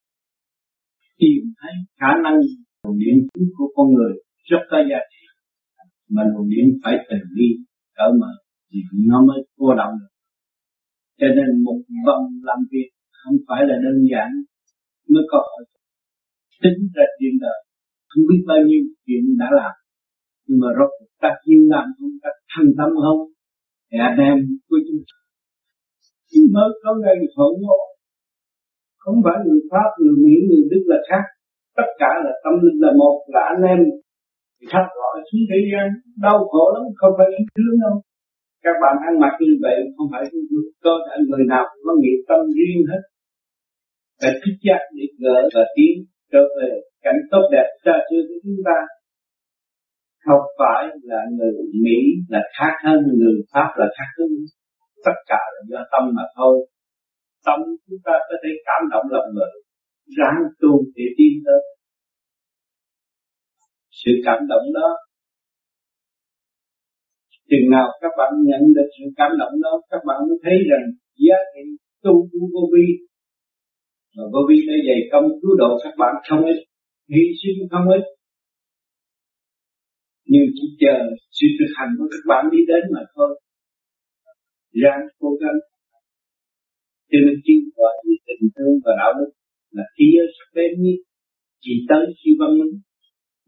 tìm 1.22 1.42
thấy 1.60 1.74
khả 2.00 2.12
năng 2.26 2.38
hồn 2.84 2.96
điện 3.04 3.18
của 3.58 3.68
con 3.76 3.88
người 3.96 4.14
rất 4.50 4.64
có 4.72 4.78
giá 4.90 5.00
trị. 5.12 5.24
Mà 6.14 6.22
hồn 6.36 6.48
điện 6.54 6.66
phải 6.84 6.96
từ 7.10 7.18
bi 7.36 7.48
cởi 7.98 8.12
mở, 8.22 8.34
thì 8.70 8.80
nó 9.10 9.18
mới 9.28 9.40
cô 9.58 9.68
động 9.82 9.94
được. 10.00 10.14
Cho 11.20 11.28
nên 11.38 11.50
một 11.66 11.80
vòng 12.08 12.26
làm 12.50 12.60
việc 12.72 12.90
không 13.20 13.38
phải 13.48 13.62
là 13.70 13.76
đơn 13.84 13.98
giản 14.12 14.30
mới 15.12 15.24
có 15.32 15.38
hội 15.50 15.64
tính 16.64 16.80
ra 16.96 17.06
chuyện 17.18 17.36
đời. 17.46 17.60
Không 18.10 18.24
biết 18.30 18.42
bao 18.50 18.62
nhiêu 18.68 18.82
chuyện 19.06 19.24
đã 19.42 19.48
làm, 19.60 19.74
nhưng 20.46 20.60
mà 20.62 20.70
rốt 20.78 20.90
cuộc 20.98 21.12
ta 21.24 21.30
chuyên 21.44 21.62
làm 21.74 21.86
không 21.98 22.14
ta 22.24 22.30
thành 22.52 22.72
tâm 22.78 22.90
không, 23.04 23.22
thì 23.88 23.98
anh 24.10 24.18
em 24.30 24.38
của 24.70 24.80
chúng 24.88 25.02
ta 25.10 25.18
mới 26.56 26.70
có 26.84 26.90
ngày 27.04 27.18
thổ 27.36 27.48
ngộ 27.62 27.80
không 29.04 29.18
phải 29.26 29.38
người 29.46 29.62
pháp, 29.72 29.90
người 30.02 30.18
mỹ, 30.24 30.36
người 30.50 30.64
đức 30.72 30.84
là 30.92 31.00
khác. 31.10 31.26
Tất 31.78 31.90
cả 32.02 32.12
là 32.26 32.32
tâm 32.44 32.54
linh 32.64 32.80
là 32.86 32.92
một, 33.02 33.16
là 33.34 33.42
anh 33.54 33.64
em. 33.74 33.80
Thì 34.58 34.66
khác 34.74 34.86
gọi 35.00 35.16
xuống 35.28 35.46
thế 35.50 35.60
gian, 35.72 35.88
đau 36.26 36.40
khổ 36.52 36.66
lắm, 36.76 36.84
không 37.00 37.14
phải 37.18 37.28
yêu 37.38 37.48
thương 37.56 37.76
đâu. 37.84 37.96
Các 38.66 38.76
bạn 38.82 38.96
ăn 39.08 39.14
mặc 39.24 39.34
như 39.40 39.54
vậy, 39.66 39.78
không 39.96 40.08
phải 40.12 40.24
yêu 40.34 40.44
thương 40.50 40.68
có 40.84 40.94
người 41.28 41.44
nào 41.54 41.64
cũng 41.70 41.84
có 41.88 41.94
nghiệp 42.02 42.20
tâm 42.30 42.40
riêng 42.58 42.82
hết. 42.92 43.04
Phải 44.20 44.34
thức 44.42 44.56
giác 44.66 44.82
để 44.98 45.06
gỡ 45.24 45.38
và 45.56 45.64
tiến 45.76 45.96
trở 46.32 46.44
về 46.58 46.70
cảnh 47.06 47.20
tốt 47.32 47.44
đẹp 47.52 47.68
xa 47.84 47.96
xưa 48.08 48.22
của 48.28 48.40
chúng 48.44 48.60
ta. 48.68 48.78
Không 50.26 50.46
phải 50.60 50.84
là 51.10 51.22
người 51.38 51.54
Mỹ 51.84 52.00
là 52.34 52.42
khác 52.58 52.74
hơn, 52.86 53.00
người 53.20 53.38
Pháp 53.54 53.70
là 53.80 53.88
khác 53.98 54.10
hơn. 54.18 54.30
Tất 55.06 55.18
cả 55.30 55.42
là 55.54 55.62
do 55.72 55.82
tâm 55.92 56.04
mà 56.16 56.24
thôi 56.38 56.56
tâm 57.46 57.60
chúng 57.86 58.00
ta 58.06 58.16
có 58.28 58.36
thể 58.44 58.52
cảm 58.68 58.82
động 58.92 59.06
lòng 59.14 59.30
người 59.36 59.54
ráng 60.18 60.40
tu 60.62 60.72
để 60.96 61.06
tin 61.18 61.34
tới. 61.46 61.62
Sự 64.00 64.12
cảm 64.26 64.40
động 64.52 64.66
đó, 64.74 64.90
chừng 67.50 67.68
nào 67.76 67.88
các 68.02 68.14
bạn 68.18 68.32
nhận 68.50 68.62
được 68.76 68.90
sự 68.96 69.06
cảm 69.18 69.32
động 69.40 69.54
đó, 69.66 69.74
các 69.90 70.02
bạn 70.08 70.20
mới 70.28 70.38
thấy 70.44 70.58
rằng 70.70 70.86
giá 71.26 71.40
trị 71.54 71.64
tu 72.04 72.14
của 72.32 72.48
vô 72.54 72.64
vi 72.74 72.86
mà 74.16 74.24
vô 74.34 74.42
vi 74.50 74.58
đã 74.68 74.76
dày 74.88 75.00
công 75.12 75.28
cứu 75.42 75.54
độ 75.62 75.70
các 75.84 75.94
bạn 75.98 76.14
không 76.30 76.46
ít, 76.46 76.60
hy 77.14 77.24
sinh 77.42 77.58
không 77.72 77.88
ít. 77.98 78.04
Nhưng 80.26 80.46
chỉ 80.56 80.66
chờ 80.80 80.96
sự 81.38 81.48
thực 81.60 81.72
hành 81.78 81.92
của 81.98 82.08
các 82.12 82.24
bạn 82.32 82.44
đi 82.52 82.58
đến 82.68 82.84
mà 82.94 83.02
thôi. 83.16 83.42
Ráng 84.82 85.04
cố 85.20 85.30
gắng 85.42 85.60
cho 87.12 87.18
nên 87.26 87.36
chuyên 87.46 87.62
gọi 87.78 87.94
như 88.06 88.16
tình 88.28 88.44
thương 88.56 88.76
và 88.86 88.94
đạo 89.02 89.12
đức 89.20 89.32
là 89.78 89.86
thế 89.96 90.06
giới 90.14 90.28
sắc 90.36 90.50
bén 90.56 90.72
nhất 90.84 91.00
chỉ 91.64 91.74
tới 91.90 92.04
khi 92.20 92.30
văn 92.40 92.52
minh, 92.60 92.76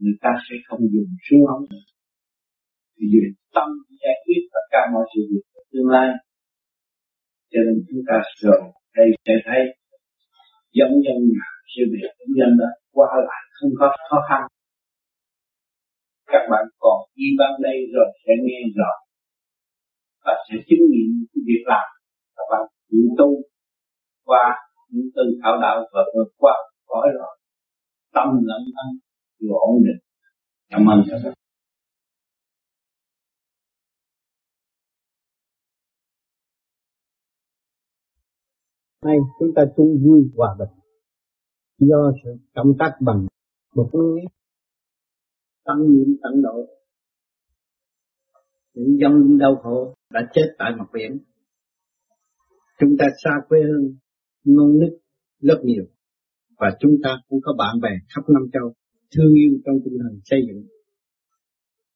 người 0.02 0.18
ta 0.24 0.32
sẽ 0.46 0.56
không 0.68 0.82
dùng 0.94 1.12
súng 1.26 1.44
ống 1.54 1.64
nữa. 1.72 1.86
Thì 2.96 3.04
dùng 3.14 3.30
tâm 3.56 3.68
giải 4.02 4.16
quyết 4.24 4.42
tất 4.54 4.66
cả 4.74 4.82
mọi 4.94 5.06
sự 5.12 5.22
việc 5.30 5.46
tương 5.72 5.90
lai. 5.96 6.10
Cho 7.52 7.60
nên 7.66 7.76
chúng 7.88 8.04
ta 8.10 8.18
rồi 8.44 8.62
đây 8.98 9.08
sẽ 9.26 9.34
thấy 9.48 9.62
giống 10.78 10.94
nhân 11.04 11.20
sự 11.74 11.84
việc 11.94 12.10
cũng 12.18 12.34
nhân 12.38 12.52
đó, 12.62 12.70
qua 12.96 13.10
lại 13.30 13.42
không 13.56 13.72
có 13.80 13.88
khó 14.10 14.20
khăn. 14.30 14.42
Các 16.34 16.44
bạn 16.52 16.64
còn 16.84 17.00
đi 17.16 17.28
ban 17.40 17.54
đây 17.68 17.78
rồi 17.94 18.08
sẽ 18.24 18.34
nghe 18.46 18.60
rõ 18.78 18.92
và 20.26 20.34
sẽ 20.48 20.56
chứng 20.68 20.84
nghiệm 20.90 21.10
cái 21.32 21.42
việc 21.50 21.64
làm 21.72 21.88
các 22.36 22.46
bạn 22.52 22.64
chịu 22.90 23.06
tu 23.18 23.30
qua 24.24 24.44
những 24.90 25.10
từ 25.16 25.22
thảo 25.44 25.58
đạo 25.62 25.78
và 25.94 26.02
vượt 26.16 26.30
qua 26.38 26.54
cõi 26.86 27.08
rồi. 27.14 27.38
Tâm 28.14 28.28
lẫn 28.44 28.62
thân, 28.76 29.00
vừa 29.40 29.56
ổn 29.60 29.84
định. 29.86 30.02
Cảm 30.70 30.86
ơn 30.90 31.04
các 31.10 31.18
bạn 31.24 31.34
Nay 39.06 39.18
chúng 39.40 39.50
ta 39.56 39.62
chung 39.78 39.98
vui 40.06 40.32
hòa 40.36 40.56
bình. 40.60 40.70
Do 41.78 42.12
sự 42.24 42.30
cộng 42.56 42.74
tác 42.80 42.92
bằng 43.02 43.28
một 43.76 43.90
phương 43.92 44.18
tâm 45.66 45.78
niệm 45.94 46.18
tận 46.24 46.42
độ. 46.42 46.68
Những 48.74 48.98
dân 49.02 49.38
đau 49.38 49.56
khổ 49.64 49.94
đã 50.12 50.22
chết 50.34 50.56
tại 50.58 50.72
mặt 50.78 50.86
biển. 50.94 51.18
Chúng 52.80 52.96
ta 53.00 53.06
xa 53.24 53.32
quê 53.50 53.60
hương 53.64 53.96
non 54.46 54.80
nức 54.80 54.98
rất 55.40 55.60
nhiều. 55.64 55.86
Và 56.58 56.78
chúng 56.80 56.96
ta 57.04 57.10
cũng 57.30 57.40
có 57.44 57.54
bạn 57.58 57.80
bè 57.82 57.90
khắp 58.16 58.22
năm 58.30 58.44
châu 58.54 58.74
thương 59.16 59.34
yêu 59.34 59.60
trong 59.66 59.76
tinh 59.86 59.98
thần 60.02 60.20
xây 60.26 60.40
dựng. 60.48 60.66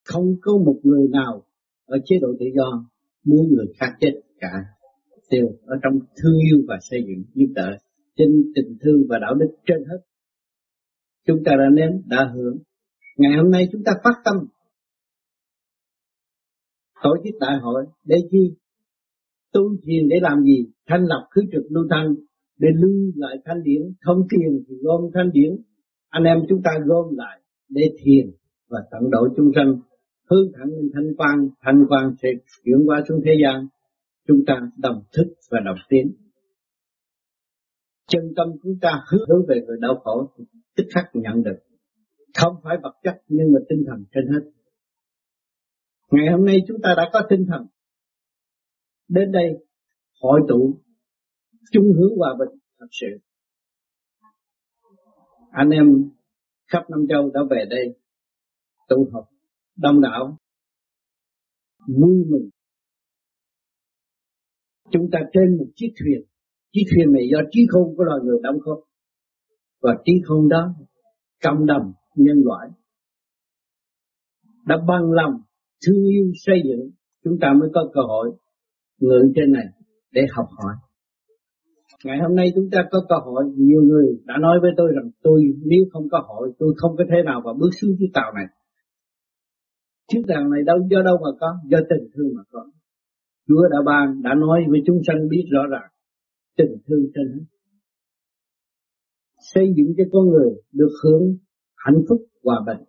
Không 0.05 0.35
có 0.41 0.51
một 0.65 0.79
người 0.83 1.07
nào 1.11 1.43
ở 1.85 1.97
chế 2.05 2.15
độ 2.21 2.27
tự 2.39 2.45
do 2.55 2.89
muốn 3.23 3.47
người 3.53 3.65
khác 3.79 3.91
chết 3.99 4.13
cả. 4.39 4.53
Đều 5.31 5.47
ở 5.65 5.75
trong 5.83 5.99
thương 5.99 6.37
yêu 6.49 6.65
và 6.67 6.77
xây 6.89 6.99
dựng 7.07 7.23
giúp 7.33 7.53
đỡ, 7.55 7.77
trên 8.15 8.27
tình 8.55 8.77
thương 8.81 9.01
và 9.09 9.17
đạo 9.21 9.33
đức 9.33 9.55
trên 9.65 9.77
hết. 9.89 9.97
Chúng 11.25 11.43
ta 11.45 11.51
đã 11.51 11.69
nếm, 11.73 12.01
đã 12.05 12.31
hưởng. 12.35 12.57
Ngày 13.17 13.31
hôm 13.37 13.51
nay 13.51 13.67
chúng 13.71 13.83
ta 13.85 13.91
phát 14.03 14.21
tâm. 14.25 14.35
Tổ 17.03 17.15
chức 17.23 17.35
đại 17.39 17.57
hội 17.61 17.85
để 18.03 18.15
chi? 18.31 18.55
Tu 19.53 19.61
thiền 19.83 20.09
để 20.09 20.17
làm 20.21 20.43
gì? 20.43 20.71
Thanh 20.87 21.03
lập 21.03 21.27
khứ 21.31 21.41
trực 21.51 21.63
lưu 21.69 21.83
thanh 21.89 22.15
để 22.57 22.69
lưu 22.75 23.11
lại 23.15 23.37
thanh 23.45 23.63
điển, 23.63 23.81
không 24.01 24.21
tiền 24.29 24.63
thì 24.67 24.75
gom 24.81 25.01
thanh 25.13 25.31
điển. 25.33 25.51
Anh 26.09 26.23
em 26.23 26.37
chúng 26.49 26.61
ta 26.63 26.71
gom 26.85 27.15
lại 27.15 27.41
để 27.69 27.81
thiền 27.99 28.31
và 28.69 28.79
tận 28.91 29.09
độ 29.11 29.27
chúng 29.37 29.51
sanh. 29.55 29.79
Hướng 30.29 30.51
thẳng 30.55 30.67
lên 30.67 30.91
thanh 30.93 31.15
quan 31.17 31.49
thanh 31.61 31.85
quan 31.89 32.15
sẽ 32.21 32.29
chuyển 32.63 32.77
qua 32.85 33.03
xuống 33.09 33.21
thế 33.25 33.31
gian. 33.43 33.67
Chúng 34.27 34.43
ta 34.47 34.71
đồng 34.77 35.03
thức 35.13 35.33
và 35.51 35.59
đồng 35.65 35.77
tiến. 35.89 36.15
Chân 38.07 38.33
tâm 38.35 38.47
chúng 38.63 38.77
ta 38.81 39.03
hướng 39.11 39.45
về 39.47 39.61
người 39.65 39.77
đau 39.81 39.95
khổ 40.03 40.29
tức 40.75 40.83
khắc 40.95 41.05
nhận 41.13 41.43
được. 41.43 41.57
Không 42.37 42.55
phải 42.63 42.77
vật 42.83 42.93
chất, 43.03 43.21
nhưng 43.27 43.51
mà 43.53 43.59
tinh 43.69 43.83
thần 43.87 44.03
trên 44.13 44.27
hết. 44.27 44.51
Ngày 46.11 46.31
hôm 46.31 46.45
nay 46.45 46.57
chúng 46.67 46.77
ta 46.83 46.93
đã 46.97 47.09
có 47.13 47.21
tinh 47.29 47.45
thần. 47.47 47.65
Đến 49.09 49.31
đây, 49.31 49.65
hội 50.21 50.41
tụ 50.47 50.79
chung 51.71 51.93
hướng 51.97 52.17
hòa 52.17 52.35
bình, 52.39 52.59
thật 52.79 52.87
sự. 52.91 53.07
Anh 55.51 55.69
em 55.69 55.85
khắp 56.67 56.83
Nam 56.89 57.05
châu 57.09 57.31
đã 57.33 57.41
về 57.49 57.65
đây 57.69 57.95
tụ 58.89 59.09
họp, 59.13 59.25
đông 59.75 60.01
đảo, 60.01 60.37
vui 61.87 62.25
mừng. 62.29 62.49
Chúng 64.91 65.09
ta 65.11 65.19
trên 65.33 65.57
một 65.57 65.67
chiếc 65.75 65.93
thuyền. 65.99 66.21
Chiếc 66.71 66.83
thuyền 66.95 67.13
này 67.13 67.23
do 67.31 67.39
trí 67.51 67.61
khôn 67.69 67.95
của 67.97 68.03
loài 68.03 68.19
người 68.23 68.39
đóng 68.43 68.59
khớp 68.59 68.77
và 69.81 69.91
trí 70.05 70.11
khôn 70.25 70.49
đó 70.49 70.73
cộng 71.43 71.65
đồng 71.65 71.93
nhân 72.15 72.37
loại. 72.45 72.69
Đã 74.65 74.75
bằng 74.87 75.11
lòng 75.11 75.41
thương 75.85 76.03
yêu 76.03 76.31
xây 76.45 76.55
dựng. 76.65 76.91
Chúng 77.23 77.37
ta 77.41 77.53
mới 77.59 77.69
có 77.73 77.89
cơ 77.93 78.01
hội 78.07 78.37
ngự 78.97 79.31
trên 79.35 79.51
này 79.51 79.65
để 80.11 80.21
học 80.35 80.47
hỏi 80.57 80.75
ngày 82.07 82.19
hôm 82.23 82.35
nay 82.35 82.47
chúng 82.55 82.69
ta 82.71 82.79
có 82.91 82.99
cơ 83.09 83.15
hội, 83.25 83.43
nhiều 83.57 83.81
người 83.81 84.07
đã 84.25 84.35
nói 84.45 84.59
với 84.61 84.71
tôi 84.77 84.89
rằng 84.95 85.09
tôi 85.23 85.39
nếu 85.71 85.83
không 85.91 86.05
có 86.11 86.19
hội, 86.27 86.53
tôi 86.59 86.73
không 86.77 86.93
có 86.97 87.03
thể 87.09 87.17
nào 87.25 87.41
mà 87.45 87.51
bước 87.59 87.69
xuống 87.81 87.91
chiếc 87.99 88.11
tàu 88.13 88.29
này. 88.35 88.47
Chiếc 90.09 90.21
tàu 90.27 90.43
này 90.53 90.61
đâu, 90.65 90.77
do 90.91 91.01
đâu 91.01 91.17
mà 91.23 91.31
có? 91.39 91.49
Do 91.71 91.79
tình 91.89 92.03
thương 92.13 92.29
mà 92.37 92.43
có. 92.51 92.63
Chúa 93.47 93.63
đã 93.71 93.79
ban, 93.85 94.21
đã 94.21 94.33
nói 94.33 94.59
với 94.69 94.79
chúng 94.85 94.99
sanh 95.07 95.29
biết 95.29 95.45
rõ 95.51 95.61
ràng, 95.71 95.89
tình 96.57 96.73
thương 96.87 97.03
trên 97.13 97.27
hết 97.33 97.45
xây 99.53 99.73
dựng 99.77 99.93
cho 99.97 100.03
con 100.11 100.29
người 100.29 100.49
được 100.71 100.93
hưởng 101.03 101.37
hạnh 101.75 102.01
phúc, 102.09 102.21
hòa 102.43 102.59
bình. 102.67 102.85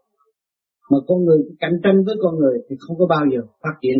Mà 0.90 0.98
con 1.06 1.24
người 1.24 1.38
cạnh 1.60 1.80
tranh 1.82 2.04
với 2.06 2.14
con 2.22 2.38
người 2.38 2.58
thì 2.68 2.76
không 2.78 2.98
có 2.98 3.06
bao 3.06 3.24
giờ 3.32 3.40
phát 3.62 3.74
triển 3.82 3.98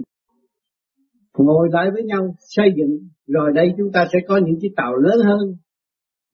ngồi 1.44 1.68
lại 1.72 1.90
với 1.92 2.02
nhau, 2.04 2.34
xây 2.38 2.66
dựng. 2.76 3.08
Rồi 3.26 3.52
đây 3.54 3.74
chúng 3.78 3.92
ta 3.92 4.06
sẽ 4.12 4.18
có 4.28 4.40
những 4.44 4.60
chiếc 4.60 4.72
tàu 4.76 4.96
lớn 4.96 5.18
hơn, 5.24 5.56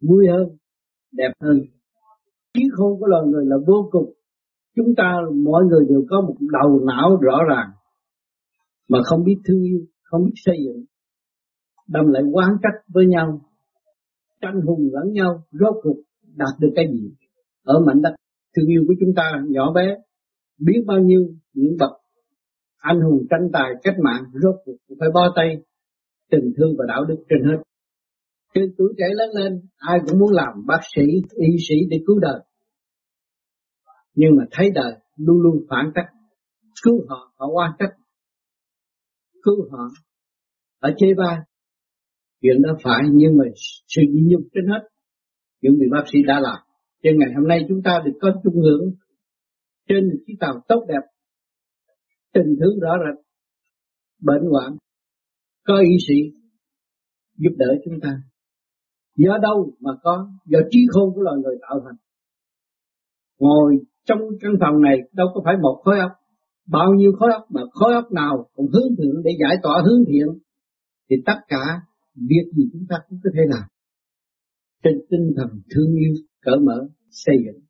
vui 0.09 0.27
hơn, 0.29 0.57
đẹp 1.13 1.33
hơn. 1.41 1.61
Trí 2.55 2.63
khôn 2.73 3.01
của 3.01 3.07
loài 3.07 3.23
người 3.27 3.45
là 3.47 3.57
vô 3.67 3.89
cùng. 3.91 4.13
Chúng 4.77 4.95
ta, 4.97 5.17
mọi 5.45 5.65
người 5.65 5.85
đều 5.89 6.05
có 6.11 6.21
một 6.21 6.37
đầu 6.41 6.81
não 6.87 7.17
rõ 7.23 7.39
ràng, 7.49 7.71
mà 8.89 8.99
không 9.05 9.25
biết 9.25 9.37
thương 9.49 9.63
yêu, 9.63 9.81
không 10.03 10.25
biết 10.25 10.35
xây 10.37 10.57
dựng. 10.65 10.85
Đâm 11.89 12.07
lại 12.07 12.23
quán 12.33 12.51
trách 12.63 12.83
với 12.89 13.07
nhau, 13.07 13.41
tranh 14.41 14.61
hùng 14.67 14.89
lẫn 14.93 15.13
nhau, 15.13 15.43
rốt 15.53 15.75
cuộc 15.83 15.97
đạt 16.37 16.61
được 16.61 16.73
cái 16.77 16.87
gì? 16.93 17.15
Ở 17.65 17.81
mảnh 17.87 18.03
đất 18.03 18.15
thương 18.57 18.67
yêu 18.67 18.85
của 18.89 18.95
chúng 19.01 19.15
ta, 19.17 19.33
nhỏ 19.49 19.73
bé, 19.73 19.97
biết 20.59 20.85
bao 20.87 20.99
nhiêu 20.99 21.27
những 21.53 21.77
bậc 21.79 21.91
anh 22.91 23.01
hùng 23.01 23.27
tranh 23.31 23.49
tài 23.53 23.71
cách 23.83 23.95
mạng 24.05 24.23
rốt 24.43 24.55
cuộc 24.65 24.77
phải 25.01 25.09
bo 25.15 25.33
tay 25.37 25.49
tình 26.31 26.53
thương 26.57 26.73
và 26.79 26.85
đạo 26.89 27.05
đức 27.05 27.25
trên 27.29 27.39
hết. 27.49 27.63
Trên 28.55 28.75
tuổi 28.79 28.95
trẻ 28.99 29.05
lớn 29.11 29.31
lên, 29.35 29.69
ai 29.77 29.99
cũng 30.07 30.19
muốn 30.19 30.33
làm 30.33 30.53
bác 30.67 30.81
sĩ, 30.97 31.03
y 31.37 31.57
sĩ 31.69 31.75
để 31.91 31.97
cứu 32.07 32.19
đời. 32.19 32.41
Nhưng 34.15 34.31
mà 34.37 34.45
thấy 34.51 34.71
đời 34.75 34.93
luôn 35.17 35.43
luôn 35.43 35.67
phản 35.71 35.91
cách, 35.95 36.07
cứu 36.83 37.07
họ 37.09 37.33
họ 37.39 37.47
oan 37.57 37.71
trách. 37.79 37.95
Cứu 39.43 39.71
họ 39.71 39.89
ở 40.79 40.91
chê 40.97 41.07
ba. 41.17 41.45
chuyện 42.43 42.63
đó 42.63 42.71
phải 42.83 43.03
nhưng 43.13 43.37
mà 43.39 43.45
sự 43.87 44.03
nhị 44.11 44.23
nhục 44.31 44.43
trên 44.55 44.67
hết. 44.67 44.89
Những 45.61 45.75
vị 45.81 45.87
bác 45.93 46.05
sĩ 46.13 46.19
đã 46.27 46.41
làm. 46.41 46.59
Cho 47.03 47.11
ngày 47.19 47.31
hôm 47.37 47.49
nay 47.49 47.61
chúng 47.69 47.83
ta 47.83 48.03
được 48.05 48.19
có 48.21 48.29
chung 48.45 48.63
hưởng 48.63 48.95
trên 49.89 50.11
chiếc 50.27 50.35
tàu 50.41 50.55
tốt 50.69 50.85
đẹp 50.89 51.14
tình 52.35 52.57
thương 52.61 52.81
rõ 52.81 52.93
rệt 53.05 53.25
bệnh 54.23 54.51
hoạn. 54.51 54.77
Có 55.67 55.75
y 55.79 55.97
sĩ 56.09 56.15
giúp 57.37 57.55
đỡ 57.57 57.67
chúng 57.85 58.01
ta. 58.03 58.23
Do 59.17 59.39
đâu 59.43 59.73
mà 59.81 59.91
có? 60.03 60.29
Do 60.47 60.59
trí 60.71 60.79
khôn 60.93 61.15
của 61.15 61.21
loài 61.21 61.37
người 61.43 61.57
tạo 61.63 61.81
thành. 61.85 61.97
Ngồi 63.39 63.77
trong 64.05 64.19
căn 64.41 64.53
phòng 64.61 64.83
này 64.83 64.99
đâu 65.13 65.27
có 65.35 65.41
phải 65.45 65.55
một 65.63 65.81
khối 65.85 65.99
óc. 65.99 66.11
Bao 66.67 66.93
nhiêu 66.95 67.13
khối 67.19 67.33
óc 67.33 67.43
mà 67.51 67.63
khối 67.73 67.95
óc 67.95 68.13
nào 68.13 68.49
cũng 68.55 68.67
hướng 68.67 68.97
thượng 68.99 69.23
để 69.25 69.31
giải 69.41 69.57
tỏa 69.63 69.83
hướng 69.85 70.05
thiện, 70.09 70.27
thì 71.11 71.17
tất 71.27 71.39
cả 71.49 71.81
việc 72.15 72.47
gì 72.57 72.63
chúng 72.73 72.87
ta 72.89 72.97
cũng 73.09 73.19
có 73.25 73.31
thể 73.35 73.41
làm. 73.49 73.69
Trên 74.83 74.95
tinh 75.11 75.33
thần 75.37 75.49
thương 75.75 75.95
yêu, 75.95 76.15
cởi 76.41 76.59
mở, 76.59 76.89
xây 77.11 77.37
dựng. 77.45 77.65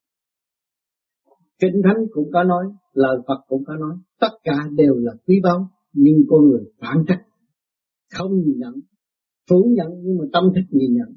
Kinh 1.59 1.83
thánh 1.85 1.97
cũng 2.13 2.31
có 2.33 2.43
nói 2.43 2.65
lời 2.95 3.17
Phật 3.27 3.45
cũng 3.49 3.65
có 3.67 3.77
nói, 3.77 3.97
tất 4.21 4.33
cả 4.43 4.69
đều 4.77 4.95
là 4.95 5.13
quý 5.27 5.41
báu, 5.43 5.69
nhưng 5.93 6.17
con 6.29 6.49
người 6.49 6.65
phản 6.81 7.05
trách 7.09 7.23
không 8.15 8.33
nhìn 8.41 8.59
nhận, 8.59 8.75
phủ 9.51 9.75
nhận 9.77 9.89
nhưng 10.03 10.19
mà 10.19 10.25
tâm 10.33 10.45
thức 10.55 10.65
nhìn 10.71 10.95
nhận. 10.95 11.17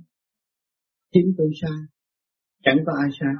Chính 1.13 1.34
tôi 1.38 1.49
sai 1.61 1.80
chẳng 2.63 2.78
có 2.86 2.93
ai 3.01 3.09
sai 3.19 3.34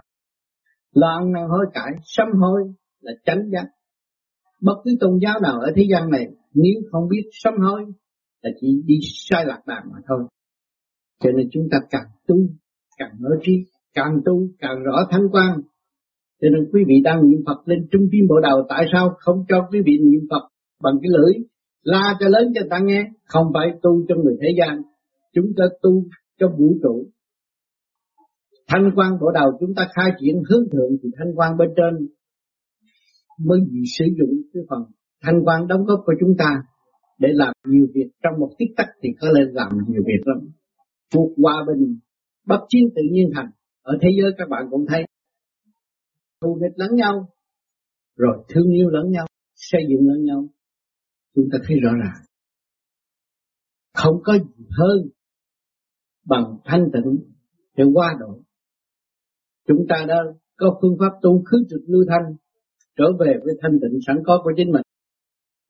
loạn 0.92 1.32
năng 1.32 1.50
hối 1.50 1.66
cải, 1.74 1.92
sám 2.04 2.28
hối 2.40 2.62
là 3.00 3.12
tránh 3.26 3.50
giác. 3.52 3.66
Bất 4.62 4.76
cứ 4.84 4.92
tôn 5.00 5.20
giáo 5.22 5.40
nào 5.42 5.60
ở 5.60 5.72
thế 5.76 5.84
gian 5.92 6.10
này, 6.10 6.28
nếu 6.54 6.82
không 6.92 7.08
biết 7.10 7.30
sám 7.44 7.54
hối, 7.60 7.82
là 8.42 8.52
chỉ 8.62 8.82
đi 8.86 8.96
sai 9.30 9.46
lạc 9.46 9.62
đàn 9.66 9.84
mà 9.92 10.00
thôi. 10.08 10.28
Cho 11.20 11.32
nên 11.32 11.50
chúng 11.52 11.68
ta 11.72 11.78
càng 11.90 12.08
tu, 12.28 12.36
càng 12.98 13.12
mở 13.20 13.30
trí, 13.42 13.52
càng 13.94 14.20
tu, 14.26 14.48
càng 14.60 14.84
rõ 14.84 15.08
thanh 15.12 15.28
quan 15.32 15.62
cho 16.42 16.48
nên 16.50 16.70
quý 16.74 16.82
vị 16.88 16.96
đang 17.04 17.30
niệm 17.30 17.40
Phật 17.46 17.60
lên 17.66 17.88
trung 17.92 18.08
tim 18.12 18.28
bộ 18.30 18.40
đầu 18.44 18.66
tại 18.70 18.86
sao 18.94 19.16
không 19.20 19.44
cho 19.50 19.68
quý 19.72 19.80
vị 19.86 19.94
niệm 20.04 20.22
Phật 20.30 20.44
bằng 20.84 20.94
cái 21.02 21.10
lưỡi? 21.18 21.34
La 21.84 22.18
cho 22.20 22.28
lớn 22.28 22.52
cho 22.56 22.62
ta 22.70 22.80
nghe, 22.84 23.06
không 23.26 23.48
phải 23.54 23.68
tu 23.82 24.06
cho 24.08 24.16
người 24.16 24.38
thế 24.42 24.48
gian. 24.60 24.82
Chúng 25.34 25.46
ta 25.58 25.64
tu 25.82 26.04
cho 26.40 26.48
vũ 26.58 26.78
trụ. 26.84 27.06
Thanh 28.68 28.92
quan 28.96 29.12
bộ 29.22 29.32
đầu 29.34 29.50
chúng 29.60 29.74
ta 29.76 29.88
khai 29.96 30.12
triển 30.20 30.36
hướng 30.50 30.70
thượng 30.72 30.92
thì 31.04 31.10
thanh 31.18 31.36
quan 31.36 31.58
bên 31.58 31.70
trên 31.76 32.08
mới 33.46 33.60
sử 33.98 34.06
dụng 34.20 34.32
cái 34.54 34.64
phần 34.70 34.80
thanh 35.24 35.44
quan 35.46 35.68
đóng 35.68 35.86
góp 35.86 36.00
của 36.06 36.14
chúng 36.20 36.34
ta 36.38 36.50
để 37.20 37.30
làm 37.32 37.54
nhiều 37.68 37.88
việc. 37.94 38.10
Trong 38.24 38.40
một 38.40 38.50
tích 38.60 38.70
tắc 38.78 38.88
thì 39.02 39.10
có 39.20 39.28
lên 39.32 39.48
làm 39.54 39.72
nhiều 39.88 40.02
việc 40.06 40.22
lắm. 40.26 40.38
Cuộc 41.14 41.34
hòa 41.44 41.66
bình 41.68 42.00
bất 42.48 42.60
chiến 42.70 42.84
tự 42.96 43.02
nhiên 43.12 43.30
thành. 43.36 43.50
Ở 43.82 43.98
thế 44.02 44.10
giới 44.22 44.32
các 44.38 44.50
bạn 44.50 44.64
cũng 44.70 44.86
thấy 44.88 45.04
thù 46.42 46.60
địch 46.62 46.74
lẫn 46.76 46.96
nhau. 46.96 47.30
Rồi 48.16 48.46
thương 48.50 48.72
yêu 48.72 48.90
lẫn 48.90 49.12
nhau, 49.12 49.28
xây 49.56 49.82
dựng 49.90 50.08
lẫn 50.08 50.26
nhau. 50.26 50.48
Chúng 51.36 51.46
ta 51.52 51.58
thấy 51.68 51.78
rõ 51.84 51.92
ràng. 51.92 52.24
Không 53.94 54.22
có 54.24 54.34
gì 54.34 54.66
hơn 54.70 55.10
bằng 56.26 56.58
thanh 56.66 56.90
tịnh 56.94 57.32
để 57.76 57.84
qua 57.94 58.16
độ. 58.20 58.40
Chúng 59.68 59.86
ta 59.90 60.06
đã 60.08 60.16
có 60.58 60.80
phương 60.82 60.98
pháp 61.00 61.20
tu 61.22 61.44
khứ 61.44 61.58
trực 61.70 61.82
lưu 61.88 62.06
thanh, 62.10 62.36
trở 62.98 63.06
về 63.20 63.34
với 63.44 63.54
thanh 63.62 63.72
tịnh 63.82 64.00
sẵn 64.08 64.16
có 64.26 64.42
của 64.44 64.52
chính 64.58 64.72
mình. 64.72 64.82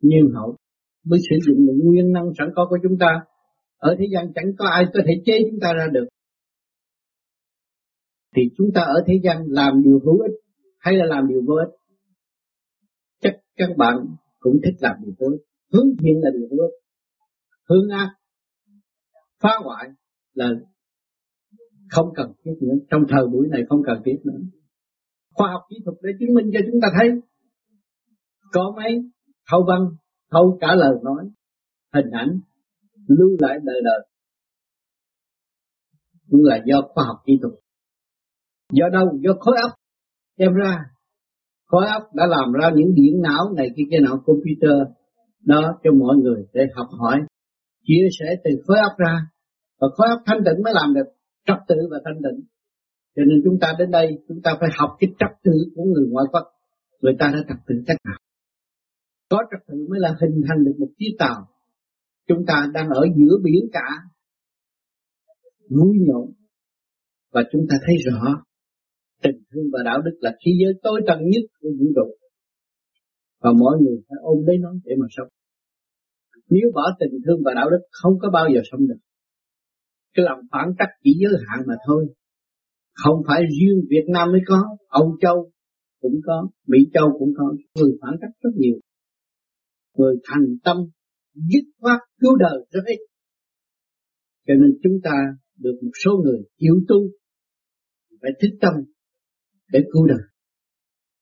Nhiên 0.01 0.31
hậu 0.35 0.55
mới 1.03 1.19
sử 1.29 1.35
dụng 1.45 1.65
những 1.65 1.79
nguyên 1.83 2.11
năng 2.11 2.31
sẵn 2.37 2.49
có 2.55 2.67
của 2.69 2.77
chúng 2.83 2.97
ta. 2.99 3.19
Ở 3.77 3.95
thế 3.99 4.05
gian 4.13 4.33
chẳng 4.35 4.51
có 4.57 4.65
ai 4.67 4.85
có 4.93 4.99
thể 5.07 5.21
chế 5.25 5.39
chúng 5.51 5.59
ta 5.61 5.73
ra 5.77 5.87
được. 5.93 6.07
Thì 8.35 8.41
chúng 8.57 8.67
ta 8.73 8.81
ở 8.81 9.03
thế 9.07 9.13
gian 9.23 9.37
làm 9.47 9.83
điều 9.83 9.99
hữu 10.05 10.19
ích 10.19 10.46
hay 10.87 10.95
là 10.95 11.05
làm 11.05 11.27
điều 11.27 11.41
vô 11.47 11.53
ích. 11.53 11.73
Chắc 13.21 13.33
các 13.55 13.69
bạn 13.77 13.95
cũng 14.39 14.53
thích 14.63 14.75
làm 14.79 14.95
điều 15.01 15.13
vô 15.19 15.27
ích. 15.27 15.41
Hướng 15.73 15.89
thiện 15.99 16.15
là 16.23 16.29
điều 16.33 16.47
vô 16.51 16.63
ích. 16.63 16.75
Hướng 17.69 17.89
ác, 17.89 18.09
phá 19.39 19.49
hoại 19.63 19.89
là 20.33 20.49
không 21.89 22.09
cần 22.15 22.31
thiết 22.43 22.55
nữa. 22.61 22.75
Trong 22.89 23.01
thời 23.09 23.27
buổi 23.31 23.47
này 23.51 23.61
không 23.69 23.81
cần 23.85 24.01
thiết 24.05 24.17
nữa. 24.23 24.39
Khoa 25.33 25.51
học 25.51 25.61
kỹ 25.69 25.75
thuật 25.85 25.97
để 26.01 26.09
chứng 26.19 26.33
minh 26.33 26.51
cho 26.53 26.59
chúng 26.71 26.81
ta 26.81 26.87
thấy. 26.99 27.09
Có 28.51 28.73
mấy 28.75 28.91
thâu 29.51 29.65
văn, 29.67 29.81
thâu 30.31 30.57
cả 30.61 30.75
lời 30.75 30.95
nói, 31.03 31.29
hình 31.93 32.11
ảnh, 32.11 32.39
lưu 33.07 33.29
lại 33.39 33.57
đời 33.63 33.81
đời. 33.83 34.07
Cũng 36.29 36.43
là 36.43 36.63
do 36.65 36.81
khoa 36.93 37.03
học 37.07 37.17
kỹ 37.25 37.33
thuật. 37.41 37.53
Do 38.71 38.85
đâu? 38.93 39.19
Do 39.21 39.31
khối 39.39 39.55
óc 39.61 39.71
đem 40.37 40.53
ra, 40.53 40.77
khối 41.65 41.85
óc 41.87 42.03
đã 42.13 42.25
làm 42.25 42.51
ra 42.51 42.71
những 42.75 42.93
điện 42.95 43.21
não 43.21 43.53
này 43.57 43.67
kia 43.75 43.83
kia 43.91 43.99
não 43.99 44.17
computer 44.25 44.77
đó 45.45 45.79
cho 45.83 45.91
mọi 45.91 46.15
người 46.17 46.45
để 46.53 46.61
học 46.75 46.87
hỏi, 46.99 47.21
chia 47.83 48.07
sẻ 48.19 48.25
từ 48.43 48.51
khối 48.67 48.77
óc 48.77 48.91
ra. 48.97 49.19
Và 49.79 49.87
khối 49.97 50.07
óc 50.07 50.19
thanh 50.25 50.37
tịnh 50.45 50.63
mới 50.63 50.73
làm 50.73 50.93
được 50.93 51.07
trật 51.45 51.57
tự 51.67 51.75
và 51.91 51.97
thanh 52.05 52.21
tịnh. 52.23 52.45
Cho 53.15 53.23
nên 53.27 53.41
chúng 53.43 53.59
ta 53.61 53.73
đến 53.79 53.91
đây, 53.91 54.07
chúng 54.27 54.41
ta 54.43 54.57
phải 54.59 54.69
học 54.77 54.89
cái 54.99 55.09
trật 55.19 55.43
tự 55.43 55.51
của 55.75 55.83
người 55.83 56.05
ngoại 56.09 56.25
quốc. 56.31 56.43
Người 57.01 57.15
ta 57.19 57.31
đã 57.33 57.39
trật 57.47 57.57
tự 57.67 57.75
cách 57.87 57.97
nào 58.05 58.17
có 59.29 59.37
trật 59.51 59.67
tự 59.67 59.87
mới 59.89 59.99
là 59.99 60.15
hình 60.21 60.41
thành 60.47 60.63
được 60.63 60.75
một 60.79 60.87
chiếc 60.97 61.15
tàu. 61.19 61.47
Chúng 62.27 62.45
ta 62.47 62.67
đang 62.73 62.89
ở 62.89 63.01
giữa 63.17 63.37
biển 63.43 63.69
cả. 63.71 63.87
Vui 65.69 65.97
nhộn. 66.07 66.31
Và 67.33 67.43
chúng 67.51 67.65
ta 67.69 67.75
thấy 67.85 67.95
rõ 68.05 68.43
tình 69.23 69.37
thương 69.51 69.67
và 69.73 69.79
đạo 69.85 70.01
đức 70.05 70.15
là 70.19 70.31
khí 70.45 70.51
giới 70.61 70.73
tối 70.83 71.01
tân 71.07 71.17
nhất 71.31 71.45
của 71.59 71.69
vũ 71.79 71.85
trụ. 71.95 72.07
Và 73.41 73.49
mỗi 73.59 73.77
người 73.81 73.97
phải 74.07 74.17
ôm 74.21 74.37
lấy 74.47 74.57
nó 74.57 74.71
để 74.85 74.93
mà 75.01 75.07
sống. 75.17 75.27
Nếu 76.49 76.71
bỏ 76.73 76.83
tình 76.99 77.13
thương 77.25 77.39
và 77.45 77.51
đạo 77.55 77.69
đức, 77.69 77.81
không 77.91 78.13
có 78.21 78.29
bao 78.33 78.45
giờ 78.53 78.61
sống 78.71 78.87
được. 78.87 79.01
Cái 80.13 80.25
lòng 80.25 80.39
phản 80.51 80.67
cách 80.79 80.89
chỉ 81.03 81.11
giới 81.21 81.33
hạn 81.47 81.59
mà 81.67 81.75
thôi. 81.87 82.07
Không 83.03 83.21
phải 83.27 83.41
riêng 83.59 83.79
Việt 83.89 84.05
Nam 84.13 84.31
mới 84.31 84.41
có, 84.47 84.77
Âu 84.87 85.17
Châu 85.21 85.51
cũng 86.01 86.19
có, 86.25 86.49
Mỹ 86.67 86.77
Châu 86.93 87.07
cũng 87.19 87.33
có. 87.37 87.55
Người 87.75 87.91
phản 88.01 88.13
cách 88.21 88.31
rất 88.41 88.49
nhiều. 88.55 88.79
Người 89.97 90.15
thành 90.23 90.45
tâm, 90.63 90.77
dứt 91.33 91.65
khoát 91.79 91.99
cứu 92.19 92.35
đời 92.35 92.57
rất 92.71 92.81
ít. 92.85 92.99
Cho 94.47 94.53
nên 94.53 94.77
chúng 94.83 94.99
ta 95.03 95.11
được 95.59 95.79
một 95.81 95.91
số 96.05 96.11
người 96.23 96.39
hiểu 96.61 96.75
tu, 96.87 96.97
phải 98.21 98.31
thức 98.41 98.57
tâm 98.61 98.73
để 99.71 99.79
cứu 99.93 100.07
đời 100.07 100.23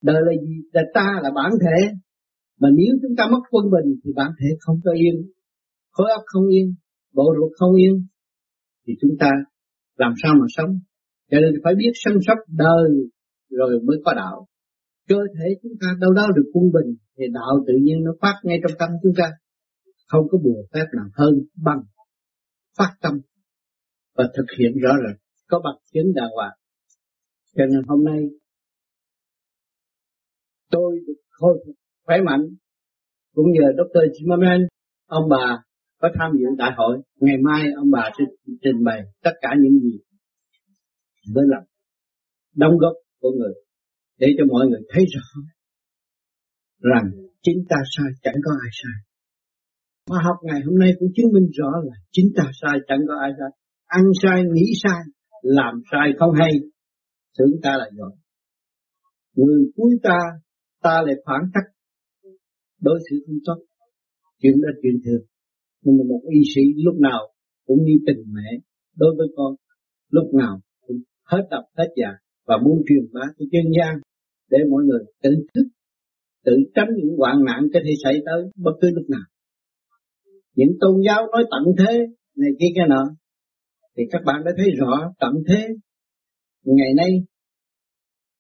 đời 0.06 0.22
là 0.28 0.34
gì? 0.44 0.56
Là 0.72 0.84
ta 0.94 1.08
là 1.24 1.30
bản 1.36 1.52
thể. 1.64 1.78
Mà 2.62 2.70
nếu 2.78 2.92
chúng 3.02 3.16
ta 3.18 3.24
mất 3.32 3.44
quân 3.52 3.66
bình 3.76 3.90
thì 4.04 4.12
bản 4.16 4.32
thể 4.40 4.50
không 4.60 4.78
có 4.84 4.92
yên, 4.92 5.16
khối 5.92 6.10
óc 6.12 6.24
không 6.26 6.48
yên, 6.48 6.76
bộ 7.14 7.34
ruột 7.38 7.52
không 7.60 7.74
yên, 7.76 7.94
thì 8.88 8.94
chúng 9.02 9.12
ta 9.20 9.30
làm 9.98 10.14
sao 10.24 10.34
mà 10.40 10.46
sống? 10.50 10.72
Cho 11.32 11.38
nên 11.40 11.54
phải 11.64 11.74
biết 11.76 11.92
săn 12.04 12.14
sóc 12.28 12.38
đời 12.48 12.90
rồi 13.50 13.80
mới 13.88 13.98
có 14.06 14.14
đạo. 14.14 14.48
Cơ 15.10 15.20
thể 15.36 15.48
chúng 15.64 15.72
ta 15.82 15.88
đâu 16.02 16.12
đó 16.14 16.28
được 16.36 16.48
quân 16.54 16.66
bình 16.74 16.96
thì 17.18 17.24
đạo 17.34 17.64
tự 17.68 17.74
nhiên 17.82 18.04
nó 18.04 18.12
phát 18.22 18.36
ngay 18.44 18.60
trong 18.64 18.78
tâm 18.80 18.90
chúng 19.04 19.14
ta. 19.18 19.28
Không 20.08 20.26
có 20.32 20.38
bùa 20.44 20.62
phép 20.74 20.86
nào 20.96 21.06
hơn 21.14 21.34
bằng 21.64 21.82
phát 22.78 22.92
tâm 23.02 23.14
và 24.18 24.24
thực 24.38 24.46
hiện 24.60 24.72
rõ 24.84 24.92
rệt 25.04 25.18
có 25.48 25.62
bằng 25.64 25.78
chứng 25.94 26.14
đàng 26.16 26.30
hoàng 26.36 26.58
cho 27.56 27.66
nên 27.66 27.82
hôm 27.88 28.04
nay 28.04 28.20
tôi 30.72 31.00
được 31.08 31.22
khôi 31.30 31.64
phục 31.66 31.76
khỏe 32.06 32.18
mạnh, 32.26 32.42
cũng 33.34 33.46
nhờ 33.52 33.68
Dr. 33.78 33.98
Zimmerman, 33.98 34.68
ông 35.06 35.30
bà 35.30 35.64
có 36.02 36.10
tham 36.20 36.32
dự 36.40 36.46
đại 36.58 36.72
hội. 36.78 36.98
Ngày 37.20 37.38
mai 37.44 37.64
ông 37.78 37.92
bà 37.92 38.10
sẽ 38.18 38.24
trình 38.62 38.84
bày 38.86 39.02
tất 39.24 39.32
cả 39.42 39.50
những 39.62 39.80
gì 39.80 40.00
với 41.34 41.46
lòng 41.48 41.64
đóng 42.56 42.78
góp 42.78 42.94
của 43.22 43.32
người 43.32 43.54
để 44.20 44.28
cho 44.38 44.44
mọi 44.52 44.68
người 44.68 44.82
thấy 44.90 45.04
rõ 45.14 45.42
rằng 46.80 47.12
chính 47.42 47.60
ta 47.70 47.78
sai, 47.98 48.08
chẳng 48.24 48.36
có 48.46 48.52
ai 48.52 48.72
sai. 48.84 48.98
Khoa 50.08 50.20
học 50.24 50.36
ngày 50.44 50.62
hôm 50.66 50.80
nay 50.80 50.92
cũng 51.00 51.10
chứng 51.16 51.34
minh 51.34 51.48
rõ 51.58 51.72
là 51.84 51.96
chính 52.12 52.26
ta 52.36 52.52
sai, 52.62 52.80
chẳng 52.88 53.00
có 53.08 53.14
ai 53.22 53.32
sai. 53.40 53.50
Ăn 53.86 54.04
sai, 54.22 54.44
nghĩ 54.54 54.66
sai, 54.84 55.02
làm 55.42 55.74
sai 55.92 56.08
không 56.20 56.34
hay 56.40 56.52
tưởng 57.38 57.52
ta 57.64 57.72
là 57.78 57.90
giỏi 57.98 58.12
người 59.36 59.72
cuối 59.76 60.00
ta 60.04 60.20
ta 60.82 61.02
lại 61.06 61.16
phản 61.26 61.42
cách 61.54 61.76
đối 62.82 63.00
xử 63.10 63.16
không 63.26 63.40
tốt. 63.46 63.60
Chuyện 64.42 64.54
đó 64.62 64.70
chuyện 64.82 64.96
thường. 65.06 65.24
Nhưng 65.82 65.98
mà 65.98 66.04
một 66.10 66.22
y 66.30 66.40
sĩ 66.56 66.62
lúc 66.86 66.96
nào 67.00 67.20
cũng 67.66 67.78
như 67.86 67.96
tình 68.08 68.24
mẹ 68.36 68.50
đối 68.96 69.16
với 69.18 69.28
con, 69.36 69.56
lúc 70.10 70.34
nào 70.34 70.60
cũng 70.88 70.98
hết 71.24 71.44
tập 71.52 71.64
hết 71.78 71.90
dạ 71.96 72.12
và 72.48 72.58
muốn 72.64 72.82
truyền 72.88 73.04
bá 73.14 73.22
cho 73.40 73.46
chân 73.52 73.66
gian 73.78 73.94
để 74.50 74.58
mọi 74.72 74.84
người 74.84 75.00
tự 75.24 75.30
thức, 75.54 75.68
tự 76.46 76.54
tránh 76.76 76.90
những 76.98 77.18
hoạn 77.18 77.36
nạn 77.46 77.62
có 77.74 77.80
thể 77.84 77.94
xảy 78.04 78.14
tới 78.26 78.52
bất 78.56 78.72
cứ 78.82 78.88
lúc 78.96 79.10
nào. 79.10 79.28
Những 80.56 80.72
tôn 80.80 81.02
giáo 81.06 81.22
nói 81.32 81.44
tận 81.52 81.64
thế 81.80 81.94
này 82.36 82.52
kia 82.60 82.72
cái 82.76 82.88
nọ, 82.90 83.04
thì 83.98 84.04
các 84.12 84.22
bạn 84.26 84.42
đã 84.46 84.52
thấy 84.58 84.68
rõ 84.80 85.14
tận 85.20 85.34
thế 85.48 85.68
ngày 86.74 86.94
nay, 86.98 87.12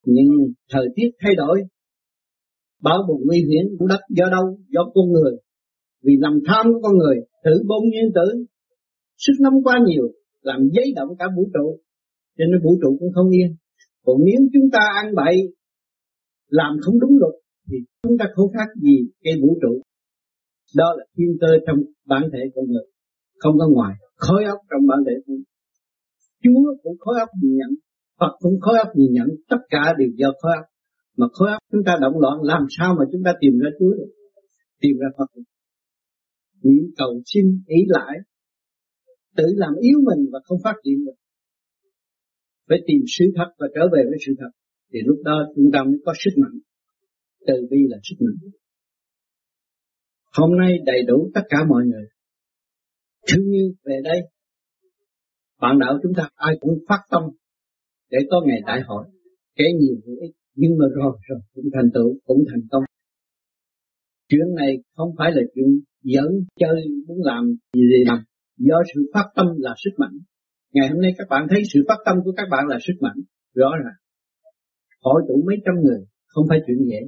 nhưng 0.06 0.28
thời 0.72 0.88
tiết 0.96 1.10
thay 1.22 1.36
đổi 1.36 1.64
báo 2.82 3.00
bùng 3.08 3.22
nguy 3.28 3.40
hiểm 3.50 3.66
của 3.80 3.88
đất 3.88 4.02
do 4.10 4.26
đâu, 4.32 4.46
do 4.70 4.82
con 4.94 5.12
người. 5.12 5.34
Vì 6.04 6.14
lòng 6.20 6.38
tham 6.48 6.66
của 6.74 6.80
con 6.84 6.98
người, 6.98 7.18
thử 7.44 7.64
bôn 7.68 7.82
nguyên 7.90 8.10
tử, 8.16 8.46
sức 9.18 9.34
nóng 9.42 9.64
quá 9.64 9.76
nhiều, 9.88 10.06
làm 10.42 10.60
giấy 10.74 10.94
động 10.96 11.10
cả 11.20 11.26
vũ 11.36 11.44
trụ. 11.54 11.80
Cho 12.38 12.46
nên 12.50 12.62
vũ 12.64 12.72
trụ 12.82 12.98
cũng 13.00 13.12
không 13.16 13.30
yên. 13.30 13.56
Còn 14.06 14.18
nếu 14.26 14.40
chúng 14.54 14.70
ta 14.74 14.80
ăn 15.02 15.16
bậy, 15.16 15.36
làm 16.50 16.78
không 16.82 17.00
đúng 17.00 17.18
luật, 17.20 17.34
thì 17.70 17.78
chúng 18.04 18.18
ta 18.20 18.26
không 18.36 18.50
khác 18.54 18.70
gì 18.82 18.98
cái 19.24 19.34
vũ 19.42 19.58
trụ. 19.62 19.82
Đó 20.76 20.96
là 20.98 21.06
thiên 21.18 21.38
cơ 21.42 21.48
trong 21.68 21.78
bản 22.06 22.24
thể 22.34 22.40
con 22.56 22.66
người, 22.66 22.86
không 23.38 23.56
có 23.60 23.68
ngoài 23.76 23.94
khối 24.16 24.44
óc 24.46 24.60
trong 24.70 24.88
bản 24.88 25.00
thể 25.08 25.14
con 25.28 25.38
Chúa 26.44 26.76
cũng 26.84 26.98
khối 27.00 27.16
óc 27.20 27.30
nhìn 27.42 27.56
nhận. 27.58 27.72
Phật 28.20 28.34
cũng 28.40 28.60
khối 28.62 28.78
óc 28.78 28.88
nhìn 28.96 29.12
nhận 29.14 29.28
tất 29.50 29.62
cả 29.70 29.94
đều 30.00 30.10
do 30.16 30.32
khối 30.42 30.52
óc. 30.56 30.66
Mà 31.18 31.26
khối 31.34 31.50
óc 31.52 31.62
chúng 31.72 31.82
ta 31.86 31.98
động 32.02 32.20
loạn, 32.20 32.38
làm 32.42 32.64
sao 32.78 32.96
mà 33.00 33.06
chúng 33.12 33.22
ta 33.26 33.34
tìm 33.42 33.54
ra 33.60 33.70
Chúa 33.80 33.92
được? 33.92 34.12
Tìm 34.82 34.98
ra 35.02 35.08
Phật. 35.18 35.42
Những 36.62 36.90
cầu 36.98 37.22
xin 37.26 37.46
ý 37.68 37.78
lại, 37.88 38.18
tự 39.36 39.44
làm 39.56 39.74
yếu 39.82 39.98
mình 40.08 40.26
và 40.32 40.40
không 40.44 40.58
phát 40.64 40.76
triển 40.84 41.06
được. 41.06 41.18
Phải 42.70 42.78
tìm 42.88 43.02
sự 43.08 43.26
thật 43.36 43.50
và 43.58 43.68
trở 43.76 43.82
về 43.94 44.04
với 44.10 44.18
sự 44.26 44.34
thật. 44.40 44.52
Thì 44.94 45.00
lúc 45.06 45.18
đó 45.24 45.38
chúng 45.56 45.70
ta 45.74 45.84
mới 45.84 45.98
có 46.06 46.14
sức 46.24 46.32
mạnh. 46.42 46.60
Từ 47.48 47.54
bi 47.70 47.78
là 47.90 47.98
sức 48.04 48.16
mạnh. 48.20 48.52
Hôm 50.38 50.58
nay 50.58 50.78
đầy 50.86 51.02
đủ 51.08 51.32
tất 51.34 51.42
cả 51.50 51.58
mọi 51.70 51.84
người. 51.86 52.06
Thương 53.28 53.46
yêu 53.52 53.74
về 53.84 54.00
đây. 54.04 54.20
Bạn 55.62 55.80
đạo 55.80 56.00
chúng 56.04 56.14
ta 56.18 56.30
ai 56.36 56.56
cũng 56.60 56.80
phát 56.90 57.00
tâm 57.10 57.24
để 58.12 58.18
có 58.30 58.42
ngày 58.46 58.62
đại 58.66 58.82
hội, 58.88 59.06
kể 59.56 59.66
nhiều 59.80 59.96
hữu 60.06 60.18
ích, 60.22 60.32
nhưng 60.56 60.72
mà 60.80 60.86
rồi 60.96 61.18
rồi 61.28 61.40
cũng 61.54 61.66
thành 61.74 61.90
tựu, 61.94 62.20
cũng 62.26 62.44
thành 62.52 62.62
công. 62.72 62.84
Chuyện 64.30 64.56
này 64.56 64.78
không 64.96 65.12
phải 65.18 65.32
là 65.32 65.42
chuyện 65.56 65.68
giỡn, 66.04 66.32
chơi, 66.60 66.82
muốn 67.08 67.18
làm 67.24 67.44
gì 67.74 67.82
gì 67.82 68.04
làm. 68.06 68.20
Do 68.58 68.82
sự 68.96 69.12
phát 69.14 69.26
tâm 69.36 69.46
là 69.58 69.74
sức 69.84 69.92
mạnh. 69.98 70.18
Ngày 70.74 70.90
hôm 70.90 71.02
nay 71.02 71.12
các 71.18 71.28
bạn 71.30 71.48
thấy 71.50 71.62
sự 71.74 71.80
phát 71.88 71.98
tâm 72.06 72.16
của 72.24 72.34
các 72.38 72.48
bạn 72.52 72.68
là 72.68 72.78
sức 72.88 72.94
mạnh, 73.00 73.18
rõ 73.54 73.70
ràng. 73.84 74.00
Hội 75.02 75.22
tụ 75.28 75.44
mấy 75.48 75.56
trăm 75.66 75.76
người, 75.84 76.06
không 76.28 76.46
phải 76.50 76.60
chuyện 76.68 76.78
dễ. 76.90 77.02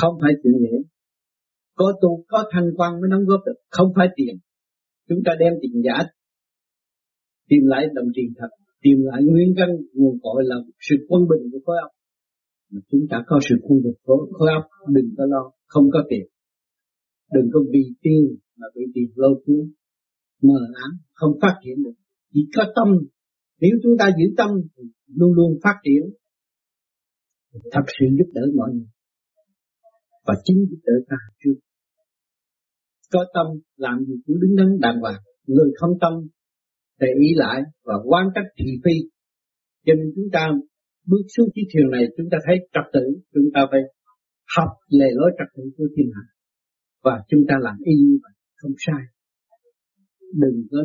Không 0.00 0.14
phải 0.20 0.32
chuyện 0.42 0.54
dễ. 0.60 0.76
Có 1.74 1.92
tu, 2.02 2.24
có 2.28 2.44
thanh 2.52 2.68
quan 2.76 3.00
mới 3.00 3.10
đóng 3.10 3.24
góp 3.24 3.40
được, 3.46 3.58
không 3.70 3.92
phải 3.96 4.08
tiền. 4.16 4.36
Chúng 5.08 5.18
ta 5.24 5.32
đem 5.38 5.52
tiền 5.62 5.82
giả, 5.84 6.04
tìm 7.48 7.60
lại 7.64 7.86
đồng 7.94 8.08
tiền 8.14 8.32
thật 8.38 8.48
tìm 8.84 8.98
lại 9.10 9.20
nguyên 9.24 9.50
căn 9.58 9.68
nguồn 9.94 10.14
cội 10.22 10.42
là 10.50 10.56
sự 10.80 10.96
quân 11.08 11.22
bình 11.30 11.42
của 11.52 11.58
khối 11.66 11.76
óc. 11.86 11.92
Mà 12.70 12.80
chúng 12.90 13.04
ta 13.10 13.16
có 13.26 13.36
sự 13.48 13.54
quân 13.62 13.78
bình 13.84 13.96
của 14.02 14.28
khối 14.32 14.48
óc, 14.58 14.64
đừng 14.96 15.10
có 15.16 15.24
lo, 15.32 15.42
không 15.66 15.86
có 15.92 16.00
tiền. 16.10 16.26
Đừng 17.34 17.48
có 17.52 17.60
vì 17.72 17.82
tiền 18.02 18.24
mà 18.58 18.66
bị 18.74 18.82
tiền 18.94 19.08
lôi 19.14 19.34
cuốn, 19.46 19.62
mờ 20.42 20.60
ám, 20.84 20.90
không 21.12 21.32
phát 21.42 21.54
triển 21.64 21.76
được. 21.84 21.96
Chỉ 22.32 22.40
có 22.56 22.64
tâm. 22.76 22.88
Nếu 23.60 23.70
chúng 23.82 23.92
ta 23.98 24.06
giữ 24.18 24.26
tâm 24.36 24.50
thì 24.76 24.84
luôn 25.18 25.32
luôn 25.32 25.50
phát 25.62 25.76
triển. 25.84 26.02
Thật 27.72 27.84
sự 27.98 28.06
giúp 28.18 28.30
đỡ 28.34 28.42
mọi 28.56 28.70
người. 28.72 28.90
Và 30.26 30.34
chính 30.44 30.58
giúp 30.70 30.80
đỡ 30.84 30.92
ta 31.08 31.16
trước. 31.44 31.54
Có 33.12 33.24
tâm 33.34 33.46
làm 33.76 34.04
gì 34.04 34.14
cũng 34.26 34.36
đứng 34.40 34.56
đắn 34.56 34.68
đàng 34.80 35.00
hoàng. 35.00 35.20
Người 35.46 35.70
không 35.80 35.90
tâm 36.00 36.12
để 37.00 37.08
ý 37.20 37.28
lại 37.34 37.62
và 37.84 37.94
quan 38.04 38.26
trách 38.34 38.48
thị 38.58 38.70
phi. 38.84 38.96
Cho 39.86 39.94
nên 39.94 40.12
chúng 40.16 40.28
ta 40.32 40.48
bước 41.06 41.22
xuống 41.36 41.48
chiếc 41.54 41.66
thuyền 41.72 41.90
này, 41.90 42.04
chúng 42.16 42.26
ta 42.30 42.38
thấy 42.46 42.56
trật 42.74 42.86
tự, 42.92 43.06
chúng 43.34 43.48
ta 43.54 43.60
phải 43.70 43.80
học 44.56 44.68
lề 44.88 45.06
lối 45.12 45.30
trật 45.38 45.48
tự 45.56 45.62
của 45.76 45.88
thiên 45.96 46.06
hạ. 46.14 46.24
Và 47.02 47.24
chúng 47.28 47.40
ta 47.48 47.54
làm 47.60 47.76
y 47.84 47.94
như 47.94 48.18
vậy, 48.22 48.32
không 48.54 48.74
sai. 48.78 49.02
Đừng 50.32 50.66
có 50.70 50.78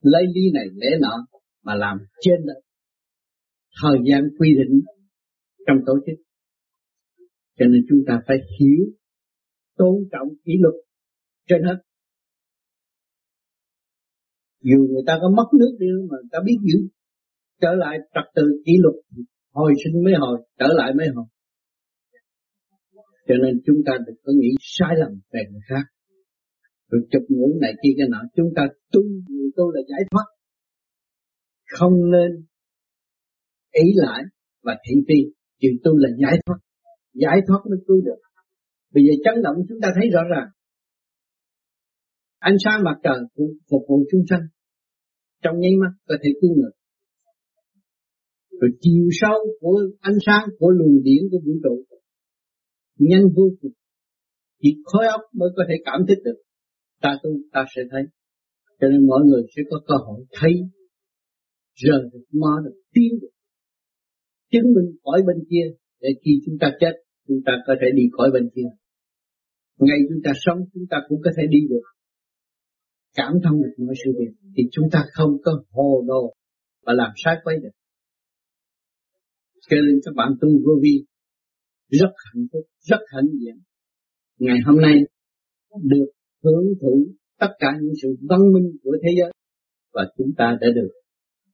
lấy 0.00 0.22
lý 0.34 0.42
này 0.54 0.66
lẽ 0.74 0.88
nọ 1.00 1.26
mà 1.62 1.74
làm 1.74 1.98
trên 2.20 2.46
đó. 2.46 2.54
thời 3.82 3.98
gian 4.10 4.22
quy 4.38 4.48
định 4.54 4.80
trong 5.66 5.76
tổ 5.86 5.92
chức. 6.06 6.18
Cho 7.58 7.66
nên 7.66 7.82
chúng 7.88 7.98
ta 8.06 8.20
phải 8.26 8.36
hiểu, 8.58 8.84
tôn 9.76 9.94
trọng 10.12 10.28
kỷ 10.44 10.52
luật 10.60 10.74
trên 11.48 11.62
hết 11.62 11.76
dù 14.60 14.78
người 14.90 15.02
ta 15.06 15.18
có 15.22 15.28
mất 15.36 15.48
nước 15.60 15.76
đi 15.78 15.86
mà 16.10 16.16
người 16.20 16.32
ta 16.32 16.38
biết 16.44 16.58
giữ. 16.62 16.78
Trở 17.60 17.72
lại 17.74 17.98
trật 18.14 18.26
tự 18.34 18.62
kỷ 18.64 18.72
luật. 18.78 18.94
Hồi 19.52 19.72
sinh 19.84 20.04
mới 20.04 20.14
hồi, 20.14 20.38
trở 20.58 20.66
lại 20.70 20.94
mới 20.94 21.08
hồi. 21.14 21.26
Cho 23.28 23.34
nên 23.42 23.60
chúng 23.66 23.76
ta 23.86 23.92
đừng 24.06 24.16
có 24.24 24.32
nghĩ 24.40 24.50
sai 24.60 24.94
lầm 25.00 25.12
về 25.32 25.40
người 25.50 25.60
khác. 25.68 25.84
Rồi 26.90 27.00
chụp 27.10 27.22
ngủ 27.28 27.58
này 27.60 27.72
kia 27.82 27.90
cái 27.98 28.06
nọ, 28.10 28.20
chúng 28.36 28.50
ta 28.56 28.62
tu 28.92 29.00
người 29.28 29.50
tu 29.56 29.70
là 29.70 29.80
giải 29.88 30.00
thoát. 30.10 30.24
Không 31.78 32.10
nên 32.10 32.30
ý 33.72 33.92
lại 33.94 34.22
và 34.62 34.78
thị 34.88 34.94
phi. 35.08 35.18
Chuyện 35.60 35.72
tu 35.84 35.96
là 35.96 36.08
giải 36.22 36.36
thoát. 36.46 36.58
Giải 37.14 37.38
thoát 37.46 37.60
mới 37.70 37.78
cứu 37.86 38.00
được. 38.04 38.20
Bây 38.94 39.04
giờ 39.04 39.12
chấn 39.24 39.42
động, 39.42 39.56
chúng 39.68 39.78
ta 39.82 39.88
thấy 39.94 40.10
rõ 40.10 40.20
ràng 40.34 40.48
ánh 42.40 42.56
sáng 42.64 42.84
mặt 42.84 42.96
trời 43.04 43.18
cũng 43.34 43.52
phục 43.70 43.82
vụ 43.88 43.98
chúng 44.10 44.24
sanh. 44.30 44.44
Trong 45.42 45.60
nháy 45.60 45.74
mắt 45.82 45.92
có 46.08 46.14
thể 46.22 46.30
cứu 46.40 46.50
người. 46.56 46.74
Rồi 48.60 48.70
chiều 48.80 49.08
sâu 49.20 49.38
của 49.60 49.80
ánh 50.00 50.18
sáng 50.26 50.44
của 50.58 50.70
luồng 50.70 51.02
điển 51.02 51.22
của 51.30 51.40
vũ 51.46 51.52
trụ, 51.64 51.84
nhanh 52.98 53.24
vô 53.36 53.46
cùng. 53.60 53.72
Chỉ 54.62 54.70
khối 54.84 55.06
óc 55.06 55.20
mới 55.32 55.50
có 55.56 55.62
thể 55.68 55.74
cảm 55.84 56.00
thích 56.08 56.18
được. 56.24 56.38
Ta 57.02 57.18
tu, 57.22 57.30
ta 57.52 57.64
sẽ 57.76 57.82
thấy. 57.90 58.02
Cho 58.80 58.88
nên 58.88 59.06
mọi 59.06 59.20
người 59.26 59.42
sẽ 59.56 59.62
có 59.70 59.80
cơ 59.86 59.94
hội 60.06 60.24
thấy 60.32 60.52
rời 61.74 62.02
được, 62.12 62.24
mò 62.32 62.60
được, 62.64 62.76
tiến 62.92 63.10
được. 63.20 63.34
Chứng 64.52 64.74
minh 64.74 64.90
khỏi 65.04 65.20
bên 65.26 65.36
kia, 65.50 65.66
để 66.00 66.08
khi 66.24 66.30
chúng 66.46 66.56
ta 66.60 66.72
chết, 66.80 66.92
chúng 67.28 67.40
ta 67.46 67.52
có 67.66 67.74
thể 67.80 67.86
đi 67.94 68.02
khỏi 68.12 68.30
bên 68.32 68.50
kia. 68.54 68.70
Ngay 69.78 69.98
chúng 70.08 70.20
ta 70.24 70.32
sống, 70.34 70.58
chúng 70.74 70.86
ta 70.90 70.96
cũng 71.08 71.20
có 71.24 71.30
thể 71.36 71.42
đi 71.50 71.58
được 71.70 71.84
cảm 73.14 73.32
thông 73.44 73.62
được 73.62 73.84
mọi 73.86 73.94
sự 74.04 74.10
việc 74.18 74.32
thì 74.56 74.62
chúng 74.72 74.86
ta 74.92 75.04
không 75.12 75.36
có 75.44 75.62
hồ 75.70 76.04
đồ 76.08 76.34
và 76.86 76.92
làm 76.92 77.10
sai 77.24 77.36
quấy 77.44 77.56
được. 77.62 77.70
Cho 79.70 79.76
nên 79.76 80.00
các 80.04 80.14
bạn 80.16 80.32
tu 80.40 80.48
vô 80.48 80.72
vi, 80.82 81.04
rất 81.88 82.10
hạnh 82.24 82.44
phúc, 82.52 82.62
rất 82.78 83.00
hạnh 83.06 83.28
diện. 83.40 83.56
Ngày 84.38 84.58
hôm 84.66 84.76
nay 84.80 84.94
được 85.82 86.10
hưởng 86.44 86.64
thụ 86.80 87.06
tất 87.38 87.50
cả 87.58 87.68
những 87.82 87.94
sự 88.02 88.08
văn 88.28 88.40
minh 88.52 88.76
của 88.82 88.96
thế 89.02 89.10
giới 89.20 89.32
và 89.92 90.02
chúng 90.18 90.30
ta 90.36 90.58
đã 90.60 90.66
được, 90.74 90.90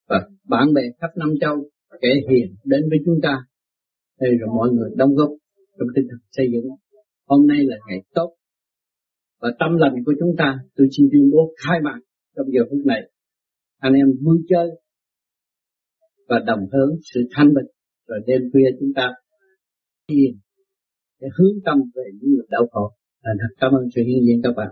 và 0.09 0.29
bạn 0.45 0.75
bè 0.75 0.83
khắp 1.01 1.11
năm 1.17 1.35
châu 1.41 1.57
kể 2.01 2.09
hiền 2.31 2.55
đến 2.65 2.81
với 2.91 2.99
chúng 3.05 3.19
ta. 3.23 3.37
Đây 4.21 4.31
rồi 4.41 4.49
mọi 4.57 4.69
người 4.73 4.91
đóng 4.97 5.15
góp 5.15 5.31
trong 5.79 5.89
tinh 5.97 6.07
thần 6.11 6.19
xây 6.31 6.47
dựng. 6.53 6.65
Hôm 7.27 7.47
nay 7.47 7.59
là 7.61 7.77
ngày 7.89 8.03
tốt 8.15 8.37
và 9.41 9.49
tâm 9.59 9.76
lành 9.76 9.95
của 10.05 10.14
chúng 10.20 10.34
ta 10.39 10.59
tôi 10.76 10.87
xin 10.97 11.09
tuyên 11.12 11.30
bố 11.32 11.55
khai 11.66 11.78
mạc 11.84 11.99
trong 12.37 12.47
giờ 12.53 12.61
phút 12.70 12.87
này 12.87 13.01
anh 13.78 13.93
em 13.93 14.07
vui 14.24 14.39
chơi 14.49 14.68
và 16.28 16.39
đồng 16.47 16.61
hướng 16.72 16.97
sự 17.14 17.20
thanh 17.34 17.55
bình, 17.55 17.66
rồi 18.07 18.18
đêm 18.26 18.41
khuya 18.53 18.68
chúng 18.80 18.93
ta 18.97 19.12
thiền 20.09 20.32
để 21.20 21.28
hướng 21.39 21.57
tâm 21.64 21.78
về 21.95 22.03
những 22.20 22.30
người 22.34 22.47
đau 22.51 22.66
khổ. 22.72 22.91
Cảm 23.61 23.72
ơn 23.72 23.84
sự 23.95 24.03
hiện 24.07 24.22
diện 24.26 24.41
các 24.43 24.53
bạn. 24.57 24.68